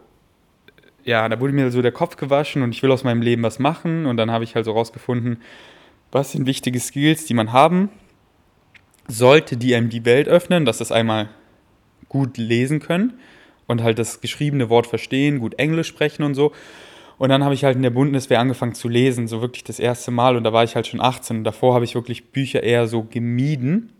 ja, 1.03 1.27
da 1.27 1.38
wurde 1.41 1.51
mir 1.51 1.69
so 1.69 1.81
der 1.81 1.91
Kopf 1.91 2.15
gewaschen 2.15 2.62
und 2.62 2.73
ich 2.73 2.81
will 2.81 2.93
aus 2.93 3.03
meinem 3.03 3.21
Leben 3.21 3.43
was 3.43 3.60
machen 3.60 4.05
und 4.05 4.15
dann 4.15 4.31
habe 4.31 4.45
ich 4.45 4.55
halt 4.55 4.63
so 4.63 4.71
rausgefunden, 4.71 5.41
was 6.12 6.34
sind 6.34 6.45
wichtige 6.45 6.80
Skills, 6.80 7.26
die 7.26 7.34
man 7.34 7.54
haben 7.54 7.89
sollte, 9.08 9.58
die 9.58 9.76
einem 9.76 9.89
die 9.89 10.06
Welt 10.06 10.28
öffnen? 10.28 10.65
Das 10.65 10.82
ist 10.82 10.91
einmal 10.91 11.30
gut 12.10 12.38
lesen 12.38 12.80
können 12.80 13.19
und 13.67 13.82
halt 13.82 13.97
das 13.97 14.21
geschriebene 14.21 14.69
Wort 14.69 14.88
verstehen, 14.88 15.39
gut 15.39 15.58
Englisch 15.58 15.88
sprechen 15.88 16.24
und 16.24 16.36
so. 16.36 16.52
Und 17.17 17.30
dann 17.30 17.43
habe 17.43 17.54
ich 17.54 17.63
halt 17.63 17.76
in 17.76 17.84
der 17.84 17.91
Bundeswehr 17.91 18.39
angefangen 18.39 18.74
zu 18.74 18.89
lesen, 18.89 19.28
so 19.28 19.41
wirklich 19.41 19.63
das 19.63 19.80
erste 19.80 20.12
Mal. 20.12 20.36
Und 20.36 20.43
da 20.43 20.54
war 20.54 20.63
ich 20.63 20.76
halt 20.76 20.88
schon 20.88 21.00
18. 21.00 21.38
Und 21.38 21.43
davor 21.43 21.76
habe 21.76 21.86
ich 21.86 21.93
wirklich 21.93 22.32
Bücher 22.32 22.63
eher 22.63 22.88
so 22.88 23.04
gemieden 23.04 23.93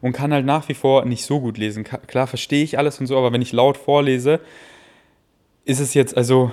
und 0.00 0.12
kann 0.12 0.32
halt 0.32 0.46
nach 0.46 0.68
wie 0.68 0.74
vor 0.74 1.04
nicht 1.04 1.24
so 1.24 1.40
gut 1.40 1.58
lesen. 1.58 1.84
Klar 1.84 2.26
verstehe 2.26 2.64
ich 2.64 2.78
alles 2.78 2.98
und 2.98 3.06
so, 3.06 3.18
aber 3.18 3.32
wenn 3.32 3.42
ich 3.42 3.52
laut 3.52 3.76
vorlese, 3.76 4.40
ist 5.64 5.80
es 5.80 5.94
jetzt 5.94 6.16
also. 6.16 6.50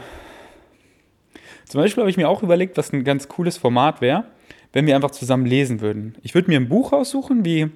Zum 1.66 1.80
Beispiel 1.82 2.02
habe 2.02 2.12
ich 2.12 2.18
mir 2.18 2.28
auch 2.28 2.44
überlegt, 2.44 2.78
was 2.78 2.92
ein 2.92 3.04
ganz 3.04 3.28
cooles 3.30 3.58
Format 3.58 4.02
wäre 4.02 4.26
wenn 4.74 4.86
wir 4.86 4.96
einfach 4.96 5.12
zusammen 5.12 5.46
lesen 5.46 5.82
würden. 5.82 6.16
Ich 6.22 6.36
würde 6.36 6.50
mir 6.50 6.60
ein 6.60 6.70
Buch 6.70 6.94
aussuchen, 6.94 7.46
wie 7.46 7.70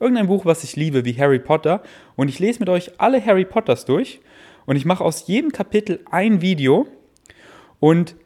irgendein 0.00 0.26
Buch, 0.26 0.44
was 0.44 0.64
ich 0.64 0.76
liebe, 0.76 1.04
wie 1.04 1.18
Harry 1.18 1.38
Potter, 1.38 1.82
und 2.16 2.28
ich 2.28 2.38
lese 2.38 2.60
mit 2.60 2.68
euch 2.68 3.00
alle 3.00 3.24
Harry 3.24 3.44
Potters 3.44 3.84
durch. 3.84 4.20
Und 4.66 4.76
ich 4.76 4.84
mache 4.84 5.04
aus 5.04 5.26
jedem 5.26 5.52
Kapitel 5.52 6.00
ein 6.10 6.40
Video. 6.40 6.86
Und 7.80 8.16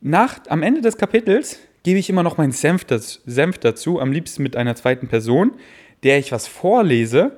nach, 0.00 0.38
am 0.48 0.62
Ende 0.62 0.80
des 0.80 0.96
Kapitels 0.96 1.58
gebe 1.82 1.98
ich 1.98 2.08
immer 2.08 2.22
noch 2.22 2.36
meinen 2.36 2.52
Senf, 2.52 2.84
das, 2.84 3.20
Senf 3.26 3.58
dazu, 3.58 4.00
am 4.00 4.12
liebsten 4.12 4.42
mit 4.42 4.56
einer 4.56 4.76
zweiten 4.76 5.08
Person, 5.08 5.52
der 6.04 6.18
ich 6.18 6.30
was 6.30 6.46
vorlese. 6.46 7.36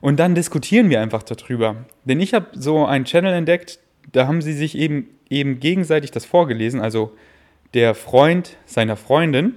Und 0.00 0.20
dann 0.20 0.34
diskutieren 0.34 0.88
wir 0.88 1.00
einfach 1.00 1.24
darüber. 1.24 1.84
Denn 2.04 2.20
ich 2.20 2.32
habe 2.34 2.46
so 2.52 2.86
einen 2.86 3.06
Channel 3.06 3.34
entdeckt, 3.34 3.80
da 4.12 4.28
haben 4.28 4.40
sie 4.40 4.52
sich 4.52 4.78
eben, 4.78 5.08
eben 5.28 5.58
gegenseitig 5.58 6.12
das 6.12 6.24
vorgelesen, 6.24 6.80
also 6.80 7.12
der 7.74 7.94
Freund 7.94 8.56
seiner 8.66 8.96
Freundin 8.96 9.54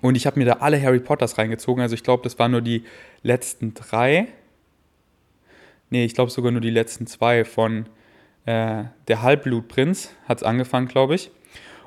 und 0.00 0.16
ich 0.16 0.26
habe 0.26 0.38
mir 0.38 0.46
da 0.46 0.52
alle 0.54 0.80
Harry 0.80 1.00
Potters 1.00 1.38
reingezogen. 1.38 1.82
Also 1.82 1.94
ich 1.94 2.02
glaube, 2.02 2.22
das 2.22 2.38
waren 2.38 2.52
nur 2.52 2.62
die 2.62 2.84
letzten 3.22 3.74
drei. 3.74 4.28
Nee, 5.90 6.04
ich 6.04 6.14
glaube 6.14 6.30
sogar 6.30 6.50
nur 6.50 6.60
die 6.60 6.70
letzten 6.70 7.06
zwei 7.06 7.44
von 7.44 7.86
äh, 8.46 8.84
Der 9.08 9.22
Halbblutprinz 9.22 10.10
hat 10.26 10.38
es 10.38 10.42
angefangen, 10.42 10.88
glaube 10.88 11.14
ich. 11.14 11.30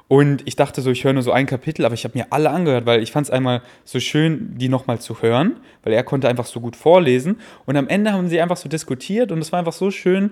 Und 0.08 0.48
ich 0.48 0.56
dachte 0.56 0.82
so, 0.82 0.92
ich 0.92 1.04
höre 1.04 1.14
nur 1.14 1.24
so 1.24 1.32
ein 1.32 1.48
Kapitel, 1.48 1.84
aber 1.84 1.96
ich 1.96 2.04
habe 2.04 2.16
mir 2.16 2.28
alle 2.30 2.52
angehört, 2.52 2.86
weil 2.86 3.02
ich 3.02 3.12
fand 3.12 3.26
es 3.26 3.32
einmal 3.32 3.64
so 3.86 4.00
schön, 4.00 4.56
die 4.56 4.70
nochmal 4.70 5.00
zu 5.00 5.24
hören, 5.24 5.60
weil 5.84 5.94
er 5.94 6.04
konnte 6.04 6.30
einfach 6.30 6.46
so 6.46 6.60
gut 6.60 6.76
vorlesen. 6.76 7.40
Und 7.66 7.76
am 7.76 7.88
Ende 7.88 8.14
haben 8.14 8.30
sie 8.30 8.40
einfach 8.40 8.58
so 8.58 8.70
diskutiert 8.70 9.32
und 9.32 9.40
es 9.40 9.52
war 9.52 9.60
einfach 9.60 9.74
so 9.74 9.90
schön, 9.90 10.32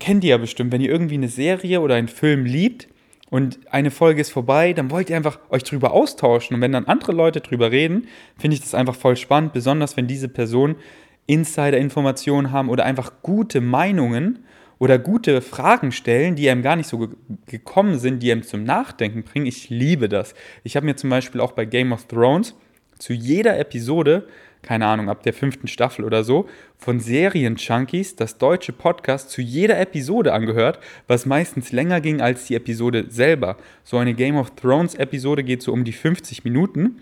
kennt 0.00 0.24
ihr 0.24 0.30
ja 0.30 0.36
bestimmt, 0.38 0.72
wenn 0.72 0.80
ihr 0.80 0.90
irgendwie 0.90 1.16
eine 1.16 1.28
Serie 1.28 1.82
oder 1.82 1.96
einen 1.96 2.08
Film 2.08 2.46
liebt 2.46 2.88
und 3.32 3.60
eine 3.70 3.90
Folge 3.90 4.20
ist 4.20 4.30
vorbei, 4.30 4.74
dann 4.74 4.90
wollt 4.90 5.08
ihr 5.08 5.16
einfach 5.16 5.38
euch 5.48 5.64
drüber 5.64 5.92
austauschen. 5.92 6.54
Und 6.54 6.60
wenn 6.60 6.72
dann 6.72 6.84
andere 6.84 7.12
Leute 7.12 7.40
drüber 7.40 7.70
reden, 7.70 8.06
finde 8.36 8.56
ich 8.56 8.60
das 8.60 8.74
einfach 8.74 8.94
voll 8.94 9.16
spannend, 9.16 9.54
besonders 9.54 9.96
wenn 9.96 10.06
diese 10.06 10.28
Personen 10.28 10.76
Insider-Informationen 11.24 12.52
haben 12.52 12.68
oder 12.68 12.84
einfach 12.84 13.22
gute 13.22 13.62
Meinungen 13.62 14.40
oder 14.78 14.98
gute 14.98 15.40
Fragen 15.40 15.92
stellen, 15.92 16.36
die 16.36 16.50
einem 16.50 16.60
gar 16.60 16.76
nicht 16.76 16.90
so 16.90 16.98
ge 16.98 17.08
gekommen 17.46 17.98
sind, 17.98 18.22
die 18.22 18.30
einem 18.30 18.42
zum 18.42 18.64
Nachdenken 18.64 19.22
bringen. 19.22 19.46
Ich 19.46 19.70
liebe 19.70 20.10
das. 20.10 20.34
Ich 20.62 20.76
habe 20.76 20.84
mir 20.84 20.96
zum 20.96 21.08
Beispiel 21.08 21.40
auch 21.40 21.52
bei 21.52 21.64
Game 21.64 21.92
of 21.92 22.04
Thrones 22.08 22.54
zu 22.98 23.14
jeder 23.14 23.58
Episode 23.58 24.26
keine 24.62 24.86
Ahnung, 24.86 25.08
ab 25.08 25.22
der 25.24 25.32
fünften 25.32 25.66
Staffel 25.66 26.04
oder 26.04 26.22
so, 26.22 26.48
von 26.78 27.00
Serien-Junkies 27.00 28.16
das 28.16 28.38
deutsche 28.38 28.72
Podcast 28.72 29.30
zu 29.30 29.42
jeder 29.42 29.78
Episode 29.80 30.32
angehört, 30.32 30.78
was 31.08 31.26
meistens 31.26 31.72
länger 31.72 32.00
ging 32.00 32.20
als 32.20 32.46
die 32.46 32.54
Episode 32.54 33.06
selber. 33.08 33.56
So 33.82 33.98
eine 33.98 34.14
Game 34.14 34.36
of 34.36 34.52
Thrones-Episode 34.54 35.42
geht 35.42 35.62
so 35.62 35.72
um 35.72 35.84
die 35.84 35.92
50 35.92 36.44
Minuten 36.44 37.00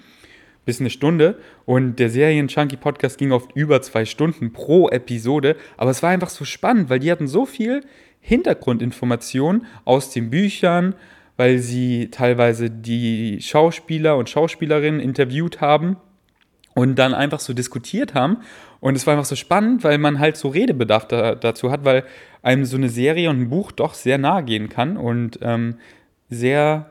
bis 0.64 0.80
eine 0.80 0.90
Stunde 0.90 1.38
und 1.64 1.98
der 1.98 2.10
Serien-Junkie-Podcast 2.10 3.18
ging 3.18 3.32
oft 3.32 3.52
über 3.54 3.82
zwei 3.82 4.04
Stunden 4.04 4.52
pro 4.52 4.88
Episode, 4.88 5.56
aber 5.76 5.90
es 5.90 6.02
war 6.02 6.10
einfach 6.10 6.30
so 6.30 6.44
spannend, 6.44 6.90
weil 6.90 6.98
die 6.98 7.10
hatten 7.10 7.28
so 7.28 7.46
viel 7.46 7.82
Hintergrundinformation 8.20 9.66
aus 9.84 10.10
den 10.10 10.30
Büchern, 10.30 10.94
weil 11.36 11.58
sie 11.58 12.08
teilweise 12.10 12.70
die 12.70 13.40
Schauspieler 13.40 14.16
und 14.16 14.28
Schauspielerinnen 14.28 15.00
interviewt 15.00 15.60
haben 15.60 15.96
und 16.80 16.94
dann 16.94 17.12
einfach 17.12 17.40
so 17.40 17.52
diskutiert 17.52 18.14
haben. 18.14 18.38
Und 18.80 18.96
es 18.96 19.06
war 19.06 19.12
einfach 19.12 19.26
so 19.26 19.36
spannend, 19.36 19.84
weil 19.84 19.98
man 19.98 20.18
halt 20.18 20.38
so 20.38 20.48
Redebedarf 20.48 21.06
da, 21.06 21.34
dazu 21.34 21.70
hat, 21.70 21.84
weil 21.84 22.04
einem 22.42 22.64
so 22.64 22.78
eine 22.78 22.88
Serie 22.88 23.28
und 23.28 23.38
ein 23.38 23.50
Buch 23.50 23.70
doch 23.70 23.92
sehr 23.92 24.16
nahe 24.16 24.42
gehen 24.42 24.70
kann 24.70 24.96
und 24.96 25.38
ähm, 25.42 25.76
sehr 26.30 26.90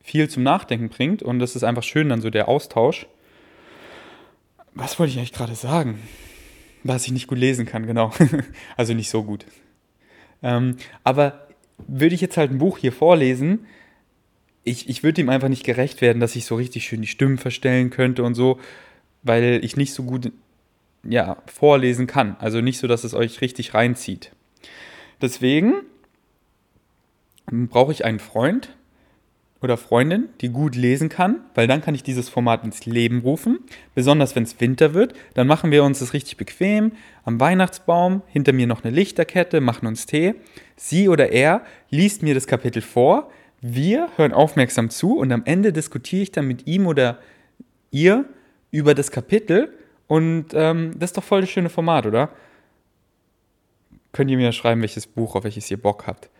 viel 0.00 0.30
zum 0.30 0.44
Nachdenken 0.44 0.90
bringt. 0.90 1.24
Und 1.24 1.40
das 1.40 1.56
ist 1.56 1.64
einfach 1.64 1.82
schön, 1.82 2.08
dann 2.08 2.20
so 2.20 2.30
der 2.30 2.46
Austausch. 2.46 3.08
Was 4.74 5.00
wollte 5.00 5.10
ich 5.10 5.18
eigentlich 5.18 5.32
gerade 5.32 5.56
sagen? 5.56 5.98
Was 6.84 7.04
ich 7.04 7.10
nicht 7.10 7.26
gut 7.26 7.38
lesen 7.38 7.66
kann, 7.66 7.86
genau. 7.86 8.12
also 8.76 8.94
nicht 8.94 9.10
so 9.10 9.24
gut. 9.24 9.44
Ähm, 10.40 10.76
aber 11.02 11.48
würde 11.88 12.14
ich 12.14 12.20
jetzt 12.20 12.36
halt 12.36 12.52
ein 12.52 12.58
Buch 12.58 12.78
hier 12.78 12.92
vorlesen, 12.92 13.66
ich, 14.62 14.88
ich 14.88 15.02
würde 15.02 15.20
ihm 15.20 15.30
einfach 15.30 15.48
nicht 15.48 15.64
gerecht 15.64 16.00
werden, 16.00 16.20
dass 16.20 16.36
ich 16.36 16.44
so 16.44 16.54
richtig 16.54 16.84
schön 16.84 17.00
die 17.00 17.08
Stimmen 17.08 17.38
verstellen 17.38 17.90
könnte 17.90 18.22
und 18.22 18.36
so 18.36 18.60
weil 19.22 19.60
ich 19.62 19.76
nicht 19.76 19.92
so 19.92 20.02
gut 20.02 20.32
ja, 21.02 21.38
vorlesen 21.46 22.06
kann. 22.06 22.36
Also 22.38 22.60
nicht 22.60 22.78
so, 22.78 22.86
dass 22.86 23.04
es 23.04 23.14
euch 23.14 23.40
richtig 23.40 23.74
reinzieht. 23.74 24.32
Deswegen 25.20 25.82
brauche 27.46 27.92
ich 27.92 28.04
einen 28.04 28.20
Freund 28.20 28.76
oder 29.62 29.76
Freundin, 29.76 30.30
die 30.40 30.48
gut 30.48 30.74
lesen 30.74 31.10
kann, 31.10 31.42
weil 31.54 31.66
dann 31.66 31.82
kann 31.82 31.94
ich 31.94 32.02
dieses 32.02 32.30
Format 32.30 32.64
ins 32.64 32.86
Leben 32.86 33.20
rufen. 33.20 33.58
Besonders 33.94 34.34
wenn 34.34 34.44
es 34.44 34.58
Winter 34.60 34.94
wird, 34.94 35.12
dann 35.34 35.46
machen 35.46 35.70
wir 35.70 35.84
uns 35.84 35.98
das 35.98 36.14
richtig 36.14 36.38
bequem 36.38 36.92
am 37.24 37.38
Weihnachtsbaum, 37.40 38.22
hinter 38.26 38.54
mir 38.54 38.66
noch 38.66 38.84
eine 38.84 38.94
Lichterkette, 38.94 39.60
machen 39.60 39.86
uns 39.86 40.06
Tee. 40.06 40.34
Sie 40.76 41.08
oder 41.08 41.30
er 41.30 41.62
liest 41.90 42.22
mir 42.22 42.34
das 42.34 42.46
Kapitel 42.46 42.80
vor, 42.80 43.30
wir 43.60 44.08
hören 44.16 44.32
aufmerksam 44.32 44.88
zu 44.88 45.18
und 45.18 45.30
am 45.32 45.42
Ende 45.44 45.74
diskutiere 45.74 46.22
ich 46.22 46.32
dann 46.32 46.46
mit 46.46 46.66
ihm 46.66 46.86
oder 46.86 47.18
ihr 47.90 48.24
über 48.70 48.94
das 48.94 49.10
Kapitel 49.10 49.72
und 50.06 50.46
ähm, 50.54 50.92
das 50.98 51.10
ist 51.10 51.16
doch 51.16 51.24
voll 51.24 51.42
das 51.42 51.50
schöne 51.50 51.68
Format, 51.68 52.06
oder? 52.06 52.30
Könnt 54.12 54.30
ihr 54.30 54.36
mir 54.36 54.52
schreiben, 54.52 54.80
welches 54.80 55.06
Buch, 55.06 55.36
auf 55.36 55.44
welches 55.44 55.70
ihr 55.70 55.80
Bock 55.80 56.06
habt. 56.06 56.30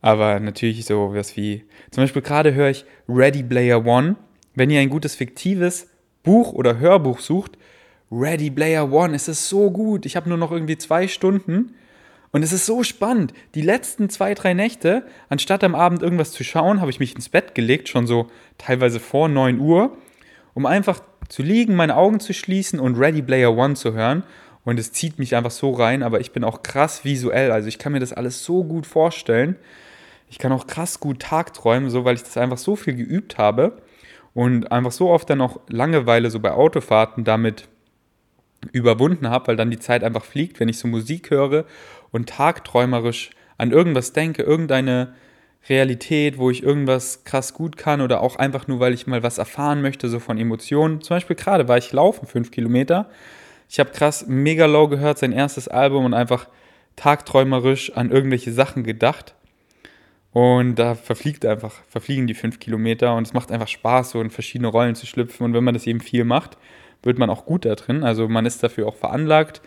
Aber 0.00 0.40
natürlich 0.40 0.86
so 0.86 1.14
was 1.14 1.36
wie, 1.36 1.64
zum 1.90 2.04
Beispiel 2.04 2.22
gerade 2.22 2.54
höre 2.54 2.70
ich 2.70 2.84
Ready 3.08 3.42
Player 3.42 3.84
One. 3.84 4.16
Wenn 4.54 4.70
ihr 4.70 4.80
ein 4.80 4.88
gutes 4.88 5.14
fiktives 5.14 5.88
Buch 6.22 6.52
oder 6.52 6.78
Hörbuch 6.78 7.20
sucht, 7.20 7.58
Ready 8.10 8.50
Player 8.50 8.90
One, 8.90 9.14
es 9.14 9.28
ist 9.28 9.48
so 9.48 9.70
gut. 9.70 10.06
Ich 10.06 10.16
habe 10.16 10.28
nur 10.28 10.38
noch 10.38 10.50
irgendwie 10.50 10.78
zwei 10.78 11.06
Stunden 11.06 11.74
und 12.32 12.42
es 12.42 12.52
ist 12.52 12.66
so 12.66 12.82
spannend. 12.82 13.34
Die 13.54 13.62
letzten 13.62 14.08
zwei, 14.08 14.34
drei 14.34 14.54
Nächte, 14.54 15.04
anstatt 15.28 15.64
am 15.64 15.74
Abend 15.74 16.02
irgendwas 16.02 16.32
zu 16.32 16.44
schauen, 16.44 16.80
habe 16.80 16.90
ich 16.90 17.00
mich 17.00 17.14
ins 17.14 17.28
Bett 17.28 17.54
gelegt, 17.54 17.88
schon 17.88 18.06
so 18.06 18.30
teilweise 18.56 19.00
vor 19.00 19.28
9 19.28 19.60
Uhr, 19.60 19.96
um 20.54 20.66
einfach 20.66 21.00
zu 21.30 21.42
liegen, 21.42 21.76
meine 21.76 21.96
Augen 21.96 22.20
zu 22.20 22.34
schließen 22.34 22.78
und 22.78 22.98
Ready 22.98 23.22
Player 23.22 23.56
One 23.56 23.74
zu 23.74 23.94
hören. 23.94 24.24
Und 24.64 24.78
es 24.78 24.92
zieht 24.92 25.18
mich 25.18 25.34
einfach 25.34 25.52
so 25.52 25.70
rein, 25.72 26.02
aber 26.02 26.20
ich 26.20 26.32
bin 26.32 26.44
auch 26.44 26.62
krass 26.62 27.04
visuell. 27.04 27.50
Also 27.50 27.68
ich 27.68 27.78
kann 27.78 27.92
mir 27.92 28.00
das 28.00 28.12
alles 28.12 28.44
so 28.44 28.64
gut 28.64 28.84
vorstellen. 28.84 29.56
Ich 30.28 30.38
kann 30.38 30.52
auch 30.52 30.66
krass 30.66 31.00
gut 31.00 31.20
tagträumen, 31.20 31.88
so 31.88 32.04
weil 32.04 32.16
ich 32.16 32.22
das 32.22 32.36
einfach 32.36 32.58
so 32.58 32.76
viel 32.76 32.94
geübt 32.94 33.38
habe 33.38 33.80
und 34.34 34.70
einfach 34.70 34.92
so 34.92 35.08
oft 35.08 35.30
dann 35.30 35.40
auch 35.40 35.60
Langeweile 35.68 36.30
so 36.30 36.40
bei 36.40 36.52
Autofahrten 36.52 37.24
damit 37.24 37.68
überwunden 38.72 39.30
habe, 39.30 39.48
weil 39.48 39.56
dann 39.56 39.70
die 39.70 39.78
Zeit 39.78 40.04
einfach 40.04 40.24
fliegt, 40.24 40.60
wenn 40.60 40.68
ich 40.68 40.78
so 40.78 40.88
Musik 40.88 41.30
höre 41.30 41.64
und 42.10 42.28
tagträumerisch 42.28 43.30
an 43.56 43.70
irgendwas 43.70 44.12
denke, 44.12 44.42
irgendeine 44.42 45.14
Realität, 45.68 46.38
wo 46.38 46.50
ich 46.50 46.62
irgendwas 46.62 47.24
krass 47.24 47.54
gut 47.54 47.76
kann 47.76 48.00
oder 48.00 48.22
auch 48.22 48.36
einfach 48.36 48.66
nur, 48.66 48.80
weil 48.80 48.94
ich 48.94 49.06
mal 49.06 49.22
was 49.22 49.38
erfahren 49.38 49.82
möchte, 49.82 50.08
so 50.08 50.18
von 50.18 50.38
Emotionen. 50.38 51.02
Zum 51.02 51.16
Beispiel 51.16 51.36
gerade 51.36 51.68
war 51.68 51.78
ich 51.78 51.92
laufen, 51.92 52.26
fünf 52.26 52.50
Kilometer. 52.50 53.10
Ich 53.68 53.78
habe 53.78 53.90
krass 53.90 54.26
Mega 54.26 54.66
Low 54.66 54.88
gehört, 54.88 55.18
sein 55.18 55.32
erstes 55.32 55.68
Album 55.68 56.04
und 56.04 56.14
einfach 56.14 56.48
tagträumerisch 56.96 57.92
an 57.96 58.10
irgendwelche 58.10 58.52
Sachen 58.52 58.84
gedacht. 58.84 59.34
Und 60.32 60.76
da 60.76 60.94
verfliegt 60.94 61.44
einfach, 61.44 61.74
verfliegen 61.88 62.26
die 62.26 62.34
fünf 62.34 62.60
Kilometer 62.60 63.14
und 63.14 63.26
es 63.26 63.32
macht 63.32 63.50
einfach 63.50 63.68
Spaß, 63.68 64.10
so 64.10 64.20
in 64.20 64.30
verschiedene 64.30 64.68
Rollen 64.68 64.94
zu 64.94 65.06
schlüpfen. 65.06 65.44
Und 65.44 65.54
wenn 65.54 65.64
man 65.64 65.74
das 65.74 65.86
eben 65.86 66.00
viel 66.00 66.24
macht, 66.24 66.56
wird 67.02 67.18
man 67.18 67.30
auch 67.30 67.46
gut 67.46 67.64
da 67.64 67.74
drin. 67.74 68.04
Also 68.04 68.28
man 68.28 68.46
ist 68.46 68.62
dafür 68.62 68.86
auch 68.86 68.96
veranlagt. 68.96 69.60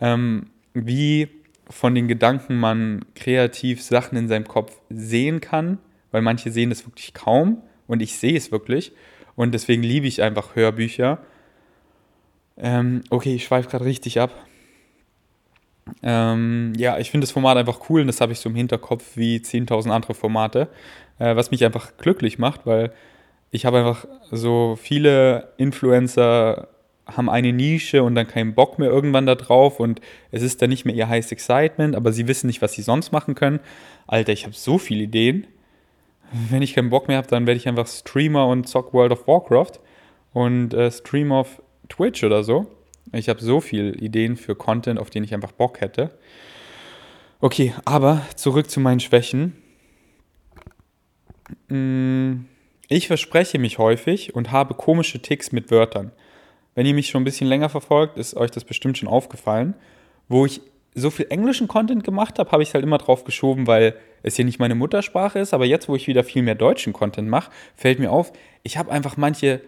Ähm, 0.00 0.50
wie 0.74 1.28
von 1.70 1.94
den 1.94 2.08
Gedanken 2.08 2.56
man 2.56 3.04
kreativ 3.14 3.82
Sachen 3.82 4.16
in 4.16 4.28
seinem 4.28 4.46
Kopf 4.46 4.76
sehen 4.88 5.40
kann, 5.40 5.78
weil 6.10 6.22
manche 6.22 6.50
sehen 6.50 6.70
es 6.70 6.86
wirklich 6.86 7.14
kaum 7.14 7.62
und 7.86 8.02
ich 8.02 8.16
sehe 8.18 8.36
es 8.36 8.50
wirklich. 8.50 8.92
Und 9.36 9.52
deswegen 9.52 9.82
liebe 9.82 10.06
ich 10.06 10.22
einfach 10.22 10.56
Hörbücher. 10.56 11.18
Ähm, 12.56 13.02
okay, 13.10 13.34
ich 13.34 13.44
schweife 13.44 13.68
gerade 13.68 13.84
richtig 13.84 14.20
ab. 14.20 14.32
Ähm, 16.02 16.72
ja, 16.76 16.98
ich 16.98 17.10
finde 17.10 17.24
das 17.24 17.32
Format 17.32 17.56
einfach 17.56 17.88
cool 17.88 18.02
und 18.02 18.08
das 18.08 18.20
habe 18.20 18.32
ich 18.32 18.40
so 18.40 18.48
im 18.48 18.56
Hinterkopf 18.56 19.16
wie 19.16 19.38
10.000 19.38 19.90
andere 19.90 20.14
Formate, 20.14 20.68
äh, 21.18 21.36
was 21.36 21.50
mich 21.50 21.64
einfach 21.64 21.96
glücklich 21.96 22.38
macht, 22.38 22.66
weil 22.66 22.92
ich 23.50 23.64
habe 23.64 23.78
einfach 23.78 24.06
so 24.30 24.76
viele 24.76 25.52
Influencer 25.56 26.68
haben 27.08 27.30
eine 27.30 27.52
Nische 27.52 28.02
und 28.02 28.14
dann 28.14 28.28
keinen 28.28 28.54
Bock 28.54 28.78
mehr 28.78 28.88
irgendwann 28.88 29.26
da 29.26 29.34
drauf 29.34 29.80
und 29.80 30.00
es 30.30 30.42
ist 30.42 30.60
dann 30.60 30.70
nicht 30.70 30.84
mehr 30.84 30.94
ihr 30.94 31.08
Highest 31.08 31.32
Excitement, 31.32 31.96
aber 31.96 32.12
sie 32.12 32.28
wissen 32.28 32.46
nicht, 32.46 32.62
was 32.62 32.74
sie 32.74 32.82
sonst 32.82 33.12
machen 33.12 33.34
können. 33.34 33.60
Alter, 34.06 34.32
ich 34.32 34.44
habe 34.44 34.54
so 34.54 34.78
viele 34.78 35.04
Ideen. 35.04 35.46
Wenn 36.50 36.62
ich 36.62 36.74
keinen 36.74 36.90
Bock 36.90 37.08
mehr 37.08 37.16
habe, 37.16 37.28
dann 37.28 37.46
werde 37.46 37.56
ich 37.56 37.68
einfach 37.68 37.86
Streamer 37.86 38.46
und 38.46 38.68
zock 38.68 38.92
World 38.92 39.12
of 39.12 39.26
Warcraft 39.26 39.80
und 40.34 40.74
äh, 40.74 40.90
Stream 40.90 41.32
auf 41.32 41.62
Twitch 41.88 42.22
oder 42.22 42.44
so. 42.44 42.66
Ich 43.12 43.30
habe 43.30 43.42
so 43.42 43.60
viele 43.60 43.94
Ideen 43.94 44.36
für 44.36 44.54
Content, 44.54 45.00
auf 45.00 45.08
den 45.08 45.24
ich 45.24 45.32
einfach 45.32 45.52
Bock 45.52 45.80
hätte. 45.80 46.10
Okay, 47.40 47.72
aber 47.84 48.22
zurück 48.34 48.70
zu 48.70 48.80
meinen 48.80 49.00
Schwächen. 49.00 49.56
Mm, 51.68 52.44
ich 52.88 53.06
verspreche 53.06 53.58
mich 53.58 53.78
häufig 53.78 54.34
und 54.34 54.50
habe 54.52 54.74
komische 54.74 55.22
Ticks 55.22 55.52
mit 55.52 55.70
Wörtern. 55.70 56.12
Wenn 56.74 56.86
ihr 56.86 56.94
mich 56.94 57.08
schon 57.08 57.22
ein 57.22 57.24
bisschen 57.24 57.48
länger 57.48 57.68
verfolgt, 57.68 58.18
ist 58.18 58.36
euch 58.36 58.50
das 58.50 58.64
bestimmt 58.64 58.98
schon 58.98 59.08
aufgefallen. 59.08 59.74
Wo 60.28 60.46
ich 60.46 60.60
so 60.94 61.10
viel 61.10 61.26
englischen 61.30 61.68
Content 61.68 62.04
gemacht 62.04 62.38
habe, 62.38 62.50
habe 62.50 62.62
ich 62.62 62.68
es 62.70 62.74
halt 62.74 62.84
immer 62.84 62.98
drauf 62.98 63.24
geschoben, 63.24 63.66
weil 63.66 63.94
es 64.22 64.36
hier 64.36 64.44
nicht 64.44 64.58
meine 64.58 64.74
Muttersprache 64.74 65.38
ist. 65.38 65.54
Aber 65.54 65.64
jetzt, 65.64 65.88
wo 65.88 65.96
ich 65.96 66.06
wieder 66.06 66.24
viel 66.24 66.42
mehr 66.42 66.54
deutschen 66.54 66.92
Content 66.92 67.28
mache, 67.28 67.50
fällt 67.76 67.98
mir 67.98 68.10
auf, 68.10 68.32
ich 68.62 68.76
habe 68.76 68.90
einfach 68.90 69.16
manche 69.16 69.60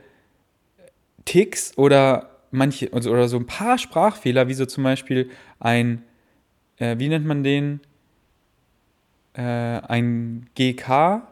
Ticks 1.25 1.77
oder 1.77 2.31
manche 2.51 2.93
also, 2.93 3.11
oder 3.11 3.29
so 3.29 3.37
ein 3.37 3.47
paar 3.47 3.79
Sprachfehler, 3.79 4.49
wie 4.49 4.55
so 4.55 4.67
zum 4.67 4.83
Beispiel 4.85 5.31
ein, 5.59 6.03
äh, 6.79 6.99
wie 6.99 7.09
nennt 7.09 7.27
man 7.27 7.45
den? 7.45 7.81
Äh, 9.35 9.43
ein 9.43 10.49
GK-Fehler, 10.57 11.29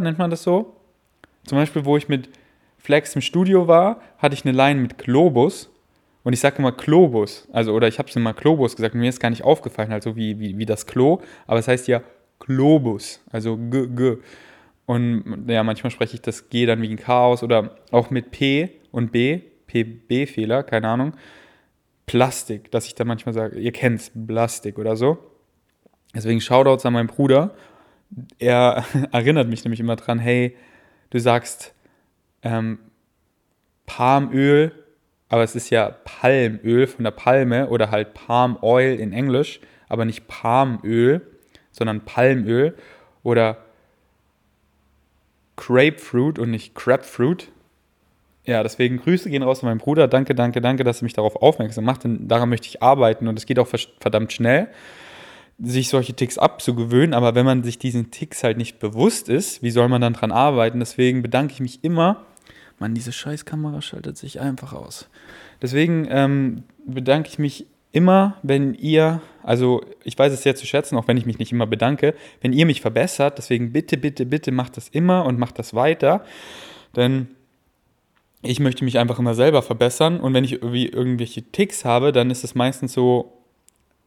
nennt 0.00 0.18
man 0.18 0.30
das 0.30 0.44
so? 0.44 0.76
Zum 1.44 1.58
Beispiel, 1.58 1.84
wo 1.84 1.96
ich 1.96 2.08
mit 2.08 2.28
Flex 2.82 3.14
im 3.14 3.20
Studio 3.20 3.68
war, 3.68 4.00
hatte 4.18 4.34
ich 4.34 4.44
eine 4.44 4.56
Line 4.56 4.80
mit 4.80 4.98
Globus. 4.98 5.70
Und 6.24 6.32
ich 6.32 6.40
sage 6.40 6.58
immer 6.58 6.72
Globus. 6.72 7.48
Also, 7.52 7.72
oder 7.72 7.86
ich 7.86 7.98
habe 7.98 8.08
es 8.08 8.16
immer 8.16 8.32
Globus 8.32 8.74
gesagt. 8.74 8.94
Mir 8.94 9.08
ist 9.08 9.20
gar 9.20 9.30
nicht 9.30 9.44
aufgefallen, 9.44 9.90
halt 9.90 10.02
so 10.02 10.16
wie, 10.16 10.38
wie, 10.40 10.58
wie 10.58 10.66
das 10.66 10.86
Klo. 10.86 11.20
Aber 11.46 11.60
es 11.60 11.68
heißt 11.68 11.86
ja 11.86 12.02
Globus. 12.40 13.20
Also 13.30 13.56
G, 13.56 13.86
G. 13.86 14.16
Und 14.86 15.44
ja, 15.46 15.62
manchmal 15.62 15.92
spreche 15.92 16.14
ich 16.14 16.22
das 16.22 16.48
G 16.48 16.66
dann 16.66 16.82
wie 16.82 16.88
ein 16.88 16.96
Chaos 16.96 17.44
oder 17.44 17.76
auch 17.92 18.10
mit 18.10 18.32
P 18.32 18.70
und 18.90 19.12
B, 19.12 19.40
PB-Fehler, 19.68 20.64
keine 20.64 20.88
Ahnung. 20.88 21.12
Plastik, 22.06 22.70
dass 22.72 22.86
ich 22.86 22.96
da 22.96 23.04
manchmal 23.04 23.32
sage, 23.32 23.60
ihr 23.60 23.72
kennt's, 23.72 24.10
Plastik 24.26 24.78
oder 24.78 24.96
so. 24.96 25.18
Deswegen 26.14 26.40
Shoutouts 26.40 26.84
an 26.84 26.94
meinen 26.94 27.06
Bruder. 27.06 27.54
Er 28.38 28.84
erinnert 29.12 29.48
mich 29.48 29.64
nämlich 29.64 29.78
immer 29.78 29.94
dran, 29.94 30.18
hey, 30.18 30.56
du 31.10 31.20
sagst 31.20 31.74
ähm, 32.42 32.78
Palmöl, 33.86 34.72
aber 35.28 35.42
es 35.42 35.54
ist 35.54 35.70
ja 35.70 35.90
Palmöl 36.04 36.86
von 36.86 37.04
der 37.04 37.10
Palme 37.10 37.68
oder 37.68 37.90
halt 37.90 38.14
Palm 38.14 38.58
Oil 38.60 38.98
in 38.98 39.12
Englisch, 39.12 39.60
aber 39.88 40.04
nicht 40.04 40.28
Palmöl, 40.28 41.22
sondern 41.70 42.04
Palmöl 42.04 42.74
oder 43.22 43.58
Grapefruit 45.56 46.38
und 46.38 46.50
nicht 46.50 46.74
Crabfruit. 46.74 47.50
Ja, 48.44 48.62
deswegen 48.62 48.98
Grüße 48.98 49.30
gehen 49.30 49.42
raus 49.42 49.62
an 49.62 49.68
meinen 49.68 49.78
Bruder. 49.78 50.08
Danke, 50.08 50.34
danke, 50.34 50.60
danke, 50.60 50.82
dass 50.82 51.00
er 51.00 51.04
mich 51.04 51.12
darauf 51.12 51.36
aufmerksam 51.36 51.84
macht, 51.84 52.04
denn 52.04 52.26
daran 52.26 52.48
möchte 52.48 52.66
ich 52.66 52.82
arbeiten 52.82 53.28
und 53.28 53.38
es 53.38 53.46
geht 53.46 53.58
auch 53.58 53.68
verdammt 53.68 54.32
schnell, 54.32 54.68
sich 55.62 55.88
solche 55.88 56.14
Ticks 56.14 56.38
abzugewöhnen. 56.38 57.14
Aber 57.14 57.34
wenn 57.36 57.46
man 57.46 57.62
sich 57.62 57.78
diesen 57.78 58.10
Ticks 58.10 58.42
halt 58.42 58.56
nicht 58.56 58.80
bewusst 58.80 59.28
ist, 59.28 59.62
wie 59.62 59.70
soll 59.70 59.88
man 59.88 60.00
dann 60.00 60.14
dran 60.14 60.32
arbeiten? 60.32 60.80
Deswegen 60.80 61.22
bedanke 61.22 61.52
ich 61.52 61.60
mich 61.60 61.84
immer. 61.84 62.26
Mann, 62.82 62.94
diese 62.94 63.12
Scheißkamera 63.12 63.80
schaltet 63.80 64.18
sich 64.18 64.40
einfach 64.40 64.72
aus. 64.72 65.08
Deswegen 65.62 66.08
ähm, 66.10 66.64
bedanke 66.84 67.28
ich 67.28 67.38
mich 67.38 67.66
immer, 67.92 68.36
wenn 68.42 68.74
ihr, 68.74 69.22
also 69.42 69.82
ich 70.02 70.18
weiß 70.18 70.32
es 70.32 70.42
sehr 70.42 70.56
zu 70.56 70.66
schätzen, 70.66 70.96
auch 70.96 71.06
wenn 71.06 71.16
ich 71.16 71.24
mich 71.24 71.38
nicht 71.38 71.52
immer 71.52 71.66
bedanke, 71.66 72.14
wenn 72.40 72.52
ihr 72.52 72.66
mich 72.66 72.80
verbessert. 72.80 73.38
Deswegen 73.38 73.72
bitte, 73.72 73.96
bitte, 73.96 74.26
bitte 74.26 74.50
macht 74.50 74.76
das 74.76 74.88
immer 74.88 75.24
und 75.26 75.38
macht 75.38 75.58
das 75.60 75.74
weiter. 75.74 76.24
Denn 76.96 77.28
ich 78.42 78.58
möchte 78.58 78.84
mich 78.84 78.98
einfach 78.98 79.20
immer 79.20 79.34
selber 79.34 79.62
verbessern 79.62 80.18
und 80.18 80.34
wenn 80.34 80.42
ich 80.42 80.54
irgendwie 80.54 80.88
irgendwelche 80.88 81.42
Ticks 81.42 81.84
habe, 81.84 82.10
dann 82.10 82.30
ist 82.30 82.42
es 82.42 82.56
meistens 82.56 82.92
so, 82.92 83.38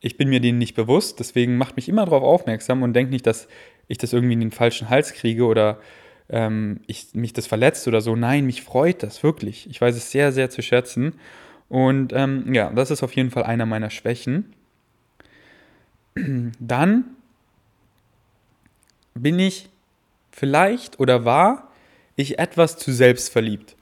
ich 0.02 0.18
bin 0.18 0.28
mir 0.28 0.42
denen 0.42 0.58
nicht 0.58 0.76
bewusst, 0.76 1.22
deswegen 1.22 1.58
macht 1.58 1.78
mich 1.78 1.88
immer 1.88 2.04
darauf 2.04 2.24
aufmerksam 2.24 2.84
und 2.84 2.94
denkt 2.94 3.12
nicht, 3.12 3.26
dass 3.26 3.48
ich 3.88 3.98
das 3.98 4.12
irgendwie 4.12 4.34
in 4.34 4.42
den 4.42 4.52
falschen 4.52 4.90
Hals 4.90 5.14
kriege 5.14 5.46
oder 5.46 5.80
ähm, 6.30 6.82
ich, 6.88 7.14
mich 7.14 7.34
das 7.34 7.48
verletzt 7.48 7.88
oder 7.88 8.02
so. 8.02 8.16
Nein, 8.16 8.46
mich 8.46 8.64
freut 8.64 9.04
das 9.04 9.24
wirklich. 9.24 9.70
Ich 9.70 9.80
weiß 9.82 9.96
es 9.96 10.12
sehr, 10.12 10.32
sehr 10.32 10.50
zu 10.50 10.62
schätzen. 10.62 11.14
Und 11.70 12.14
ähm, 12.14 12.54
ja, 12.54 12.70
das 12.72 12.92
ist 12.92 13.04
auf 13.04 13.16
jeden 13.16 13.32
Fall 13.32 13.44
einer 13.44 13.66
meiner 13.66 13.90
Schwächen. 13.90 14.54
Dann 16.60 17.06
bin 19.14 19.40
ich 19.40 19.70
vielleicht 20.32 21.00
oder 21.00 21.26
war 21.26 21.70
ich 22.16 22.40
etwas 22.40 22.78
zu 22.78 22.92
selbstverliebt. 22.92 23.76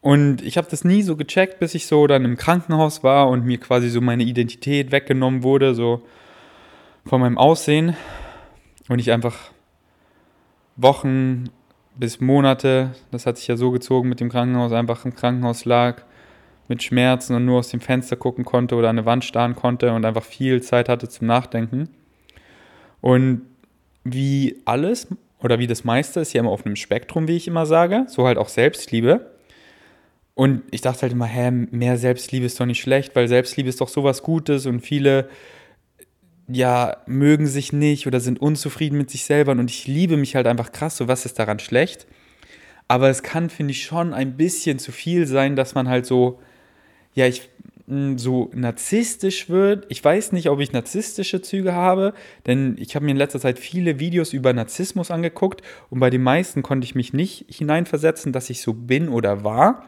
Und 0.00 0.42
ich 0.42 0.56
habe 0.56 0.68
das 0.68 0.84
nie 0.84 1.02
so 1.02 1.16
gecheckt, 1.16 1.60
bis 1.60 1.76
ich 1.76 1.86
so 1.86 2.08
dann 2.08 2.24
im 2.24 2.36
Krankenhaus 2.36 3.04
war 3.04 3.28
und 3.28 3.46
mir 3.46 3.58
quasi 3.58 3.88
so 3.88 4.00
meine 4.00 4.24
Identität 4.24 4.90
weggenommen 4.90 5.44
wurde, 5.44 5.76
so 5.76 6.02
von 7.06 7.20
meinem 7.20 7.38
Aussehen. 7.38 7.96
Und 8.88 8.98
ich 8.98 9.12
einfach 9.12 9.51
Wochen 10.76 11.50
bis 11.96 12.20
Monate, 12.20 12.94
das 13.10 13.26
hat 13.26 13.36
sich 13.36 13.48
ja 13.48 13.56
so 13.56 13.70
gezogen 13.70 14.08
mit 14.08 14.20
dem 14.20 14.30
Krankenhaus, 14.30 14.72
einfach 14.72 15.04
im 15.04 15.14
Krankenhaus 15.14 15.64
lag, 15.64 16.02
mit 16.68 16.82
Schmerzen 16.82 17.34
und 17.34 17.44
nur 17.44 17.58
aus 17.58 17.68
dem 17.68 17.80
Fenster 17.80 18.16
gucken 18.16 18.44
konnte 18.44 18.76
oder 18.76 18.88
an 18.88 18.98
eine 18.98 19.06
Wand 19.06 19.24
starren 19.24 19.54
konnte 19.54 19.92
und 19.92 20.04
einfach 20.04 20.24
viel 20.24 20.62
Zeit 20.62 20.88
hatte 20.88 21.08
zum 21.08 21.26
Nachdenken. 21.26 21.88
Und 23.00 23.42
wie 24.04 24.62
alles 24.64 25.08
oder 25.40 25.58
wie 25.58 25.66
das 25.66 25.84
meiste 25.84 26.20
ist 26.20 26.32
ja 26.32 26.40
immer 26.40 26.50
auf 26.50 26.64
einem 26.64 26.76
Spektrum, 26.76 27.28
wie 27.28 27.36
ich 27.36 27.48
immer 27.48 27.66
sage, 27.66 28.06
so 28.08 28.26
halt 28.26 28.38
auch 28.38 28.48
Selbstliebe. 28.48 29.32
Und 30.34 30.62
ich 30.70 30.80
dachte 30.80 31.02
halt 31.02 31.12
immer, 31.12 31.26
hä, 31.26 31.50
mehr 31.50 31.98
Selbstliebe 31.98 32.46
ist 32.46 32.58
doch 32.58 32.64
nicht 32.66 32.80
schlecht, 32.80 33.14
weil 33.14 33.28
Selbstliebe 33.28 33.68
ist 33.68 33.80
doch 33.80 33.88
sowas 33.88 34.22
Gutes 34.22 34.66
und 34.66 34.80
viele 34.80 35.28
ja 36.54 36.96
mögen 37.06 37.46
sich 37.46 37.72
nicht 37.72 38.06
oder 38.06 38.20
sind 38.20 38.40
unzufrieden 38.40 38.98
mit 38.98 39.10
sich 39.10 39.24
selber 39.24 39.52
und 39.52 39.70
ich 39.70 39.86
liebe 39.86 40.16
mich 40.16 40.36
halt 40.36 40.46
einfach 40.46 40.72
krass, 40.72 40.96
so 40.96 41.08
was 41.08 41.26
ist 41.26 41.38
daran 41.38 41.58
schlecht? 41.58 42.06
Aber 42.88 43.08
es 43.08 43.22
kann, 43.22 43.48
finde 43.48 43.72
ich, 43.72 43.84
schon 43.84 44.12
ein 44.12 44.36
bisschen 44.36 44.78
zu 44.78 44.92
viel 44.92 45.26
sein, 45.26 45.56
dass 45.56 45.74
man 45.74 45.88
halt 45.88 46.04
so, 46.04 46.40
ja, 47.14 47.26
ich 47.26 47.48
hm, 47.88 48.18
so 48.18 48.50
narzisstisch 48.54 49.48
wird. 49.48 49.86
Ich 49.88 50.04
weiß 50.04 50.32
nicht, 50.32 50.48
ob 50.48 50.60
ich 50.60 50.72
narzisstische 50.72 51.42
Züge 51.42 51.74
habe, 51.74 52.14
denn 52.46 52.76
ich 52.78 52.94
habe 52.94 53.04
mir 53.04 53.10
in 53.10 53.16
letzter 53.16 53.40
Zeit 53.40 53.58
viele 53.58 53.98
Videos 53.98 54.32
über 54.32 54.52
Narzissmus 54.52 55.10
angeguckt 55.10 55.62
und 55.90 56.00
bei 56.00 56.10
den 56.10 56.22
meisten 56.22 56.62
konnte 56.62 56.84
ich 56.84 56.94
mich 56.94 57.12
nicht 57.12 57.46
hineinversetzen, 57.48 58.32
dass 58.32 58.50
ich 58.50 58.62
so 58.62 58.72
bin 58.72 59.08
oder 59.08 59.44
war. 59.44 59.84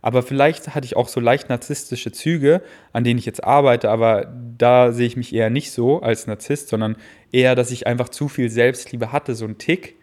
Aber 0.00 0.22
vielleicht 0.22 0.74
hatte 0.74 0.84
ich 0.84 0.96
auch 0.96 1.08
so 1.08 1.20
leicht 1.20 1.48
narzisstische 1.48 2.12
Züge, 2.12 2.62
an 2.92 3.04
denen 3.04 3.18
ich 3.18 3.26
jetzt 3.26 3.42
arbeite, 3.42 3.90
aber 3.90 4.32
da 4.56 4.92
sehe 4.92 5.06
ich 5.06 5.16
mich 5.16 5.34
eher 5.34 5.50
nicht 5.50 5.72
so 5.72 6.00
als 6.00 6.26
Narzisst, 6.26 6.68
sondern 6.68 6.96
eher, 7.32 7.54
dass 7.54 7.70
ich 7.70 7.86
einfach 7.86 8.08
zu 8.08 8.28
viel 8.28 8.48
Selbstliebe 8.50 9.12
hatte, 9.12 9.34
so 9.34 9.44
ein 9.44 9.58
Tick. 9.58 9.96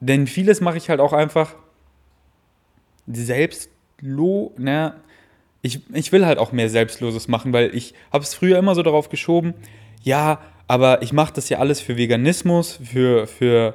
Denn 0.00 0.26
vieles 0.26 0.60
mache 0.60 0.76
ich 0.76 0.88
halt 0.88 1.00
auch 1.00 1.12
einfach 1.12 1.56
selbstlo, 3.06 4.54
ne? 4.56 4.94
Ich, 5.60 5.80
ich 5.92 6.12
will 6.12 6.24
halt 6.24 6.38
auch 6.38 6.52
mehr 6.52 6.70
Selbstloses 6.70 7.26
machen, 7.26 7.52
weil 7.52 7.74
ich 7.74 7.92
habe 8.12 8.22
es 8.22 8.32
früher 8.32 8.58
immer 8.58 8.76
so 8.76 8.82
darauf 8.82 9.08
geschoben, 9.08 9.54
ja, 10.04 10.40
aber 10.68 11.02
ich 11.02 11.12
mache 11.12 11.32
das 11.32 11.48
ja 11.48 11.58
alles 11.58 11.80
für 11.80 11.96
Veganismus, 11.96 12.78
für, 12.84 13.26
für 13.26 13.74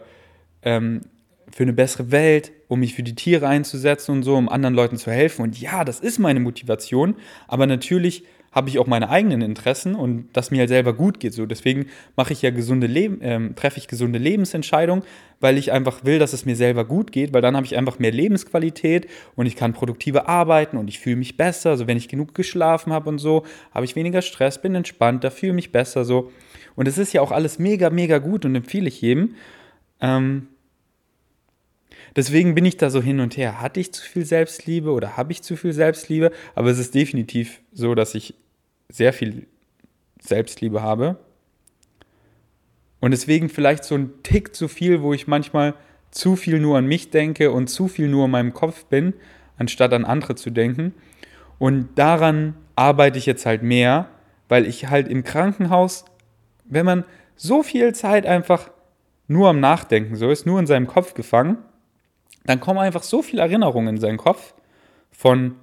ähm, 0.61 1.01
für 1.53 1.63
eine 1.63 1.73
bessere 1.73 2.11
Welt, 2.11 2.51
um 2.73 2.79
mich 2.79 2.93
für 2.93 3.03
die 3.03 3.15
Tiere 3.15 3.47
einzusetzen 3.47 4.11
und 4.11 4.23
so, 4.23 4.35
um 4.35 4.49
anderen 4.49 4.75
Leuten 4.75 4.97
zu 4.97 5.11
helfen. 5.11 5.41
Und 5.43 5.59
ja, 5.59 5.83
das 5.83 5.99
ist 5.99 6.19
meine 6.19 6.39
Motivation, 6.39 7.15
aber 7.47 7.67
natürlich 7.67 8.23
habe 8.53 8.69
ich 8.69 8.77
auch 8.77 8.87
meine 8.87 9.09
eigenen 9.09 9.41
Interessen 9.41 9.95
und 9.95 10.29
dass 10.33 10.51
mir 10.51 10.59
halt 10.59 10.69
selber 10.69 10.93
gut 10.93 11.19
geht. 11.19 11.33
So, 11.33 11.45
deswegen 11.45 11.87
mache 12.15 12.33
ich 12.33 12.41
ja 12.41 12.51
gesunde 12.51 12.87
Leben, 12.87 13.17
ähm, 13.21 13.55
treffe 13.55 13.79
ich 13.79 13.87
gesunde 13.87 14.19
Lebensentscheidungen, 14.19 15.03
weil 15.39 15.57
ich 15.57 15.71
einfach 15.71 16.05
will, 16.05 16.19
dass 16.19 16.33
es 16.33 16.45
mir 16.45 16.55
selber 16.55 16.85
gut 16.85 17.11
geht, 17.11 17.33
weil 17.33 17.41
dann 17.41 17.55
habe 17.55 17.65
ich 17.65 17.75
einfach 17.75 17.99
mehr 17.99 18.11
Lebensqualität 18.11 19.07
und 19.35 19.47
ich 19.47 19.55
kann 19.55 19.73
produktiver 19.73 20.29
arbeiten 20.29 20.77
und 20.77 20.87
ich 20.87 20.99
fühle 20.99 21.15
mich 21.15 21.35
besser. 21.35 21.71
Also 21.71 21.87
wenn 21.87 21.97
ich 21.97 22.07
genug 22.07 22.35
geschlafen 22.35 22.93
habe 22.93 23.09
und 23.09 23.17
so, 23.17 23.43
habe 23.73 23.85
ich 23.85 23.95
weniger 23.95 24.21
Stress, 24.21 24.61
bin 24.61 24.75
entspannter, 24.75 25.31
fühle 25.31 25.53
mich 25.53 25.71
besser 25.71 26.05
so. 26.05 26.31
Und 26.75 26.87
es 26.87 26.97
ist 26.97 27.13
ja 27.13 27.21
auch 27.21 27.31
alles 27.31 27.59
mega, 27.59 27.89
mega 27.89 28.19
gut 28.19 28.45
und 28.45 28.55
empfehle 28.55 28.87
ich 28.87 29.01
jedem. 29.01 29.35
Ähm, 29.99 30.47
Deswegen 32.15 32.53
bin 32.53 32.65
ich 32.65 32.77
da 32.77 32.89
so 32.89 33.01
hin 33.01 33.19
und 33.19 33.37
her. 33.37 33.59
Hatte 33.61 33.79
ich 33.79 33.93
zu 33.93 34.03
viel 34.03 34.25
Selbstliebe 34.25 34.91
oder 34.91 35.17
habe 35.17 35.31
ich 35.31 35.41
zu 35.41 35.55
viel 35.55 35.73
Selbstliebe? 35.73 36.31
Aber 36.55 36.69
es 36.69 36.77
ist 36.77 36.93
definitiv 36.93 37.61
so, 37.71 37.95
dass 37.95 38.13
ich 38.13 38.35
sehr 38.89 39.13
viel 39.13 39.47
Selbstliebe 40.19 40.81
habe. 40.81 41.17
Und 42.99 43.11
deswegen 43.11 43.49
vielleicht 43.49 43.83
so 43.83 43.95
ein 43.95 44.11
Tick 44.23 44.55
zu 44.55 44.67
viel, 44.67 45.01
wo 45.01 45.13
ich 45.13 45.27
manchmal 45.27 45.73
zu 46.11 46.35
viel 46.35 46.59
nur 46.59 46.77
an 46.77 46.85
mich 46.85 47.09
denke 47.09 47.51
und 47.51 47.67
zu 47.67 47.87
viel 47.87 48.07
nur 48.07 48.25
in 48.25 48.31
meinem 48.31 48.53
Kopf 48.53 48.85
bin, 48.85 49.13
anstatt 49.57 49.91
an 49.93 50.05
andere 50.05 50.35
zu 50.35 50.51
denken. 50.51 50.93
Und 51.57 51.89
daran 51.95 52.55
arbeite 52.75 53.17
ich 53.17 53.25
jetzt 53.25 53.45
halt 53.45 53.63
mehr, 53.63 54.07
weil 54.47 54.67
ich 54.67 54.89
halt 54.89 55.07
im 55.07 55.23
Krankenhaus, 55.23 56.05
wenn 56.65 56.85
man 56.85 57.03
so 57.35 57.63
viel 57.63 57.93
Zeit 57.93 58.25
einfach 58.25 58.69
nur 59.27 59.49
am 59.49 59.59
Nachdenken 59.59 60.15
so 60.15 60.29
ist, 60.29 60.45
nur 60.45 60.59
in 60.59 60.67
seinem 60.67 60.87
Kopf 60.87 61.13
gefangen, 61.13 61.57
dann 62.45 62.59
kommen 62.59 62.79
einfach 62.79 63.03
so 63.03 63.21
viele 63.21 63.41
Erinnerungen 63.41 63.95
in 63.95 64.01
seinen 64.01 64.17
Kopf 64.17 64.53
von, 65.11 65.55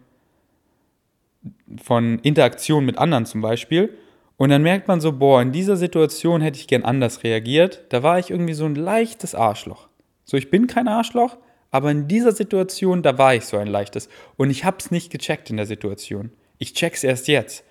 von 1.83 2.19
Interaktion 2.21 2.85
mit 2.85 2.99
anderen 2.99 3.27
zum 3.27 3.40
Beispiel. 3.40 3.97
Und 4.37 4.49
dann 4.49 4.62
merkt 4.62 4.88
man 4.88 5.01
so, 5.01 5.12
boah, 5.12 5.43
in 5.43 5.53
dieser 5.53 5.77
Situation 5.77 6.40
hätte 6.40 6.59
ich 6.59 6.66
gern 6.66 6.83
anders 6.85 7.25
reagiert. 7.25 7.85
Da 7.90 8.03
war 8.03 8.19
ich 8.19 8.31
irgendwie 8.31 8.55
so 8.55 8.64
ein 8.64 8.75
leichtes 8.75 9.35
Arschloch. 9.35 9.88
So, 10.25 10.37
ich 10.37 10.51
bin 10.51 10.66
kein 10.66 10.88
Arschloch, 10.88 11.37
aber 11.71 11.90
in 11.90 12.09
dieser 12.09 12.33
Situation, 12.33 13.03
da 13.03 13.19
war 13.19 13.35
ich 13.35 13.45
so 13.45 13.59
ein 13.59 13.66
leichtes. 13.66 14.09
Und 14.37 14.49
ich 14.49 14.64
habe 14.64 14.79
es 14.81 14.90
nicht 14.90 15.11
gecheckt 15.11 15.51
in 15.51 15.59
der 15.59 15.66
Situation. 15.66 16.31
Ich 16.59 16.73
check's 16.73 17.04
erst 17.04 17.29
jetzt. 17.29 17.65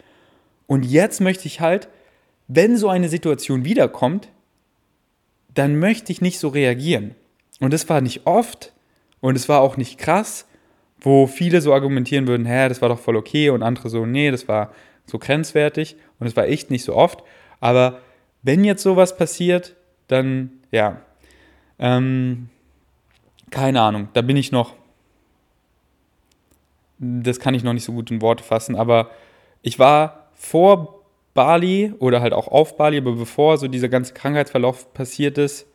Und 0.67 0.85
jetzt 0.85 1.21
möchte 1.21 1.47
ich 1.47 1.59
halt, 1.59 1.89
wenn 2.47 2.77
so 2.77 2.89
eine 2.89 3.09
Situation 3.09 3.65
wiederkommt, 3.65 4.29
dann 5.53 5.79
möchte 5.79 6.11
ich 6.11 6.21
nicht 6.21 6.37
so 6.37 6.49
reagieren. 6.49 7.15
Und 7.59 7.73
das 7.73 7.89
war 7.89 8.01
nicht 8.01 8.27
oft, 8.27 8.73
und 9.21 9.35
es 9.35 9.49
war 9.49 9.61
auch 9.61 9.77
nicht 9.77 9.97
krass, 9.97 10.47
wo 11.01 11.27
viele 11.27 11.61
so 11.61 11.73
argumentieren 11.73 12.27
würden, 12.27 12.45
hä, 12.45 12.67
das 12.69 12.81
war 12.81 12.89
doch 12.89 12.99
voll 12.99 13.15
okay 13.15 13.49
und 13.49 13.63
andere 13.63 13.89
so, 13.89 14.05
nee, 14.05 14.31
das 14.31 14.47
war 14.47 14.71
so 15.05 15.17
grenzwertig 15.17 15.95
und 16.19 16.27
es 16.27 16.35
war 16.35 16.47
echt 16.47 16.69
nicht 16.71 16.83
so 16.83 16.95
oft. 16.95 17.23
Aber 17.59 17.99
wenn 18.41 18.63
jetzt 18.63 18.83
sowas 18.83 19.17
passiert, 19.17 19.75
dann 20.07 20.51
ja, 20.71 21.01
ähm, 21.79 22.49
keine 23.49 23.81
Ahnung, 23.81 24.09
da 24.13 24.21
bin 24.21 24.37
ich 24.37 24.51
noch, 24.51 24.75
das 26.99 27.39
kann 27.39 27.53
ich 27.53 27.63
noch 27.63 27.73
nicht 27.73 27.85
so 27.85 27.93
gut 27.93 28.11
in 28.11 28.21
Worte 28.21 28.43
fassen, 28.43 28.75
aber 28.75 29.09
ich 29.61 29.79
war 29.79 30.27
vor 30.35 31.03
Bali 31.33 31.93
oder 31.99 32.21
halt 32.21 32.33
auch 32.33 32.47
auf 32.47 32.77
Bali, 32.77 32.97
aber 32.97 33.13
bevor 33.13 33.57
so 33.57 33.67
dieser 33.67 33.89
ganze 33.89 34.13
Krankheitsverlauf 34.13 34.93
passiert 34.93 35.37
ist, 35.37 35.65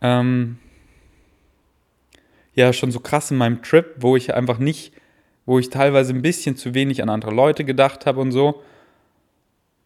ähm, 0.00 0.58
ja 2.54 2.72
schon 2.72 2.90
so 2.90 3.00
krass 3.00 3.30
in 3.30 3.36
meinem 3.36 3.62
Trip, 3.62 3.94
wo 3.98 4.16
ich 4.16 4.34
einfach 4.34 4.58
nicht 4.58 4.92
wo 5.48 5.58
ich 5.58 5.70
teilweise 5.70 6.12
ein 6.12 6.20
bisschen 6.20 6.56
zu 6.56 6.74
wenig 6.74 7.02
an 7.02 7.08
andere 7.08 7.30
Leute 7.30 7.64
gedacht 7.64 8.04
habe 8.04 8.20
und 8.20 8.32
so. 8.32 8.62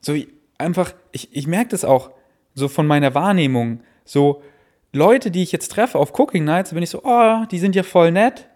So 0.01 0.17
einfach, 0.59 0.93
ich, 1.13 1.29
ich 1.37 1.47
merke 1.47 1.69
das 1.69 1.85
auch 1.85 2.11
so 2.53 2.67
von 2.67 2.85
meiner 2.85 3.15
Wahrnehmung. 3.15 3.79
So 4.05 4.43
Leute, 4.93 5.31
die 5.31 5.45
ich 5.45 5.53
jetzt 5.53 5.69
treffe 5.69 6.01
auf 6.01 6.19
Cooking 6.19 6.43
Nights, 6.43 6.75
bin 6.75 6.83
ich 6.83 6.91
so, 6.91 7.03
oh, 7.05 7.45
die 7.49 7.61
sind 7.61 7.77
ja 7.77 7.85
voll 7.85 8.11
nett. 8.11 8.49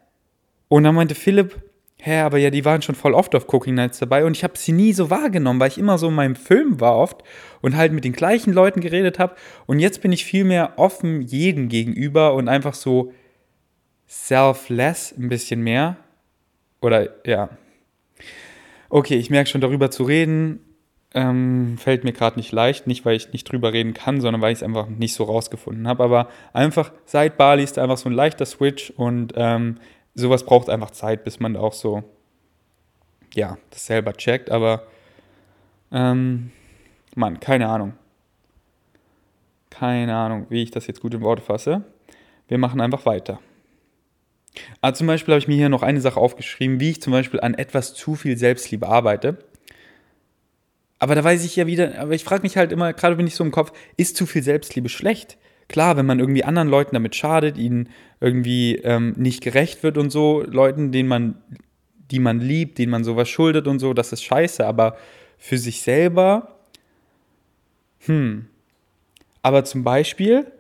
Und 0.67 0.83
dann 0.83 0.97
meinte 0.97 1.15
Philipp, 1.15 1.63
hä, 2.01 2.23
aber 2.23 2.39
ja, 2.39 2.51
die 2.51 2.65
waren 2.65 2.83
schon 2.83 2.97
voll 2.97 3.15
oft 3.15 3.37
auf 3.37 3.47
Cooking 3.55 3.75
Nights 3.75 4.01
dabei 4.01 4.25
und 4.25 4.37
ich 4.37 4.43
habe 4.43 4.59
sie 4.59 4.73
nie 4.73 4.93
so 4.93 5.09
wahrgenommen, 5.09 5.61
weil 5.61 5.69
ich 5.69 5.79
immer 5.79 5.99
so 5.99 6.09
in 6.09 6.15
meinem 6.17 6.35
Film 6.35 6.81
war 6.81 6.97
oft 6.97 7.23
und 7.61 7.77
halt 7.77 7.93
mit 7.93 8.05
den 8.05 8.15
gleichen 8.15 8.53
Leuten 8.53 8.81
geredet 8.81 9.21
habe. 9.21 9.37
Und 9.67 9.79
jetzt 9.79 10.03
bin 10.03 10.11
ich 10.11 10.25
viel 10.25 10.43
mehr 10.43 10.73
offen 10.75 11.23
jedem 11.23 11.69
gegenüber 11.69 12.35
und 12.35 12.49
einfach 12.49 12.75
so 12.75 13.13
selfless 14.07 15.15
ein 15.17 15.29
bisschen 15.29 15.61
mehr. 15.63 15.97
Oder 16.81 17.09
ja. 17.27 17.51
Okay, 18.89 19.17
ich 19.17 19.31
merke 19.31 19.51
schon, 19.51 19.61
darüber 19.61 19.91
zu 19.91 20.05
reden, 20.05 20.61
ähm, 21.15 21.77
fällt 21.79 22.05
mir 22.05 22.13
gerade 22.13 22.37
nicht 22.37 22.53
leicht. 22.53 22.87
Nicht, 22.87 23.05
weil 23.05 23.17
ich 23.17 23.33
nicht 23.33 23.51
drüber 23.51 23.73
reden 23.73 23.95
kann, 23.95 24.21
sondern 24.21 24.43
weil 24.43 24.53
ich 24.53 24.59
es 24.59 24.63
einfach 24.63 24.89
nicht 24.89 25.15
so 25.15 25.25
rausgefunden 25.25 25.89
habe. 25.89 26.05
Aber 26.05 26.29
einfach 26.53 26.93
seit 27.05 27.37
Bali 27.37 27.65
ist 27.65 27.79
einfach 27.79 27.97
so 27.97 28.09
ein 28.09 28.13
leichter 28.15 28.47
Switch 28.47 28.91
und 28.91 29.33
ähm, 29.37 29.79
sowas 30.15 30.45
braucht 30.45 30.69
einfach 30.69 30.91
Zeit, 30.91 31.25
bis 31.25 31.41
man 31.41 31.57
auch 31.57 31.73
so, 31.73 32.05
ja, 33.35 33.59
das 33.71 33.87
selber 33.87 34.13
checkt. 34.13 34.51
Aber, 34.51 34.83
ähm, 35.91 36.53
Mann, 37.15 37.41
keine 37.41 37.69
Ahnung. 37.69 37.95
Keine 39.71 40.15
Ahnung, 40.17 40.47
wie 40.49 40.63
ich 40.63 40.71
das 40.71 40.87
jetzt 40.87 41.01
gut 41.01 41.15
in 41.15 41.23
Worte 41.23 41.43
fasse. 41.43 41.83
Wir 42.49 42.59
machen 42.59 42.81
einfach 42.81 43.05
weiter. 43.05 43.41
Ah, 44.81 44.93
zum 44.93 45.07
Beispiel 45.07 45.33
habe 45.33 45.41
ich 45.41 45.49
mir 45.49 45.57
hier 45.57 45.69
noch 45.69 45.83
eine 45.83 46.01
Sache 46.01 46.21
aufgeschrieben, 46.21 46.81
wie 46.81 46.91
ich 46.91 47.03
zum 47.03 47.13
Beispiel 47.13 47.41
an 47.41 47.55
etwas 47.55 47.95
zu 47.95 48.15
viel 48.15 48.37
Selbstliebe 48.37 48.87
arbeite. 48.87 49.39
Aber 50.99 51.15
da 51.15 51.23
weiß 51.23 51.45
ich 51.45 51.57
ja 51.57 51.67
wieder, 51.67 51.99
aber 51.99 52.13
ich 52.13 52.25
frage 52.25 52.43
mich 52.43 52.57
halt 52.57 52.73
immer, 52.73 52.93
gerade 52.93 53.17
bin 53.17 53.27
ich 53.27 53.35
so 53.35 53.45
im 53.45 53.51
Kopf, 53.51 53.73
ist 53.97 54.17
zu 54.17 54.27
viel 54.27 54.43
Selbstliebe 54.43 54.89
schlecht? 54.89 55.37
Klar, 55.69 55.97
wenn 55.97 56.07
man 56.07 56.21
irgendwie 56.21 56.45
anderen 56.45 56.69
Leuten 56.69 56.95
damit 56.95 57.17
schadet, 57.17 57.59
ihnen 57.59 57.89
irgendwie 58.21 58.77
ähm, 58.77 59.15
nicht 59.17 59.43
gerecht 59.43 59.83
wird 59.83 59.99
und 59.99 60.11
so, 60.11 60.43
Leuten, 60.43 60.93
denen 60.93 61.09
man, 61.09 61.35
die 62.11 62.21
man 62.21 62.41
liebt, 62.41 62.79
denen 62.79 62.93
man 62.93 63.05
sowas 63.05 63.29
schuldet 63.29 63.67
und 63.67 63.79
so, 63.79 63.93
das 63.93 64.13
ist 64.13 64.23
scheiße. 64.23 64.65
Aber 64.65 64.97
für 65.39 65.59
sich 65.59 65.83
selber, 65.83 66.57
hm. 68.07 68.47
Aber 69.43 69.65
zum 69.65 69.85
Beispiel 69.85 70.51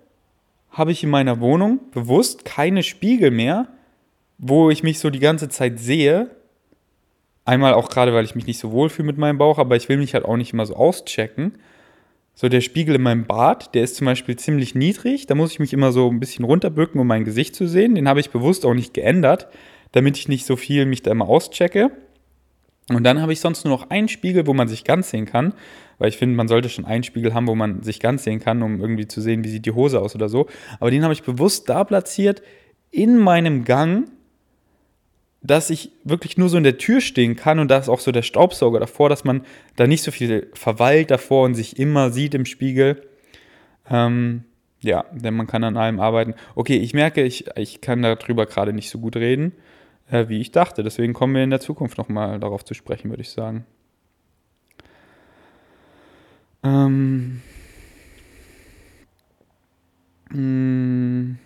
habe 0.70 0.92
ich 0.92 1.02
in 1.02 1.10
meiner 1.10 1.40
Wohnung 1.40 1.80
bewusst 1.92 2.44
keine 2.44 2.82
Spiegel 2.82 3.30
mehr, 3.30 3.68
wo 4.38 4.70
ich 4.70 4.82
mich 4.82 4.98
so 4.98 5.10
die 5.10 5.20
ganze 5.20 5.48
Zeit 5.48 5.78
sehe. 5.78 6.30
Einmal 7.44 7.74
auch 7.74 7.88
gerade, 7.88 8.12
weil 8.12 8.24
ich 8.24 8.34
mich 8.34 8.46
nicht 8.46 8.58
so 8.58 8.72
wohl 8.72 8.88
fühle 8.88 9.06
mit 9.06 9.18
meinem 9.18 9.38
Bauch, 9.38 9.58
aber 9.58 9.76
ich 9.76 9.88
will 9.88 9.96
mich 9.98 10.14
halt 10.14 10.24
auch 10.24 10.36
nicht 10.36 10.52
immer 10.52 10.66
so 10.66 10.74
auschecken. 10.74 11.58
So 12.34 12.48
der 12.48 12.60
Spiegel 12.60 12.96
in 12.96 13.02
meinem 13.02 13.24
Bad, 13.24 13.74
der 13.74 13.84
ist 13.84 13.96
zum 13.96 14.04
Beispiel 14.04 14.36
ziemlich 14.36 14.74
niedrig. 14.74 15.26
Da 15.26 15.34
muss 15.34 15.52
ich 15.52 15.58
mich 15.58 15.72
immer 15.72 15.90
so 15.90 16.10
ein 16.10 16.20
bisschen 16.20 16.44
runterbücken, 16.44 17.00
um 17.00 17.06
mein 17.06 17.24
Gesicht 17.24 17.54
zu 17.54 17.66
sehen. 17.66 17.94
Den 17.94 18.08
habe 18.08 18.20
ich 18.20 18.30
bewusst 18.30 18.66
auch 18.66 18.74
nicht 18.74 18.92
geändert, 18.92 19.48
damit 19.92 20.18
ich 20.18 20.28
nicht 20.28 20.44
so 20.44 20.56
viel 20.56 20.84
mich 20.84 21.02
da 21.02 21.12
immer 21.12 21.28
auschecke. 21.28 21.92
Und 22.88 23.04
dann 23.04 23.20
habe 23.20 23.32
ich 23.32 23.40
sonst 23.40 23.64
nur 23.64 23.74
noch 23.74 23.90
einen 23.90 24.08
Spiegel, 24.08 24.46
wo 24.46 24.54
man 24.54 24.68
sich 24.68 24.84
ganz 24.84 25.10
sehen 25.10 25.24
kann, 25.24 25.54
weil 25.98 26.08
ich 26.08 26.18
finde, 26.18 26.36
man 26.36 26.46
sollte 26.46 26.68
schon 26.68 26.84
einen 26.84 27.02
Spiegel 27.02 27.34
haben, 27.34 27.48
wo 27.48 27.54
man 27.54 27.82
sich 27.82 28.00
ganz 28.00 28.24
sehen 28.24 28.38
kann, 28.38 28.62
um 28.62 28.80
irgendwie 28.80 29.08
zu 29.08 29.20
sehen, 29.20 29.42
wie 29.42 29.48
sieht 29.48 29.66
die 29.66 29.72
Hose 29.72 30.00
aus 30.00 30.14
oder 30.14 30.28
so. 30.28 30.46
Aber 30.78 30.90
den 30.90 31.02
habe 31.02 31.14
ich 31.14 31.22
bewusst 31.22 31.68
da 31.68 31.84
platziert 31.84 32.42
in 32.90 33.18
meinem 33.18 33.64
Gang, 33.64 34.10
dass 35.46 35.70
ich 35.70 35.92
wirklich 36.04 36.36
nur 36.36 36.48
so 36.48 36.56
in 36.56 36.64
der 36.64 36.78
Tür 36.78 37.00
stehen 37.00 37.36
kann 37.36 37.58
und 37.58 37.68
da 37.68 37.78
ist 37.78 37.88
auch 37.88 38.00
so 38.00 38.12
der 38.12 38.22
Staubsauger 38.22 38.80
davor, 38.80 39.08
dass 39.08 39.24
man 39.24 39.42
da 39.76 39.86
nicht 39.86 40.02
so 40.02 40.10
viel 40.10 40.50
verweilt 40.54 41.10
davor 41.10 41.44
und 41.44 41.54
sich 41.54 41.78
immer 41.78 42.10
sieht 42.10 42.34
im 42.34 42.44
Spiegel. 42.44 43.02
Ähm, 43.88 44.44
ja, 44.80 45.04
denn 45.12 45.34
man 45.34 45.46
kann 45.46 45.64
an 45.64 45.76
allem 45.76 46.00
arbeiten. 46.00 46.34
Okay, 46.54 46.76
ich 46.76 46.94
merke, 46.94 47.22
ich, 47.22 47.46
ich 47.56 47.80
kann 47.80 48.02
darüber 48.02 48.46
gerade 48.46 48.72
nicht 48.72 48.90
so 48.90 48.98
gut 48.98 49.16
reden, 49.16 49.52
äh, 50.10 50.28
wie 50.28 50.40
ich 50.40 50.52
dachte. 50.52 50.82
Deswegen 50.82 51.12
kommen 51.12 51.34
wir 51.34 51.44
in 51.44 51.50
der 51.50 51.60
Zukunft 51.60 51.98
nochmal 51.98 52.38
darauf 52.40 52.64
zu 52.64 52.74
sprechen, 52.74 53.10
würde 53.10 53.22
ich 53.22 53.30
sagen. 53.30 53.66
Ähm. 56.62 57.42
Mh. 60.30 61.36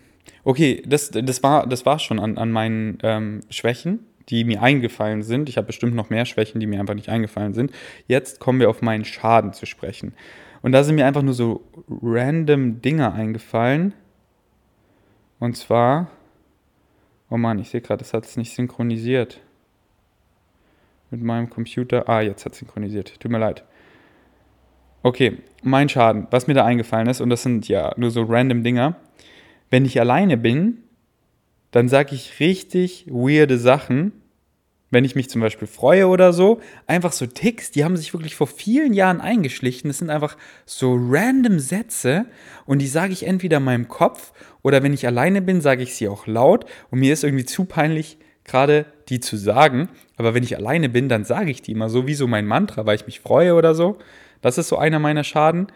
Okay, 0.43 0.81
das, 0.85 1.11
das, 1.11 1.43
war, 1.43 1.67
das 1.67 1.85
war 1.85 1.99
schon 1.99 2.19
an, 2.19 2.37
an 2.37 2.51
meinen 2.51 2.97
ähm, 3.03 3.41
Schwächen, 3.49 3.99
die 4.29 4.43
mir 4.43 4.61
eingefallen 4.61 5.23
sind. 5.23 5.49
Ich 5.49 5.57
habe 5.57 5.67
bestimmt 5.67 5.95
noch 5.95 6.09
mehr 6.09 6.25
Schwächen, 6.25 6.59
die 6.59 6.67
mir 6.67 6.79
einfach 6.79 6.95
nicht 6.95 7.09
eingefallen 7.09 7.53
sind. 7.53 7.71
Jetzt 8.07 8.39
kommen 8.39 8.59
wir 8.59 8.69
auf 8.69 8.81
meinen 8.81 9.05
Schaden 9.05 9.53
zu 9.53 9.65
sprechen. 9.65 10.13
Und 10.61 10.71
da 10.71 10.83
sind 10.83 10.95
mir 10.95 11.05
einfach 11.05 11.21
nur 11.23 11.33
so 11.33 11.63
random 12.01 12.81
Dinge 12.81 13.13
eingefallen. 13.13 13.93
Und 15.39 15.57
zwar, 15.57 16.07
oh 17.29 17.37
Mann, 17.37 17.59
ich 17.59 17.69
sehe 17.69 17.81
gerade, 17.81 17.99
das 17.99 18.13
hat 18.13 18.25
es 18.25 18.37
nicht 18.37 18.53
synchronisiert. 18.53 19.41
Mit 21.09 21.21
meinem 21.21 21.49
Computer. 21.49 22.07
Ah, 22.07 22.21
jetzt 22.21 22.45
hat 22.45 22.53
es 22.53 22.59
synchronisiert. 22.59 23.19
Tut 23.19 23.31
mir 23.31 23.39
leid. 23.39 23.63
Okay, 25.03 25.39
mein 25.63 25.89
Schaden, 25.89 26.27
was 26.29 26.47
mir 26.47 26.53
da 26.53 26.63
eingefallen 26.63 27.07
ist, 27.07 27.21
und 27.21 27.29
das 27.29 27.41
sind 27.41 27.67
ja 27.67 27.91
nur 27.97 28.11
so 28.11 28.21
random 28.23 28.63
Dinger. 28.63 28.95
Wenn 29.71 29.85
ich 29.85 29.99
alleine 29.99 30.37
bin, 30.37 30.83
dann 31.71 31.87
sage 31.87 32.13
ich 32.13 32.39
richtig 32.39 33.07
weirde 33.09 33.57
Sachen. 33.57 34.11
Wenn 34.91 35.05
ich 35.05 35.15
mich 35.15 35.29
zum 35.29 35.39
Beispiel 35.39 35.69
freue 35.69 36.07
oder 36.07 36.33
so, 36.33 36.59
einfach 36.85 37.13
so 37.13 37.25
Ticks, 37.25 37.71
die 37.71 37.85
haben 37.85 37.95
sich 37.95 38.13
wirklich 38.13 38.35
vor 38.35 38.47
vielen 38.47 38.93
Jahren 38.93 39.21
eingeschlichen. 39.21 39.89
Das 39.89 39.99
sind 39.99 40.09
einfach 40.09 40.35
so 40.65 40.97
random 40.99 41.59
Sätze 41.59 42.25
und 42.65 42.79
die 42.79 42.87
sage 42.87 43.13
ich 43.13 43.25
entweder 43.25 43.57
in 43.57 43.63
meinem 43.63 43.87
Kopf 43.87 44.33
oder 44.61 44.83
wenn 44.83 44.93
ich 44.93 45.07
alleine 45.07 45.41
bin, 45.41 45.61
sage 45.61 45.81
ich 45.81 45.95
sie 45.95 46.09
auch 46.09 46.27
laut 46.27 46.65
und 46.89 46.99
mir 46.99 47.13
ist 47.13 47.23
irgendwie 47.23 47.45
zu 47.45 47.63
peinlich, 47.63 48.17
gerade 48.43 48.85
die 49.07 49.21
zu 49.21 49.37
sagen. 49.37 49.87
Aber 50.17 50.33
wenn 50.33 50.43
ich 50.43 50.57
alleine 50.57 50.89
bin, 50.89 51.07
dann 51.07 51.23
sage 51.23 51.51
ich 51.51 51.61
die 51.61 51.71
immer 51.71 51.89
so 51.89 52.05
wie 52.05 52.13
so 52.13 52.27
mein 52.27 52.45
Mantra, 52.45 52.85
weil 52.85 52.95
ich 52.95 53.05
mich 53.05 53.21
freue 53.21 53.55
oder 53.55 53.73
so. 53.73 53.97
Das 54.41 54.57
ist 54.57 54.67
so 54.67 54.77
einer 54.77 54.99
meiner 54.99 55.23
Schaden 55.23 55.67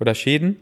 oder 0.00 0.14
Schäden. 0.14 0.56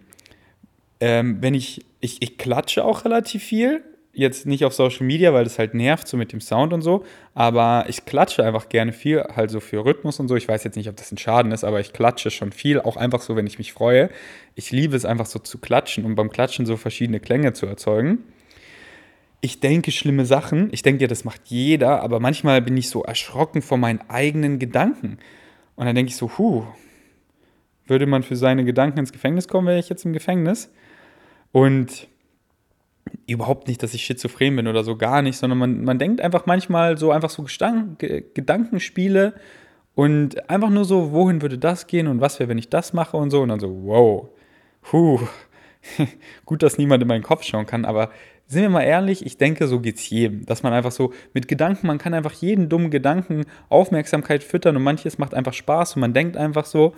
Ähm, 0.99 1.39
wenn 1.41 1.55
ich, 1.55 1.85
ich, 2.07 2.23
ich 2.23 2.39
klatsche 2.39 2.85
auch 2.85 3.05
relativ 3.05 3.43
viel. 3.43 3.83
Jetzt 4.13 4.47
nicht 4.47 4.65
auf 4.65 4.73
Social 4.73 5.05
Media, 5.05 5.35
weil 5.35 5.45
das 5.45 5.59
halt 5.59 5.75
nervt, 5.75 6.09
so 6.09 6.17
mit 6.17 6.33
dem 6.33 6.41
Sound 6.41 6.73
und 6.73 6.81
so. 6.81 7.05
Aber 7.35 7.85
ich 7.89 8.07
klatsche 8.07 8.45
einfach 8.45 8.71
gerne 8.71 8.93
viel, 8.93 9.23
halt 9.35 9.51
so 9.51 9.61
für 9.61 9.85
Rhythmus 9.85 10.21
und 10.21 10.29
so. 10.29 10.37
Ich 10.37 10.49
weiß 10.49 10.65
jetzt 10.65 10.77
nicht, 10.77 10.89
ob 10.89 10.97
das 10.97 11.13
ein 11.13 11.19
Schaden 11.19 11.53
ist, 11.53 11.65
aber 11.65 11.81
ich 11.81 11.93
klatsche 11.93 12.31
schon 12.31 12.53
viel, 12.53 12.81
auch 12.81 12.97
einfach 12.97 13.21
so, 13.21 13.37
wenn 13.37 13.47
ich 13.47 13.59
mich 13.59 13.75
freue. 13.75 14.09
Ich 14.55 14.71
liebe 14.71 14.97
es 14.97 15.05
einfach 15.05 15.27
so 15.27 15.39
zu 15.39 15.59
klatschen 15.59 16.07
und 16.07 16.15
beim 16.15 16.31
Klatschen 16.31 16.65
so 16.65 16.79
verschiedene 16.79 17.21
Klänge 17.21 17.53
zu 17.53 17.67
erzeugen. 17.67 18.21
Ich 19.43 19.61
denke 19.61 19.91
schlimme 19.91 20.25
Sachen. 20.25 20.69
Ich 20.73 20.83
denke 20.83 21.03
ja, 21.03 21.09
das 21.09 21.25
macht 21.25 21.43
jeder, 21.47 22.03
aber 22.03 22.21
manchmal 22.21 22.63
bin 22.63 22.77
ich 22.77 22.89
so 22.89 23.03
erschrocken 23.03 23.61
vor 23.61 23.77
meinen 23.77 24.01
eigenen 24.09 24.59
Gedanken. 24.59 25.19
Und 25.75 25.85
dann 25.85 25.95
denke 25.95 26.09
ich 26.11 26.17
so, 26.17 26.31
huh, 26.39 26.65
würde 27.87 28.07
man 28.07 28.23
für 28.23 28.37
seine 28.37 28.65
Gedanken 28.65 29.01
ins 29.01 29.13
Gefängnis 29.13 29.47
kommen, 29.47 29.67
wäre 29.67 29.79
ich 29.79 29.91
jetzt 29.91 30.07
im 30.07 30.15
Gefängnis. 30.15 30.71
Und 31.57 32.07
überhaupt 33.27 33.67
nicht, 33.67 33.83
dass 33.83 33.95
ich 33.95 34.05
schizophren 34.05 34.57
bin 34.57 34.69
oder 34.69 34.85
so, 34.85 34.95
gar 34.95 35.23
nicht, 35.23 35.39
sondern 35.39 35.59
man, 35.59 35.85
man 35.85 35.99
denkt 35.99 36.21
einfach 36.21 36.45
manchmal 36.45 36.99
so 36.99 37.13
einfach 37.13 37.31
so 37.31 37.45
Gestank, 37.45 37.99
Gedankenspiele 38.35 39.33
und 39.95 40.51
einfach 40.51 40.69
nur 40.69 40.85
so, 40.85 41.13
wohin 41.13 41.41
würde 41.41 41.57
das 41.57 41.87
gehen 41.87 42.09
und 42.09 42.21
was 42.21 42.39
wäre, 42.39 42.51
wenn 42.51 42.59
ich 42.59 42.69
das 42.69 42.93
mache 42.93 43.17
und 43.17 43.31
so. 43.31 43.41
Und 43.41 43.49
dann 43.49 43.59
so, 43.59 43.71
wow, 43.87 44.29
puh, 44.83 45.19
gut, 46.45 46.63
dass 46.63 46.77
niemand 46.77 47.01
in 47.01 47.09
meinen 47.09 47.23
Kopf 47.23 47.43
schauen 47.43 47.65
kann, 47.65 47.87
aber 47.87 48.11
sind 48.47 48.61
wir 48.61 48.69
mal 48.69 48.83
ehrlich, 48.83 49.25
ich 49.25 49.39
denke, 49.39 49.67
so 49.67 49.81
geht 49.81 49.97
es 49.97 50.11
jedem. 50.11 50.45
Dass 50.45 50.63
man 50.63 50.75
einfach 50.75 50.93
so 50.93 51.15
mit 51.33 51.49
Gedanken, 51.49 51.87
man 51.87 51.97
kann 51.97 52.13
einfach 52.13 52.35
jeden 52.35 52.69
dummen 52.69 52.91
Gedanken 52.91 53.47
Aufmerksamkeit 53.71 54.45
füttern 54.45 54.77
und 54.77 54.83
manches 54.83 55.17
macht 55.17 55.33
einfach 55.33 55.55
Spaß 55.55 55.95
und 55.95 56.01
man 56.01 56.13
denkt 56.13 56.37
einfach 56.37 56.67
so, 56.67 56.95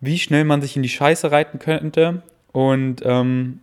wie 0.00 0.18
schnell 0.18 0.42
man 0.42 0.62
sich 0.62 0.74
in 0.74 0.82
die 0.82 0.88
Scheiße 0.88 1.30
reiten 1.30 1.60
könnte. 1.60 2.24
Und 2.52 3.02
ähm, 3.04 3.60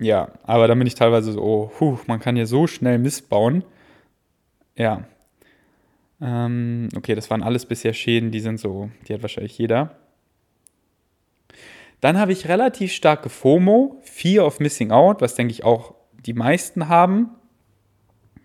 ja, 0.00 0.28
aber 0.42 0.66
dann 0.68 0.78
bin 0.78 0.86
ich 0.86 0.94
teilweise 0.94 1.32
so, 1.32 1.42
oh, 1.42 1.66
puh, 1.66 1.98
man 2.06 2.20
kann 2.20 2.36
ja 2.36 2.46
so 2.46 2.66
schnell 2.66 2.98
missbauen. 2.98 3.64
Ja. 4.76 5.04
Ähm, 6.20 6.88
okay, 6.96 7.14
das 7.14 7.30
waren 7.30 7.42
alles 7.42 7.66
bisher 7.66 7.92
Schäden, 7.92 8.30
die 8.30 8.40
sind 8.40 8.58
so, 8.58 8.90
die 9.06 9.14
hat 9.14 9.22
wahrscheinlich 9.22 9.56
jeder. 9.58 9.96
Dann 12.00 12.18
habe 12.18 12.32
ich 12.32 12.48
relativ 12.48 12.92
starke 12.92 13.28
FOMO, 13.28 14.00
Fear 14.02 14.44
of 14.44 14.60
Missing 14.60 14.90
Out, 14.90 15.20
was 15.20 15.34
denke 15.34 15.52
ich 15.52 15.64
auch 15.64 15.94
die 16.26 16.34
meisten 16.34 16.88
haben. 16.88 17.30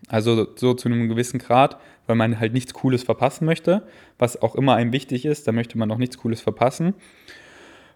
Also 0.08 0.46
so 0.56 0.74
zu 0.74 0.88
einem 0.88 1.08
gewissen 1.08 1.38
Grad, 1.38 1.78
weil 2.06 2.16
man 2.16 2.40
halt 2.40 2.52
nichts 2.52 2.74
Cooles 2.74 3.02
verpassen 3.02 3.44
möchte, 3.44 3.86
was 4.18 4.40
auch 4.40 4.54
immer 4.54 4.74
einem 4.74 4.92
wichtig 4.92 5.24
ist, 5.24 5.46
da 5.46 5.52
möchte 5.52 5.78
man 5.78 5.88
noch 5.88 5.98
nichts 5.98 6.18
Cooles 6.18 6.40
verpassen. 6.40 6.94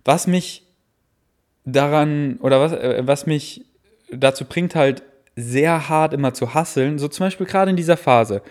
Was 0.04 0.26
mich 0.26 0.63
daran, 1.64 2.36
oder 2.40 2.60
was, 2.60 2.72
äh, 2.72 3.02
was 3.06 3.26
mich 3.26 3.64
dazu 4.10 4.44
bringt, 4.44 4.74
halt 4.74 5.02
sehr 5.36 5.88
hart 5.88 6.12
immer 6.14 6.34
zu 6.34 6.54
hasseln, 6.54 6.98
so 6.98 7.08
zum 7.08 7.26
Beispiel 7.26 7.46
gerade 7.46 7.70
in 7.70 7.76
dieser 7.76 7.96
Phase. 7.96 8.42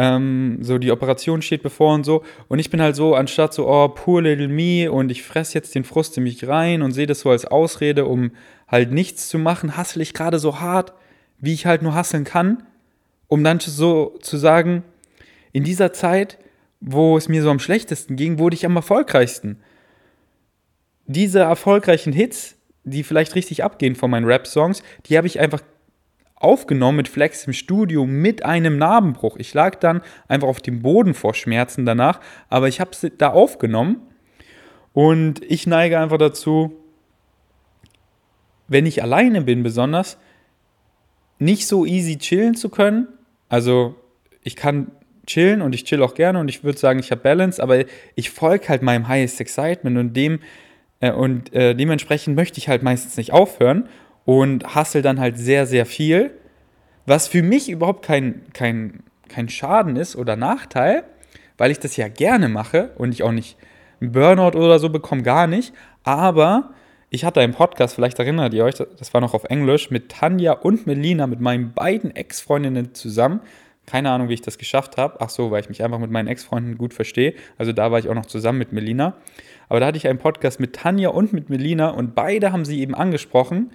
ähm, 0.00 0.58
so 0.62 0.78
die 0.78 0.92
Operation 0.92 1.42
steht 1.42 1.62
bevor 1.62 1.92
und 1.94 2.04
so. 2.04 2.22
Und 2.48 2.58
ich 2.58 2.70
bin 2.70 2.80
halt 2.80 2.96
so, 2.96 3.14
anstatt 3.14 3.52
so, 3.52 3.68
oh, 3.68 3.88
poor 3.88 4.22
little 4.22 4.48
me 4.48 4.90
und 4.90 5.10
ich 5.10 5.22
fresse 5.22 5.52
jetzt 5.54 5.74
den 5.74 5.84
Frust 5.84 6.16
in 6.16 6.22
mich 6.24 6.48
rein 6.48 6.80
und 6.80 6.92
sehe 6.92 7.06
das 7.06 7.20
so 7.20 7.28
als 7.30 7.44
Ausrede, 7.44 8.06
um 8.06 8.30
halt 8.66 8.92
nichts 8.92 9.28
zu 9.28 9.38
machen, 9.38 9.76
hassle 9.76 10.02
ich 10.02 10.14
gerade 10.14 10.38
so 10.38 10.58
hart, 10.58 10.94
wie 11.38 11.52
ich 11.52 11.66
halt 11.66 11.82
nur 11.82 11.94
hasseln 11.94 12.24
kann, 12.24 12.62
um 13.28 13.44
dann 13.44 13.60
so 13.60 14.16
zu 14.22 14.38
sagen, 14.38 14.84
in 15.52 15.64
dieser 15.64 15.92
Zeit, 15.92 16.38
wo 16.80 17.18
es 17.18 17.28
mir 17.28 17.42
so 17.42 17.50
am 17.50 17.58
schlechtesten 17.58 18.16
ging, 18.16 18.38
wurde 18.38 18.54
ich 18.54 18.64
am 18.64 18.76
erfolgreichsten. 18.76 19.58
Diese 21.12 21.40
erfolgreichen 21.40 22.12
Hits, 22.12 22.56
die 22.84 23.02
vielleicht 23.02 23.34
richtig 23.34 23.64
abgehen 23.64 23.96
von 23.96 24.12
meinen 24.12 24.26
Rap-Songs, 24.26 24.84
die 25.06 25.16
habe 25.16 25.26
ich 25.26 25.40
einfach 25.40 25.60
aufgenommen 26.36 26.98
mit 26.98 27.08
Flex 27.08 27.48
im 27.48 27.52
Studio 27.52 28.06
mit 28.06 28.44
einem 28.44 28.78
Narbenbruch. 28.78 29.36
Ich 29.36 29.52
lag 29.52 29.74
dann 29.74 30.02
einfach 30.28 30.46
auf 30.46 30.60
dem 30.60 30.82
Boden 30.82 31.14
vor 31.14 31.34
Schmerzen 31.34 31.84
danach, 31.84 32.20
aber 32.48 32.68
ich 32.68 32.80
habe 32.80 32.92
es 32.92 33.04
da 33.18 33.30
aufgenommen 33.30 34.00
und 34.92 35.42
ich 35.42 35.66
neige 35.66 35.98
einfach 35.98 36.18
dazu, 36.18 36.76
wenn 38.68 38.86
ich 38.86 39.02
alleine 39.02 39.42
bin 39.42 39.64
besonders, 39.64 40.16
nicht 41.40 41.66
so 41.66 41.84
easy 41.84 42.18
chillen 42.18 42.54
zu 42.54 42.68
können. 42.68 43.08
Also 43.48 43.96
ich 44.44 44.54
kann 44.54 44.92
chillen 45.26 45.60
und 45.60 45.74
ich 45.74 45.82
chill 45.82 46.04
auch 46.04 46.14
gerne 46.14 46.38
und 46.38 46.48
ich 46.48 46.62
würde 46.62 46.78
sagen, 46.78 47.00
ich 47.00 47.10
habe 47.10 47.20
Balance, 47.20 47.60
aber 47.60 47.84
ich 48.14 48.30
folge 48.30 48.68
halt 48.68 48.82
meinem 48.82 49.08
Highest 49.08 49.40
Excitement 49.40 49.98
und 49.98 50.14
dem 50.14 50.38
und 51.08 51.52
äh, 51.54 51.74
dementsprechend 51.74 52.36
möchte 52.36 52.58
ich 52.58 52.68
halt 52.68 52.82
meistens 52.82 53.16
nicht 53.16 53.32
aufhören 53.32 53.88
und 54.24 54.74
hustle 54.74 55.02
dann 55.02 55.18
halt 55.18 55.38
sehr, 55.38 55.66
sehr 55.66 55.86
viel, 55.86 56.32
was 57.06 57.26
für 57.26 57.42
mich 57.42 57.70
überhaupt 57.70 58.04
kein, 58.04 58.42
kein, 58.52 59.02
kein 59.28 59.48
Schaden 59.48 59.96
ist 59.96 60.14
oder 60.14 60.36
Nachteil, 60.36 61.04
weil 61.56 61.70
ich 61.70 61.78
das 61.78 61.96
ja 61.96 62.08
gerne 62.08 62.48
mache 62.48 62.90
und 62.96 63.12
ich 63.12 63.22
auch 63.22 63.32
nicht 63.32 63.56
einen 64.00 64.12
Burnout 64.12 64.58
oder 64.58 64.78
so 64.78 64.90
bekomme, 64.90 65.22
gar 65.22 65.46
nicht. 65.46 65.72
Aber 66.04 66.70
ich 67.10 67.24
hatte 67.24 67.40
einen 67.40 67.54
Podcast, 67.54 67.94
vielleicht 67.94 68.18
erinnert 68.18 68.54
ihr 68.54 68.64
euch, 68.64 68.76
das 68.76 69.12
war 69.12 69.20
noch 69.20 69.34
auf 69.34 69.44
Englisch, 69.44 69.90
mit 69.90 70.10
Tanja 70.10 70.52
und 70.52 70.86
Melina, 70.86 71.26
mit 71.26 71.40
meinen 71.40 71.72
beiden 71.72 72.14
Ex-Freundinnen 72.14 72.94
zusammen. 72.94 73.40
Keine 73.86 74.10
Ahnung, 74.10 74.28
wie 74.28 74.34
ich 74.34 74.42
das 74.42 74.58
geschafft 74.58 74.96
habe. 74.96 75.16
Ach 75.20 75.30
so, 75.30 75.50
weil 75.50 75.60
ich 75.62 75.68
mich 75.68 75.82
einfach 75.82 75.98
mit 75.98 76.10
meinen 76.10 76.28
Ex-Freunden 76.28 76.78
gut 76.78 76.94
verstehe. 76.94 77.34
Also 77.58 77.72
da 77.72 77.90
war 77.90 77.98
ich 77.98 78.08
auch 78.08 78.14
noch 78.14 78.26
zusammen 78.26 78.58
mit 78.58 78.72
Melina. 78.72 79.14
Aber 79.70 79.78
da 79.78 79.86
hatte 79.86 79.96
ich 79.96 80.08
einen 80.08 80.18
Podcast 80.18 80.58
mit 80.58 80.74
Tanja 80.74 81.10
und 81.10 81.32
mit 81.32 81.48
Melina 81.48 81.90
und 81.90 82.16
beide 82.16 82.50
haben 82.50 82.64
sie 82.64 82.80
eben 82.80 82.94
angesprochen, 82.94 83.70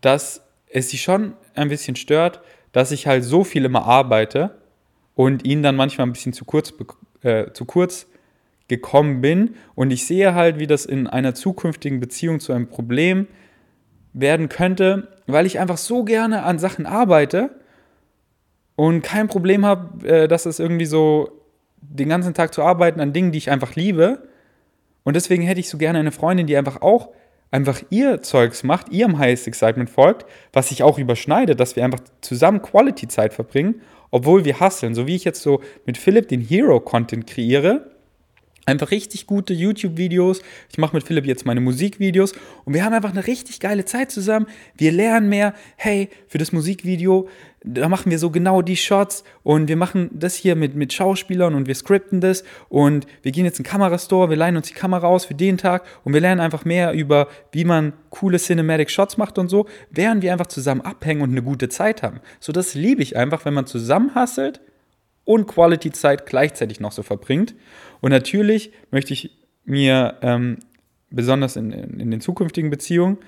dass 0.00 0.46
es 0.68 0.88
sie 0.88 0.98
schon 0.98 1.32
ein 1.54 1.68
bisschen 1.68 1.96
stört, 1.96 2.40
dass 2.70 2.92
ich 2.92 3.08
halt 3.08 3.24
so 3.24 3.42
viel 3.42 3.64
immer 3.64 3.84
arbeite 3.84 4.54
und 5.16 5.44
ihnen 5.44 5.64
dann 5.64 5.74
manchmal 5.74 6.06
ein 6.06 6.12
bisschen 6.12 6.32
zu 6.32 6.44
kurz, 6.44 6.72
äh, 7.22 7.50
zu 7.52 7.64
kurz 7.64 8.06
gekommen 8.68 9.20
bin. 9.20 9.56
Und 9.74 9.90
ich 9.90 10.06
sehe 10.06 10.32
halt, 10.32 10.60
wie 10.60 10.68
das 10.68 10.86
in 10.86 11.08
einer 11.08 11.34
zukünftigen 11.34 11.98
Beziehung 11.98 12.38
zu 12.38 12.52
einem 12.52 12.68
Problem 12.68 13.26
werden 14.12 14.48
könnte, 14.48 15.08
weil 15.26 15.44
ich 15.44 15.58
einfach 15.58 15.76
so 15.76 16.04
gerne 16.04 16.44
an 16.44 16.60
Sachen 16.60 16.86
arbeite 16.86 17.50
und 18.76 19.02
kein 19.02 19.26
Problem 19.26 19.66
habe, 19.66 20.06
äh, 20.06 20.28
dass 20.28 20.46
es 20.46 20.60
irgendwie 20.60 20.86
so 20.86 21.42
den 21.80 22.10
ganzen 22.10 22.32
Tag 22.32 22.54
zu 22.54 22.62
arbeiten 22.62 23.00
an 23.00 23.12
Dingen, 23.12 23.32
die 23.32 23.38
ich 23.38 23.50
einfach 23.50 23.74
liebe. 23.74 24.28
Und 25.04 25.14
deswegen 25.16 25.42
hätte 25.42 25.60
ich 25.60 25.68
so 25.68 25.78
gerne 25.78 25.98
eine 25.98 26.12
Freundin, 26.12 26.46
die 26.46 26.56
einfach 26.56 26.82
auch 26.82 27.10
einfach 27.50 27.82
ihr 27.90 28.22
Zeugs 28.22 28.62
macht, 28.62 28.90
ihrem 28.90 29.18
Highest 29.18 29.46
Excitement 29.46 29.90
folgt, 29.90 30.26
was 30.52 30.70
sich 30.70 30.82
auch 30.82 30.98
überschneidet, 30.98 31.60
dass 31.60 31.76
wir 31.76 31.84
einfach 31.84 32.00
zusammen 32.20 32.62
Quality-Zeit 32.62 33.34
verbringen, 33.34 33.82
obwohl 34.10 34.44
wir 34.44 34.58
hasseln. 34.58 34.94
So 34.94 35.06
wie 35.06 35.14
ich 35.14 35.24
jetzt 35.24 35.42
so 35.42 35.60
mit 35.84 35.98
Philipp 35.98 36.28
den 36.28 36.40
Hero-Content 36.40 37.26
kreiere, 37.26 37.92
Einfach 38.64 38.92
richtig 38.92 39.26
gute 39.26 39.52
YouTube-Videos. 39.54 40.40
Ich 40.70 40.78
mache 40.78 40.94
mit 40.94 41.04
Philipp 41.04 41.26
jetzt 41.26 41.44
meine 41.44 41.60
Musikvideos 41.60 42.32
und 42.64 42.74
wir 42.74 42.84
haben 42.84 42.92
einfach 42.92 43.10
eine 43.10 43.26
richtig 43.26 43.58
geile 43.58 43.84
Zeit 43.84 44.12
zusammen. 44.12 44.46
Wir 44.76 44.92
lernen 44.92 45.28
mehr. 45.28 45.54
Hey, 45.76 46.10
für 46.28 46.38
das 46.38 46.52
Musikvideo, 46.52 47.28
da 47.64 47.88
machen 47.88 48.10
wir 48.10 48.18
so 48.18 48.30
genau 48.30 48.62
die 48.62 48.76
Shots 48.76 49.24
und 49.42 49.68
wir 49.68 49.76
machen 49.76 50.10
das 50.12 50.34
hier 50.34 50.56
mit, 50.56 50.74
mit 50.74 50.92
Schauspielern 50.92 51.54
und 51.54 51.66
wir 51.66 51.74
scripten 51.74 52.20
das 52.20 52.44
und 52.68 53.06
wir 53.22 53.32
gehen 53.32 53.44
jetzt 53.44 53.58
in 53.58 53.64
den 53.64 53.70
Kamerastore, 53.70 54.30
wir 54.30 54.36
leihen 54.36 54.56
uns 54.56 54.68
die 54.68 54.74
Kamera 54.74 55.06
aus 55.06 55.24
für 55.24 55.34
den 55.34 55.58
Tag 55.58 55.84
und 56.04 56.12
wir 56.12 56.20
lernen 56.20 56.40
einfach 56.40 56.64
mehr 56.64 56.92
über, 56.92 57.28
wie 57.52 57.64
man 57.64 57.92
coole 58.10 58.38
Cinematic 58.38 58.90
Shots 58.90 59.16
macht 59.16 59.38
und 59.38 59.48
so, 59.48 59.66
während 59.90 60.22
wir 60.22 60.32
einfach 60.32 60.48
zusammen 60.48 60.80
abhängen 60.80 61.22
und 61.22 61.30
eine 61.30 61.42
gute 61.42 61.68
Zeit 61.68 62.02
haben. 62.02 62.20
So, 62.40 62.52
das 62.52 62.74
liebe 62.74 63.02
ich 63.02 63.16
einfach, 63.16 63.44
wenn 63.44 63.54
man 63.54 63.66
zusammen 63.66 64.14
hasselt 64.14 64.60
und 65.24 65.46
Quality-Zeit 65.46 66.26
gleichzeitig 66.26 66.80
noch 66.80 66.92
so 66.92 67.02
verbringt. 67.02 67.54
Und 68.00 68.10
natürlich 68.10 68.72
möchte 68.90 69.12
ich 69.12 69.38
mir 69.64 70.18
ähm, 70.22 70.58
besonders 71.10 71.56
in, 71.56 71.70
in, 71.70 72.00
in 72.00 72.10
den 72.10 72.20
zukünftigen 72.20 72.70
Beziehungen, 72.70 73.18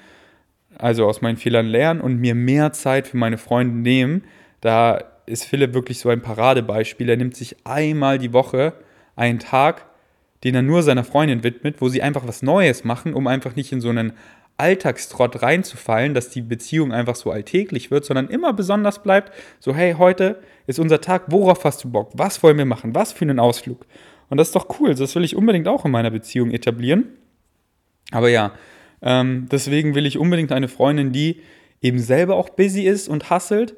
also 0.78 1.06
aus 1.06 1.22
meinen 1.22 1.36
Fehlern 1.36 1.66
lernen 1.66 2.00
und 2.00 2.20
mir 2.20 2.34
mehr 2.34 2.72
Zeit 2.72 3.08
für 3.08 3.16
meine 3.16 3.38
Freunde 3.38 3.76
nehmen. 3.76 4.24
Da 4.60 5.02
ist 5.26 5.44
Philipp 5.44 5.74
wirklich 5.74 5.98
so 5.98 6.08
ein 6.08 6.22
Paradebeispiel. 6.22 7.08
Er 7.08 7.16
nimmt 7.16 7.36
sich 7.36 7.56
einmal 7.64 8.18
die 8.18 8.32
Woche 8.32 8.74
einen 9.16 9.38
Tag, 9.38 9.86
den 10.42 10.54
er 10.54 10.62
nur 10.62 10.82
seiner 10.82 11.04
Freundin 11.04 11.42
widmet, 11.42 11.80
wo 11.80 11.88
sie 11.88 12.02
einfach 12.02 12.26
was 12.26 12.42
Neues 12.42 12.84
machen, 12.84 13.14
um 13.14 13.26
einfach 13.26 13.56
nicht 13.56 13.72
in 13.72 13.80
so 13.80 13.88
einen 13.88 14.12
Alltagstrott 14.56 15.42
reinzufallen, 15.42 16.14
dass 16.14 16.30
die 16.30 16.42
Beziehung 16.42 16.92
einfach 16.92 17.16
so 17.16 17.30
alltäglich 17.30 17.90
wird, 17.90 18.04
sondern 18.04 18.28
immer 18.28 18.52
besonders 18.52 19.02
bleibt, 19.02 19.32
so 19.58 19.74
hey, 19.74 19.94
heute 19.98 20.40
ist 20.66 20.78
unser 20.78 21.00
Tag, 21.00 21.24
worauf 21.28 21.64
hast 21.64 21.82
du 21.82 21.90
Bock? 21.90 22.10
Was 22.14 22.42
wollen 22.42 22.58
wir 22.58 22.64
machen? 22.64 22.94
Was 22.94 23.12
für 23.12 23.24
einen 23.24 23.40
Ausflug? 23.40 23.84
Und 24.28 24.36
das 24.36 24.48
ist 24.48 24.56
doch 24.56 24.78
cool, 24.78 24.94
das 24.94 25.14
will 25.14 25.24
ich 25.24 25.34
unbedingt 25.34 25.66
auch 25.66 25.84
in 25.84 25.90
meiner 25.90 26.10
Beziehung 26.10 26.50
etablieren. 26.52 27.08
Aber 28.12 28.28
ja, 28.28 28.52
ähm, 29.04 29.46
deswegen 29.52 29.94
will 29.94 30.06
ich 30.06 30.18
unbedingt 30.18 30.50
eine 30.50 30.68
Freundin, 30.68 31.12
die 31.12 31.42
eben 31.82 31.98
selber 31.98 32.34
auch 32.36 32.48
busy 32.48 32.82
ist 32.82 33.08
und 33.08 33.30
hustelt 33.30 33.76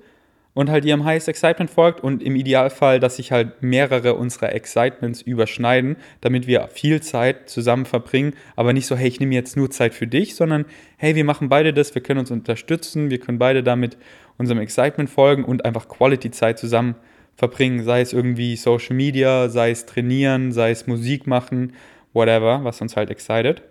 und 0.54 0.70
halt 0.70 0.86
ihrem 0.86 1.04
Highest 1.04 1.28
Excitement 1.28 1.68
folgt 1.70 2.00
und 2.00 2.22
im 2.22 2.36
Idealfall, 2.36 2.98
dass 3.00 3.16
sich 3.16 3.32
halt 3.32 3.62
mehrere 3.62 4.14
unserer 4.14 4.54
Excitements 4.54 5.20
überschneiden, 5.20 5.96
damit 6.22 6.46
wir 6.46 6.68
viel 6.68 7.02
Zeit 7.02 7.50
zusammen 7.50 7.84
verbringen, 7.84 8.32
aber 8.54 8.72
nicht 8.72 8.86
so, 8.86 8.96
hey, 8.96 9.08
ich 9.08 9.20
nehme 9.20 9.34
jetzt 9.34 9.56
nur 9.56 9.70
Zeit 9.70 9.92
für 9.92 10.06
dich, 10.06 10.34
sondern 10.34 10.64
hey, 10.96 11.14
wir 11.14 11.24
machen 11.24 11.50
beide 11.50 11.74
das, 11.74 11.94
wir 11.94 12.02
können 12.02 12.20
uns 12.20 12.30
unterstützen, 12.30 13.10
wir 13.10 13.18
können 13.18 13.38
beide 13.38 13.62
damit 13.62 13.98
unserem 14.38 14.60
Excitement 14.60 15.10
folgen 15.10 15.44
und 15.44 15.64
einfach 15.64 15.88
Quality-Zeit 15.88 16.58
zusammen 16.58 16.94
verbringen, 17.34 17.84
sei 17.84 18.00
es 18.00 18.12
irgendwie 18.12 18.56
Social 18.56 18.96
Media, 18.96 19.48
sei 19.48 19.72
es 19.72 19.84
trainieren, 19.86 20.52
sei 20.52 20.70
es 20.70 20.86
Musik 20.86 21.26
machen, 21.26 21.72
whatever, 22.14 22.64
was 22.64 22.80
uns 22.80 22.96
halt 22.96 23.10
excited. 23.10 23.62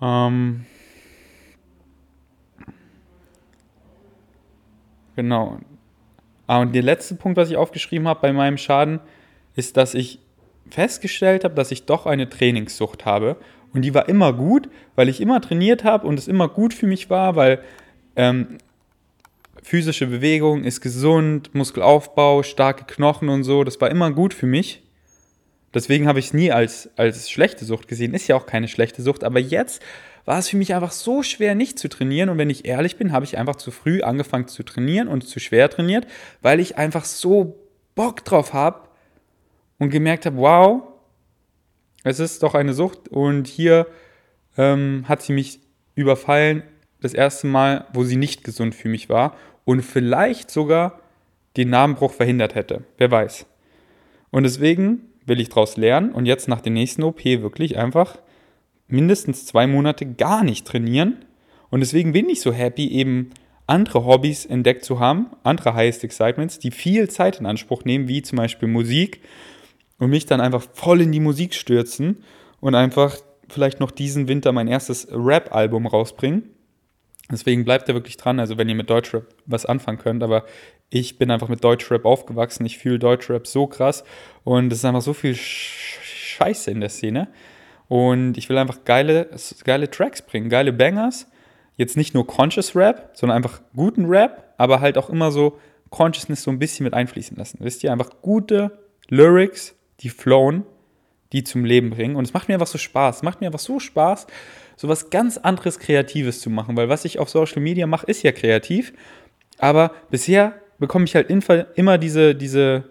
Ähm, 0.00 0.64
Genau. 5.18 5.58
Ah, 6.46 6.60
und 6.60 6.76
der 6.76 6.82
letzte 6.82 7.16
Punkt, 7.16 7.36
was 7.36 7.50
ich 7.50 7.56
aufgeschrieben 7.56 8.06
habe 8.06 8.20
bei 8.20 8.32
meinem 8.32 8.56
Schaden, 8.56 9.00
ist, 9.56 9.76
dass 9.76 9.94
ich 9.94 10.20
festgestellt 10.70 11.42
habe, 11.42 11.56
dass 11.56 11.72
ich 11.72 11.86
doch 11.86 12.06
eine 12.06 12.28
Trainingssucht 12.28 13.04
habe. 13.04 13.36
Und 13.74 13.82
die 13.82 13.94
war 13.94 14.08
immer 14.08 14.32
gut, 14.32 14.68
weil 14.94 15.08
ich 15.08 15.20
immer 15.20 15.40
trainiert 15.40 15.82
habe 15.82 16.06
und 16.06 16.20
es 16.20 16.28
immer 16.28 16.48
gut 16.48 16.72
für 16.72 16.86
mich 16.86 17.10
war, 17.10 17.34
weil 17.34 17.60
ähm, 18.14 18.58
physische 19.60 20.06
Bewegung 20.06 20.62
ist 20.62 20.82
gesund, 20.82 21.52
Muskelaufbau, 21.52 22.44
starke 22.44 22.84
Knochen 22.84 23.28
und 23.28 23.42
so, 23.42 23.64
das 23.64 23.80
war 23.80 23.90
immer 23.90 24.12
gut 24.12 24.32
für 24.32 24.46
mich. 24.46 24.84
Deswegen 25.78 26.08
habe 26.08 26.18
ich 26.18 26.26
es 26.26 26.34
nie 26.34 26.50
als, 26.50 26.90
als 26.96 27.30
schlechte 27.30 27.64
Sucht 27.64 27.86
gesehen. 27.86 28.12
Ist 28.12 28.26
ja 28.26 28.34
auch 28.34 28.46
keine 28.46 28.66
schlechte 28.66 29.00
Sucht, 29.00 29.22
aber 29.22 29.38
jetzt 29.38 29.80
war 30.24 30.40
es 30.40 30.48
für 30.48 30.56
mich 30.56 30.74
einfach 30.74 30.90
so 30.90 31.22
schwer, 31.22 31.54
nicht 31.54 31.78
zu 31.78 31.88
trainieren. 31.88 32.30
Und 32.30 32.36
wenn 32.36 32.50
ich 32.50 32.64
ehrlich 32.64 32.96
bin, 32.96 33.12
habe 33.12 33.24
ich 33.24 33.38
einfach 33.38 33.54
zu 33.54 33.70
früh 33.70 34.02
angefangen 34.02 34.48
zu 34.48 34.64
trainieren 34.64 35.06
und 35.06 35.22
zu 35.22 35.38
schwer 35.38 35.70
trainiert, 35.70 36.08
weil 36.42 36.58
ich 36.58 36.78
einfach 36.78 37.04
so 37.04 37.60
Bock 37.94 38.24
drauf 38.24 38.54
habe 38.54 38.88
und 39.78 39.90
gemerkt 39.90 40.26
habe, 40.26 40.38
wow, 40.38 40.82
es 42.02 42.18
ist 42.18 42.42
doch 42.42 42.56
eine 42.56 42.74
Sucht. 42.74 43.08
Und 43.08 43.46
hier 43.46 43.86
ähm, 44.56 45.04
hat 45.06 45.22
sie 45.22 45.32
mich 45.32 45.60
überfallen, 45.94 46.64
das 47.00 47.14
erste 47.14 47.46
Mal, 47.46 47.86
wo 47.92 48.02
sie 48.02 48.16
nicht 48.16 48.42
gesund 48.42 48.74
für 48.74 48.88
mich 48.88 49.08
war 49.08 49.36
und 49.64 49.82
vielleicht 49.82 50.50
sogar 50.50 51.02
den 51.56 51.70
Namenbruch 51.70 52.14
verhindert 52.14 52.56
hätte. 52.56 52.82
Wer 52.96 53.12
weiß. 53.12 53.46
Und 54.32 54.42
deswegen 54.42 55.04
will 55.28 55.40
ich 55.40 55.48
daraus 55.48 55.76
lernen 55.76 56.12
und 56.12 56.26
jetzt 56.26 56.48
nach 56.48 56.60
der 56.60 56.72
nächsten 56.72 57.02
OP 57.02 57.24
wirklich 57.24 57.78
einfach 57.78 58.18
mindestens 58.88 59.46
zwei 59.46 59.66
Monate 59.66 60.06
gar 60.06 60.42
nicht 60.42 60.66
trainieren. 60.66 61.24
Und 61.70 61.80
deswegen 61.80 62.12
bin 62.12 62.28
ich 62.28 62.40
so 62.40 62.52
happy, 62.52 62.88
eben 62.88 63.30
andere 63.66 64.06
Hobbys 64.06 64.46
entdeckt 64.46 64.84
zu 64.84 64.98
haben, 64.98 65.26
andere 65.42 65.74
Highest 65.74 66.02
Excitements, 66.02 66.58
die 66.58 66.70
viel 66.70 67.08
Zeit 67.10 67.38
in 67.38 67.46
Anspruch 67.46 67.84
nehmen, 67.84 68.08
wie 68.08 68.22
zum 68.22 68.36
Beispiel 68.36 68.68
Musik, 68.68 69.20
und 69.98 70.10
mich 70.10 70.26
dann 70.26 70.40
einfach 70.40 70.66
voll 70.72 71.02
in 71.02 71.12
die 71.12 71.20
Musik 71.20 71.54
stürzen 71.54 72.22
und 72.60 72.74
einfach 72.74 73.16
vielleicht 73.48 73.80
noch 73.80 73.90
diesen 73.90 74.28
Winter 74.28 74.52
mein 74.52 74.68
erstes 74.68 75.08
Rap-Album 75.10 75.86
rausbringen. 75.86 76.44
Deswegen 77.30 77.64
bleibt 77.64 77.88
er 77.88 77.94
wirklich 77.94 78.16
dran, 78.16 78.40
also 78.40 78.56
wenn 78.56 78.68
ihr 78.68 78.74
mit 78.74 78.88
Deutschrap 78.88 79.26
was 79.44 79.66
anfangen 79.66 79.98
könnt, 79.98 80.22
aber 80.22 80.44
ich 80.90 81.18
bin 81.18 81.30
einfach 81.30 81.48
mit 81.48 81.62
Deutschrap 81.62 82.04
aufgewachsen, 82.04 82.64
ich 82.64 82.78
fühle 82.78 82.98
Deutschrap 82.98 83.46
so 83.46 83.66
krass. 83.66 84.04
Und 84.44 84.72
es 84.72 84.78
ist 84.78 84.84
einfach 84.84 85.02
so 85.02 85.12
viel 85.12 85.34
Scheiße 85.34 86.70
in 86.70 86.80
der 86.80 86.88
Szene. 86.88 87.28
Und 87.88 88.38
ich 88.38 88.48
will 88.48 88.58
einfach 88.58 88.84
geile, 88.84 89.30
geile 89.64 89.90
Tracks 89.90 90.22
bringen, 90.22 90.48
geile 90.48 90.72
Bangers, 90.72 91.26
jetzt 91.76 91.96
nicht 91.96 92.14
nur 92.14 92.26
Conscious 92.26 92.76
Rap, 92.76 93.10
sondern 93.14 93.36
einfach 93.36 93.60
guten 93.74 94.06
Rap, 94.06 94.54
aber 94.58 94.80
halt 94.80 94.98
auch 94.98 95.08
immer 95.08 95.30
so 95.30 95.58
Consciousness 95.90 96.42
so 96.42 96.50
ein 96.50 96.58
bisschen 96.58 96.84
mit 96.84 96.92
einfließen 96.92 97.36
lassen. 97.36 97.58
Wisst 97.60 97.82
ihr, 97.82 97.92
einfach 97.92 98.10
gute 98.20 98.78
Lyrics, 99.08 99.74
die 100.00 100.10
flowen, 100.10 100.64
die 101.32 101.44
zum 101.44 101.64
Leben 101.64 101.90
bringen. 101.90 102.16
Und 102.16 102.24
es 102.24 102.34
macht 102.34 102.48
mir 102.48 102.54
einfach 102.54 102.66
so 102.66 102.78
Spaß, 102.78 103.16
es 103.16 103.22
macht 103.22 103.40
mir 103.40 103.46
einfach 103.46 103.58
so 103.58 103.80
Spaß, 103.80 104.26
so 104.76 104.88
was 104.88 105.10
ganz 105.10 105.38
anderes 105.38 105.78
Kreatives 105.78 106.40
zu 106.40 106.50
machen, 106.50 106.76
weil 106.76 106.88
was 106.88 107.04
ich 107.04 107.18
auf 107.18 107.30
Social 107.30 107.60
Media 107.60 107.86
mache, 107.86 108.06
ist 108.06 108.22
ja 108.22 108.32
kreativ, 108.32 108.92
aber 109.58 109.92
bisher 110.10 110.54
bekomme 110.78 111.04
ich 111.04 111.14
halt 111.14 111.30
immer 111.30 111.98
diese, 111.98 112.34
diese 112.34 112.84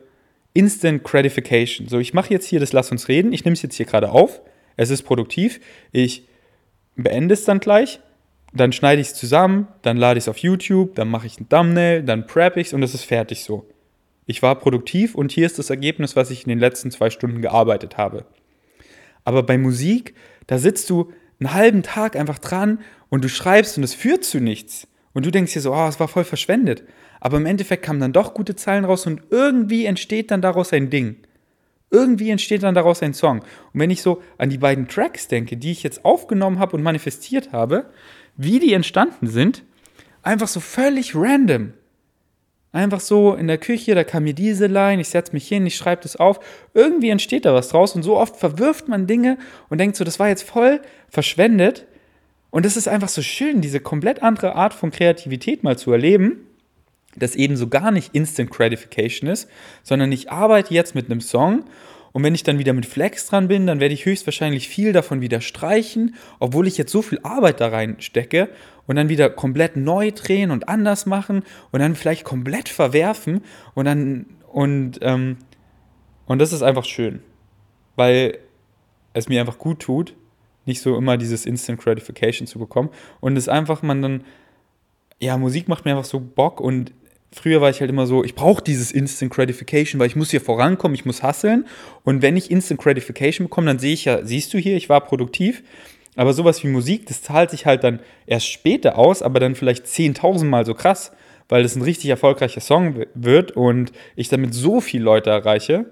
Instant 0.54 1.04
Gratification. 1.04 1.88
So, 1.88 2.00
ich 2.00 2.14
mache 2.14 2.32
jetzt 2.32 2.46
hier 2.46 2.60
das 2.60 2.74
Lass 2.74 2.92
uns 2.92 3.08
reden, 3.08 3.34
ich 3.34 3.46
nehme 3.46 3.54
es 3.54 3.62
jetzt 3.62 3.76
hier 3.76 3.86
gerade 3.86 4.12
auf, 4.12 4.42
es 4.76 4.90
ist 4.90 5.04
produktiv, 5.04 5.60
ich 5.92 6.28
beende 6.96 7.34
es 7.34 7.46
dann 7.46 7.60
gleich, 7.60 8.00
dann 8.54 8.72
schneide 8.72 9.02
ich 9.02 9.08
es 9.08 9.14
zusammen, 9.14 9.68
dann 9.82 9.98
lade 9.98 10.18
ich 10.18 10.24
es 10.24 10.30
auf 10.30 10.38
YouTube, 10.38 10.96
dann 10.96 11.10
mache 11.10 11.28
ich 11.28 11.40
ein 11.40 11.50
Thumbnail, 11.50 12.04
dann 12.04 12.28
prep 12.28 12.58
ich 12.58 12.68
es 12.68 12.74
und 12.74 12.84
es 12.84 12.94
ist 12.94 13.04
fertig 13.04 13.44
so. 13.44 13.70
Ich 14.26 14.42
war 14.42 14.56
produktiv 14.56 15.16
und 15.16 15.32
hier 15.32 15.46
ist 15.46 15.60
das 15.60 15.70
Ergebnis, 15.70 16.16
was 16.16 16.32
ich 16.32 16.44
in 16.44 16.50
den 16.50 16.60
letzten 16.60 16.92
zwei 16.92 17.10
Stunden 17.10 17.42
gearbeitet 17.42 17.98
habe. 17.98 18.26
Aber 19.24 19.44
bei 19.44 19.58
Musik, 19.58 20.16
da 20.48 20.58
sitzt 20.58 20.90
du 20.90 21.12
einen 21.40 21.54
halben 21.54 21.84
Tag 21.84 22.16
einfach 22.16 22.40
dran 22.40 22.80
und 23.10 23.24
du 23.24 23.30
schreibst 23.30 23.78
und 23.78 23.84
es 23.84 23.94
führt 23.94 24.24
zu 24.24 24.40
nichts. 24.40 24.88
Und 25.14 25.26
du 25.26 25.32
denkst 25.32 25.54
dir 25.54 25.62
so, 25.62 25.74
oh, 25.74 25.88
es 25.88 26.00
war 26.00 26.08
voll 26.08 26.24
verschwendet. 26.24 26.84
Aber 27.20 27.38
im 27.38 27.46
Endeffekt 27.46 27.84
kamen 27.84 28.00
dann 28.00 28.14
doch 28.14 28.34
gute 28.34 28.56
Zeilen 28.56 28.86
raus 28.86 29.06
und 29.08 29.22
irgendwie 29.30 29.86
entsteht 29.86 30.32
dann 30.32 30.42
daraus 30.42 30.74
ein 30.74 30.90
Ding. 30.90 31.18
Irgendwie 31.90 32.30
entsteht 32.32 32.64
dann 32.64 32.76
daraus 32.76 33.02
ein 33.02 33.14
Song. 33.14 33.40
Und 33.40 33.80
wenn 33.80 33.90
ich 33.90 34.02
so 34.02 34.22
an 34.38 34.50
die 34.50 34.58
beiden 34.58 34.88
Tracks 34.88 35.28
denke, 35.28 35.56
die 35.58 35.72
ich 35.72 35.84
jetzt 35.84 36.04
aufgenommen 36.04 36.60
habe 36.60 36.76
und 36.76 36.84
manifestiert 36.84 37.54
habe, 37.54 37.86
wie 38.36 38.60
die 38.60 38.74
entstanden 38.74 39.28
sind, 39.28 39.64
einfach 40.22 40.48
so 40.48 40.60
völlig 40.60 41.16
random. 41.16 41.74
Einfach 42.74 43.00
so 43.00 43.34
in 43.34 43.48
der 43.48 43.58
Küche, 43.58 43.96
da 43.96 44.04
kam 44.04 44.24
mir 44.24 44.34
diese 44.34 44.68
Line, 44.68 45.02
ich 45.02 45.10
setze 45.10 45.32
mich 45.32 45.48
hin, 45.48 45.66
ich 45.66 45.78
schreibe 45.78 46.04
das 46.04 46.18
auf. 46.18 46.40
Irgendwie 46.74 47.10
entsteht 47.10 47.46
da 47.46 47.54
was 47.54 47.70
draus 47.70 47.96
und 47.96 48.04
so 48.04 48.18
oft 48.18 48.36
verwirft 48.36 48.90
man 48.90 49.08
Dinge 49.08 49.38
und 49.70 49.80
denkt 49.80 49.96
so, 49.96 50.04
das 50.04 50.20
war 50.20 50.28
jetzt 50.28 50.44
voll 50.44 50.82
verschwendet. 51.08 51.88
Und 52.50 52.66
es 52.66 52.76
ist 52.78 52.88
einfach 52.88 53.08
so 53.08 53.22
schön, 53.22 53.62
diese 53.62 53.80
komplett 53.80 54.22
andere 54.22 54.56
Art 54.56 54.74
von 54.74 54.92
Kreativität 54.92 55.64
mal 55.64 55.78
zu 55.78 55.92
erleben, 55.92 56.47
das 57.18 57.36
eben 57.36 57.58
so 57.58 57.68
gar 57.68 57.92
nicht 57.92 58.14
Instant 58.14 58.50
Gratification 58.50 59.30
ist, 59.30 59.50
sondern 59.84 60.12
ich 60.12 60.32
arbeite 60.32 60.74
jetzt 60.74 60.96
mit 60.96 61.10
einem 61.10 61.22
Song 61.22 61.66
und 62.18 62.24
wenn 62.24 62.34
ich 62.34 62.42
dann 62.42 62.58
wieder 62.58 62.74
mit 62.74 62.88
Flex 62.88 63.28
dran 63.28 63.48
bin, 63.48 63.68
dann 63.68 63.80
werde 63.80 63.94
ich 63.94 64.06
höchstwahrscheinlich 64.06 64.68
viel 64.68 64.92
davon 64.92 65.22
wieder 65.22 65.40
streichen, 65.40 66.16
obwohl 66.40 66.66
ich 66.66 66.76
jetzt 66.76 66.92
so 66.92 67.04
viel 67.04 67.20
Arbeit 67.22 67.62
da 67.62 67.68
reinstecke 67.68 68.50
und 68.88 68.96
dann 68.96 69.08
wieder 69.08 69.30
komplett 69.30 69.76
neu 69.76 70.12
drehen 70.12 70.50
und 70.50 70.68
anders 70.68 71.06
machen 71.06 71.44
und 71.72 71.80
dann 71.80 71.94
vielleicht 71.94 72.24
komplett 72.24 72.70
verwerfen 72.70 73.44
und 73.76 73.86
dann 73.86 74.26
und 74.52 74.98
ähm, 75.02 75.38
und 76.26 76.40
das 76.40 76.54
ist 76.54 76.64
einfach 76.64 76.86
schön, 76.86 77.22
weil 77.96 78.40
es 79.14 79.30
mir 79.30 79.40
einfach 79.40 79.60
gut 79.60 79.80
tut, 79.80 80.16
nicht 80.66 80.82
so 80.82 80.98
immer 80.98 81.18
dieses 81.18 81.46
Instant 81.46 81.80
Gratification 81.80 82.48
zu 82.48 82.58
bekommen 82.58 82.90
und 83.20 83.38
es 83.38 83.48
einfach 83.48 83.84
man 83.84 84.02
dann 84.02 84.24
ja 85.20 85.38
Musik 85.38 85.68
macht 85.68 85.86
mir 85.86 85.92
einfach 85.92 86.04
so 86.04 86.20
Bock 86.20 86.62
und 86.62 86.94
früher 87.32 87.62
war 87.62 87.70
ich 87.70 87.80
halt 87.80 87.90
immer 87.90 88.08
so, 88.08 88.24
ich 88.24 88.36
brauche 88.36 88.64
dieses 88.64 88.92
Instant 88.92 89.32
Gratification, 89.34 90.00
weil 90.00 90.08
ich 90.08 90.16
muss 90.16 90.32
hier 90.32 90.42
vorankommen, 90.42 90.96
ich 90.96 91.06
muss 91.06 91.24
hasseln. 91.24 91.66
Und 92.04 92.22
wenn 92.22 92.38
ich 92.38 92.52
Instant 92.52 92.82
Gratification 92.82 93.48
bekomme, 93.48 93.68
dann 93.68 93.80
sehe 93.80 93.94
ich 93.94 94.06
ja, 94.06 94.26
siehst 94.26 94.54
du 94.54 94.58
hier, 94.58 94.76
ich 94.76 94.90
war 94.90 95.02
produktiv. 95.02 95.64
Aber 96.16 96.34
sowas 96.34 96.64
wie 96.64 96.68
Musik, 96.68 97.06
das 97.06 97.22
zahlt 97.22 97.52
sich 97.52 97.66
halt 97.66 97.84
dann 97.84 98.00
erst 98.26 98.48
später 98.48 98.98
aus, 98.98 99.22
aber 99.22 99.40
dann 99.40 99.56
vielleicht 99.56 99.86
10.000 99.86 100.46
Mal 100.46 100.66
so 100.66 100.74
krass, 100.74 101.12
weil 101.48 101.64
das 101.64 101.76
ein 101.76 101.84
richtig 101.84 102.10
erfolgreicher 102.10 102.60
Song 102.62 103.06
wird 103.14 103.52
und 103.52 103.92
ich 104.16 104.28
damit 104.28 104.54
so 104.54 104.82
viele 104.82 105.04
Leute 105.04 105.30
erreiche. 105.30 105.86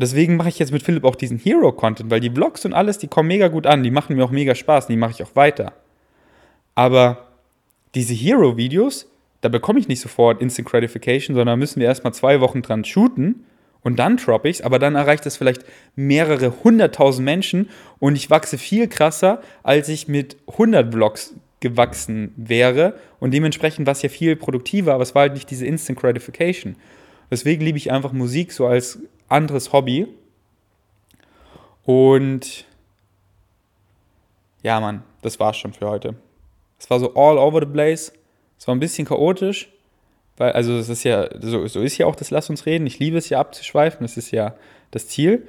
Deswegen 0.00 0.36
mache 0.36 0.48
ich 0.48 0.60
jetzt 0.60 0.70
mit 0.70 0.84
Philipp 0.84 1.04
auch 1.04 1.16
diesen 1.16 1.38
Hero-Content, 1.38 2.08
weil 2.08 2.20
die 2.20 2.30
Vlogs 2.30 2.64
und 2.64 2.72
alles, 2.72 2.98
die 2.98 3.08
kommen 3.08 3.26
mega 3.26 3.48
gut 3.48 3.66
an, 3.66 3.82
die 3.82 3.90
machen 3.90 4.14
mir 4.14 4.24
auch 4.24 4.30
mega 4.30 4.54
Spaß, 4.54 4.86
die 4.86 4.96
mache 4.96 5.10
ich 5.10 5.24
auch 5.24 5.34
weiter. 5.34 5.72
Aber 6.76 7.26
diese 7.96 8.14
Hero-Videos, 8.14 9.10
da 9.40 9.48
bekomme 9.48 9.78
ich 9.78 9.88
nicht 9.88 10.00
sofort 10.00 10.40
Instant 10.40 10.68
Gratification, 10.68 11.36
sondern 11.36 11.58
müssen 11.58 11.80
wir 11.80 11.86
erstmal 11.86 12.14
zwei 12.14 12.40
Wochen 12.40 12.62
dran 12.62 12.84
shooten 12.84 13.44
und 13.82 13.98
dann 13.98 14.16
droppe 14.16 14.48
ich 14.48 14.58
es, 14.58 14.64
aber 14.64 14.78
dann 14.78 14.96
erreicht 14.96 15.26
es 15.26 15.36
vielleicht 15.36 15.64
mehrere 15.94 16.64
hunderttausend 16.64 17.24
Menschen 17.24 17.70
und 17.98 18.16
ich 18.16 18.30
wachse 18.30 18.58
viel 18.58 18.88
krasser, 18.88 19.40
als 19.62 19.88
ich 19.88 20.08
mit 20.08 20.36
100 20.48 20.92
Vlogs 20.92 21.34
gewachsen 21.60 22.32
wäre 22.36 22.94
und 23.20 23.32
dementsprechend 23.32 23.86
war 23.86 23.92
es 23.92 24.02
ja 24.02 24.08
viel 24.08 24.36
produktiver, 24.36 24.94
aber 24.94 25.02
es 25.02 25.14
war 25.14 25.22
halt 25.22 25.34
nicht 25.34 25.50
diese 25.50 25.66
Instant 25.66 25.98
Gratification. 25.98 26.76
Deswegen 27.30 27.64
liebe 27.64 27.78
ich 27.78 27.92
einfach 27.92 28.12
Musik 28.12 28.52
so 28.52 28.66
als 28.66 28.98
anderes 29.28 29.72
Hobby. 29.72 30.08
Und 31.84 32.64
ja, 34.62 34.80
Mann, 34.80 35.02
das 35.22 35.38
war's 35.38 35.56
schon 35.56 35.72
für 35.72 35.88
heute. 35.88 36.14
Es 36.78 36.88
war 36.90 37.00
so 37.00 37.14
all 37.14 37.38
over 37.38 37.60
the 37.60 37.66
place. 37.66 38.12
Es 38.58 38.66
war 38.66 38.74
ein 38.74 38.80
bisschen 38.80 39.06
chaotisch, 39.06 39.68
weil, 40.36 40.52
also 40.52 40.76
es 40.76 40.88
ist 40.88 41.04
ja, 41.04 41.28
so, 41.40 41.66
so 41.66 41.80
ist 41.80 41.98
ja 41.98 42.06
auch 42.06 42.16
das 42.16 42.30
Lass 42.30 42.50
uns 42.50 42.66
reden. 42.66 42.86
Ich 42.86 42.98
liebe 42.98 43.16
es 43.18 43.28
ja 43.28 43.40
abzuschweifen, 43.40 44.00
das 44.02 44.16
ist 44.16 44.30
ja 44.30 44.54
das 44.90 45.08
Ziel. 45.08 45.46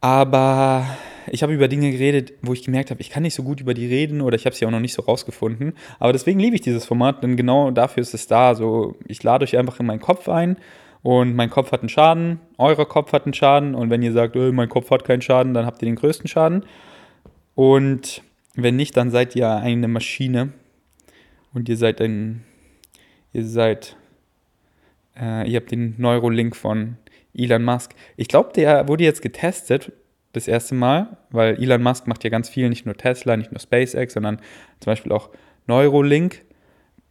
Aber 0.00 0.86
ich 1.30 1.42
habe 1.42 1.52
über 1.52 1.68
Dinge 1.68 1.90
geredet, 1.90 2.32
wo 2.42 2.52
ich 2.52 2.64
gemerkt 2.64 2.90
habe, 2.90 3.00
ich 3.00 3.10
kann 3.10 3.24
nicht 3.24 3.34
so 3.34 3.42
gut 3.42 3.60
über 3.60 3.74
die 3.74 3.86
reden 3.86 4.20
oder 4.20 4.36
ich 4.36 4.46
habe 4.46 4.54
sie 4.54 4.64
auch 4.66 4.70
noch 4.70 4.80
nicht 4.80 4.94
so 4.94 5.02
rausgefunden. 5.02 5.74
Aber 5.98 6.12
deswegen 6.12 6.38
liebe 6.38 6.54
ich 6.54 6.62
dieses 6.62 6.86
Format, 6.86 7.22
denn 7.22 7.36
genau 7.36 7.70
dafür 7.70 8.02
ist 8.02 8.14
es 8.14 8.26
da. 8.28 8.54
So, 8.54 8.96
ich 9.06 9.22
lade 9.22 9.44
euch 9.44 9.56
einfach 9.56 9.80
in 9.80 9.86
meinen 9.86 10.00
Kopf 10.00 10.28
ein 10.28 10.56
und 11.02 11.34
mein 11.34 11.50
Kopf 11.50 11.72
hat 11.72 11.80
einen 11.80 11.88
Schaden, 11.88 12.40
euer 12.58 12.88
Kopf 12.88 13.12
hat 13.12 13.24
einen 13.24 13.34
Schaden 13.34 13.74
und 13.74 13.90
wenn 13.90 14.02
ihr 14.02 14.12
sagt, 14.12 14.36
oh, 14.36 14.52
mein 14.52 14.68
Kopf 14.68 14.90
hat 14.90 15.04
keinen 15.04 15.22
Schaden, 15.22 15.54
dann 15.54 15.66
habt 15.66 15.82
ihr 15.82 15.86
den 15.86 15.96
größten 15.96 16.28
Schaden. 16.28 16.64
Und 17.54 18.22
wenn 18.54 18.76
nicht, 18.76 18.96
dann 18.96 19.10
seid 19.10 19.34
ihr 19.34 19.50
eine 19.50 19.88
Maschine 19.88 20.52
und 21.54 21.68
ihr 21.68 21.76
seid 21.76 22.00
ein, 22.00 22.44
ihr 23.32 23.44
seid, 23.44 23.96
äh, 25.18 25.48
ihr 25.50 25.56
habt 25.60 25.70
den 25.70 25.94
Neurolink 25.98 26.56
von 26.56 26.96
Elon 27.34 27.64
Musk. 27.64 27.94
Ich 28.16 28.28
glaube, 28.28 28.52
der 28.54 28.88
wurde 28.88 29.04
jetzt 29.04 29.22
getestet 29.22 29.92
das 30.32 30.48
erste 30.48 30.74
Mal, 30.74 31.16
weil 31.30 31.60
Elon 31.62 31.82
Musk 31.82 32.06
macht 32.06 32.24
ja 32.24 32.30
ganz 32.30 32.48
viel, 32.48 32.68
nicht 32.68 32.86
nur 32.86 32.96
Tesla, 32.96 33.36
nicht 33.36 33.52
nur 33.52 33.60
SpaceX, 33.60 34.14
sondern 34.14 34.38
zum 34.80 34.90
Beispiel 34.90 35.12
auch 35.12 35.30
Neurolink. 35.66 36.42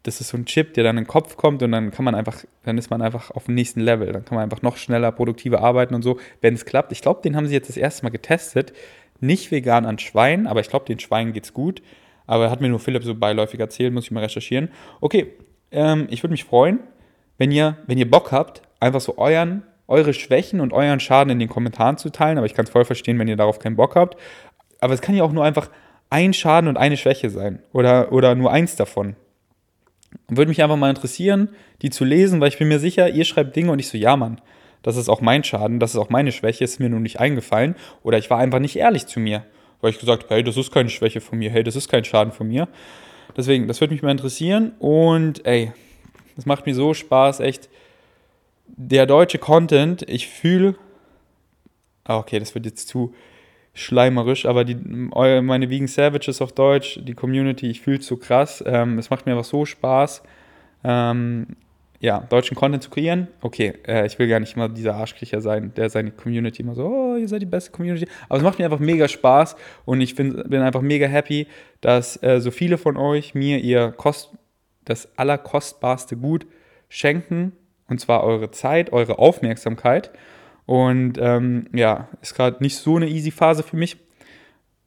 Das 0.04 0.22
ist 0.22 0.30
so 0.30 0.38
ein 0.38 0.46
Chip, 0.46 0.74
der 0.76 0.84
dann 0.84 0.98
in 0.98 1.04
den 1.04 1.08
Kopf 1.10 1.36
kommt 1.36 1.62
und 1.64 1.72
dann 1.72 1.92
kann 1.92 2.06
man 2.06 2.16
einfach, 2.16 2.46
dann 2.64 2.78
ist 2.78 2.90
man 2.90 3.02
einfach 3.02 3.32
auf 3.32 3.46
dem 3.46 3.56
nächsten 3.56 3.82
Level. 3.82 4.12
Dann 4.14 4.24
kann 4.24 4.36
man 4.36 4.44
einfach 4.44 4.62
noch 4.62 4.78
schneller, 4.78 5.12
produktiver 5.12 5.62
arbeiten 5.62 5.96
und 5.96 6.02
so, 6.02 6.20
wenn 6.40 6.54
es 6.54 6.66
klappt. 6.66 6.92
Ich 6.92 7.02
glaube, 7.02 7.22
den 7.22 7.36
haben 7.36 7.48
sie 7.48 7.54
jetzt 7.54 7.68
das 7.68 7.78
erste 7.78 8.04
Mal 8.04 8.12
getestet. 8.12 8.74
Nicht 9.20 9.52
vegan 9.52 9.86
an 9.86 10.00
Schweinen, 10.00 10.48
aber 10.48 10.62
ich 10.62 10.70
glaube, 10.70 10.86
den 10.86 11.00
Schweinen 11.00 11.34
geht 11.34 11.46
es 11.46 11.54
gut. 11.54 11.82
Aber 12.28 12.52
hat 12.52 12.62
mir 12.62 12.70
nur 12.70 12.80
Philipp 12.80 13.04
so 13.04 13.16
beiläufig 13.16 13.60
erzählt, 13.60 13.94
muss 13.94 14.04
ich 14.04 14.12
mal 14.12 14.20
recherchieren. 14.20 14.70
Okay, 15.02 15.34
ähm, 15.72 16.08
ich 16.12 16.22
würde 16.22 16.34
mich 16.34 16.44
freuen, 16.44 16.80
wenn 17.38 17.52
ihr, 17.52 17.78
wenn 17.88 17.98
ihr 17.98 18.10
Bock 18.10 18.32
habt, 18.32 18.62
einfach 18.80 19.02
so 19.02 19.18
euren, 19.18 19.64
eure 19.88 20.14
Schwächen 20.14 20.60
und 20.60 20.74
euren 20.74 21.00
Schaden 21.00 21.32
in 21.32 21.40
den 21.40 21.50
Kommentaren 21.50 21.98
zu 21.98 22.10
teilen. 22.10 22.38
Aber 22.38 22.46
ich 22.46 22.54
kann 22.54 22.66
es 22.66 22.72
voll 22.72 22.86
verstehen, 22.86 23.18
wenn 23.18 23.30
ihr 23.30 23.38
darauf 23.38 23.60
keinen 23.60 23.78
Bock 23.78 23.96
habt. 23.96 24.18
Aber 24.82 24.94
es 24.94 25.02
kann 25.02 25.16
ja 25.16 25.24
auch 25.24 25.32
nur 25.32 25.46
einfach 25.46 25.70
ein 26.10 26.34
Schaden 26.34 26.68
und 26.68 26.78
eine 26.78 26.98
Schwäche 26.98 27.30
sein. 27.30 27.60
Oder, 27.72 28.12
oder 28.12 28.36
nur 28.36 28.52
eins 28.52 28.76
davon. 28.76 29.16
Würde 30.28 30.50
mich 30.50 30.62
einfach 30.62 30.78
mal 30.78 30.90
interessieren, 30.90 31.50
die 31.82 31.90
zu 31.90 32.04
lesen, 32.04 32.40
weil 32.42 32.50
ich 32.50 32.58
bin 32.58 32.68
mir 32.68 32.80
sicher, 32.80 33.10
ihr 33.10 33.26
schreibt 33.26 33.56
Dinge 33.56 33.72
und 33.72 33.80
ich 33.80 33.88
so, 33.88 33.98
ja, 33.98 34.16
Mann, 34.16 34.42
das 34.84 34.98
ist 34.98 35.10
auch 35.10 35.22
mein 35.22 35.44
Schaden, 35.44 35.80
das 35.80 35.92
ist 35.92 35.98
auch 35.98 36.10
meine 36.10 36.32
Schwäche, 36.32 36.64
ist 36.64 36.80
mir 36.80 36.90
nur 36.90 37.00
nicht 37.00 37.20
eingefallen. 37.20 37.76
Oder 38.04 38.18
ich 38.18 38.30
war 38.30 38.40
einfach 38.40 38.60
nicht 38.60 38.76
ehrlich 38.76 39.06
zu 39.08 39.20
mir 39.20 39.44
weil 39.82 39.92
ich 39.92 40.00
gesagt 40.00 40.24
habe, 40.24 40.36
hey, 40.36 40.44
das 40.44 40.58
ist 40.58 40.72
keine 40.72 40.90
Schwäche 40.90 41.22
von 41.22 41.38
mir, 41.40 41.50
hey, 41.50 41.64
das 41.64 41.76
ist 41.76 41.90
kein 41.90 42.04
Schaden 42.04 42.34
von 42.34 42.48
mir. 42.48 42.68
Deswegen, 43.36 43.68
das 43.68 43.82
würde 43.82 43.94
mich 43.94 44.04
mal 44.04 44.12
interessieren 44.12 44.72
und 44.80 45.46
ey, 45.46 45.72
das 46.36 46.46
macht 46.46 46.66
mir 46.66 46.76
so 46.76 46.94
Spaß, 46.94 47.40
echt. 47.40 47.70
Der 48.68 49.06
deutsche 49.06 49.38
Content, 49.38 50.04
ich 50.10 50.28
fühle, 50.28 50.76
ah, 52.04 52.18
okay, 52.18 52.40
das 52.40 52.54
wird 52.54 52.66
jetzt 52.66 52.88
zu 52.88 53.14
schleimerisch, 53.74 54.46
aber 54.46 54.66
die, 54.66 54.76
meine 54.76 55.70
Vegan 55.70 55.88
Savages 55.88 56.42
auf 56.42 56.52
Deutsch, 56.52 57.00
die 57.04 57.14
Community, 57.14 57.70
ich 57.70 57.82
fühle 57.82 58.00
es 58.00 58.08
so 58.08 58.18
krass. 58.18 58.64
Ähm, 58.66 58.98
es 58.98 59.10
macht 59.10 59.26
mir 59.26 59.34
einfach 59.34 59.46
so 59.46 59.66
Spaß. 59.66 60.24
Ähm, 60.84 61.56
ja, 62.00 62.20
deutschen 62.30 62.56
Content 62.56 62.84
zu 62.84 62.90
kreieren. 62.90 63.28
Okay, 63.42 63.74
äh, 63.88 64.06
ich 64.06 64.20
will 64.20 64.28
gar 64.28 64.40
nicht 64.40 64.56
immer 64.56 64.70
dieser 64.70 64.96
Arschkriecher 64.96 65.42
sein, 65.42 65.74
der 65.76 65.90
seine 65.90 66.12
Community 66.12 66.62
immer 66.62 66.76
so, 66.76 66.86
oh, 66.86 67.16
ihr 67.16 67.28
seid 67.28 67.42
die 67.42 67.48
beste 67.48 67.72
Community. 67.72 68.08
Aber 68.30 68.38
es 68.38 68.44
macht 68.44 68.60
mir 68.60 68.66
einfach 68.66 68.80
mega 68.80 69.08
Spaß 69.08 69.56
und 69.86 70.02
ich 70.02 70.16
bin, 70.16 70.44
bin 70.48 70.62
einfach 70.62 70.82
mega 70.82 71.08
happy, 71.08 71.48
dass 71.82 72.22
äh, 72.22 72.40
so 72.40 72.52
viele 72.52 72.78
von 72.78 72.98
euch 72.98 73.34
mir 73.34 73.60
ihr 73.60 73.92
Kost, 73.92 74.32
das 74.86 75.10
allerkostbarste 75.18 76.18
Gut 76.18 76.46
schenken. 76.90 77.54
Und 77.90 78.00
zwar 78.00 78.24
eure 78.24 78.52
Zeit, 78.52 78.92
eure 78.92 79.18
Aufmerksamkeit. 79.18 80.12
Und 80.66 81.18
ähm, 81.20 81.68
ja, 81.74 82.10
ist 82.22 82.36
gerade 82.36 82.62
nicht 82.62 82.78
so 82.78 82.98
eine 82.98 83.08
easy 83.08 83.32
Phase 83.32 83.64
für 83.64 83.78
mich. 83.78 83.98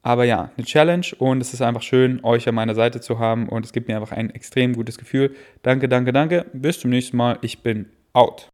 Aber 0.03 0.23
ja, 0.23 0.49
eine 0.57 0.65
Challenge 0.65 1.05
und 1.19 1.41
es 1.41 1.53
ist 1.53 1.61
einfach 1.61 1.83
schön, 1.83 2.23
euch 2.23 2.47
an 2.49 2.55
meiner 2.55 2.73
Seite 2.73 3.01
zu 3.01 3.19
haben 3.19 3.47
und 3.47 3.65
es 3.65 3.71
gibt 3.71 3.87
mir 3.87 3.97
einfach 3.97 4.11
ein 4.11 4.31
extrem 4.31 4.73
gutes 4.73 4.97
Gefühl. 4.97 5.35
Danke, 5.61 5.87
danke, 5.87 6.11
danke. 6.11 6.45
Bis 6.53 6.79
zum 6.79 6.89
nächsten 6.89 7.17
Mal. 7.17 7.37
Ich 7.41 7.61
bin 7.61 7.85
out. 8.13 8.49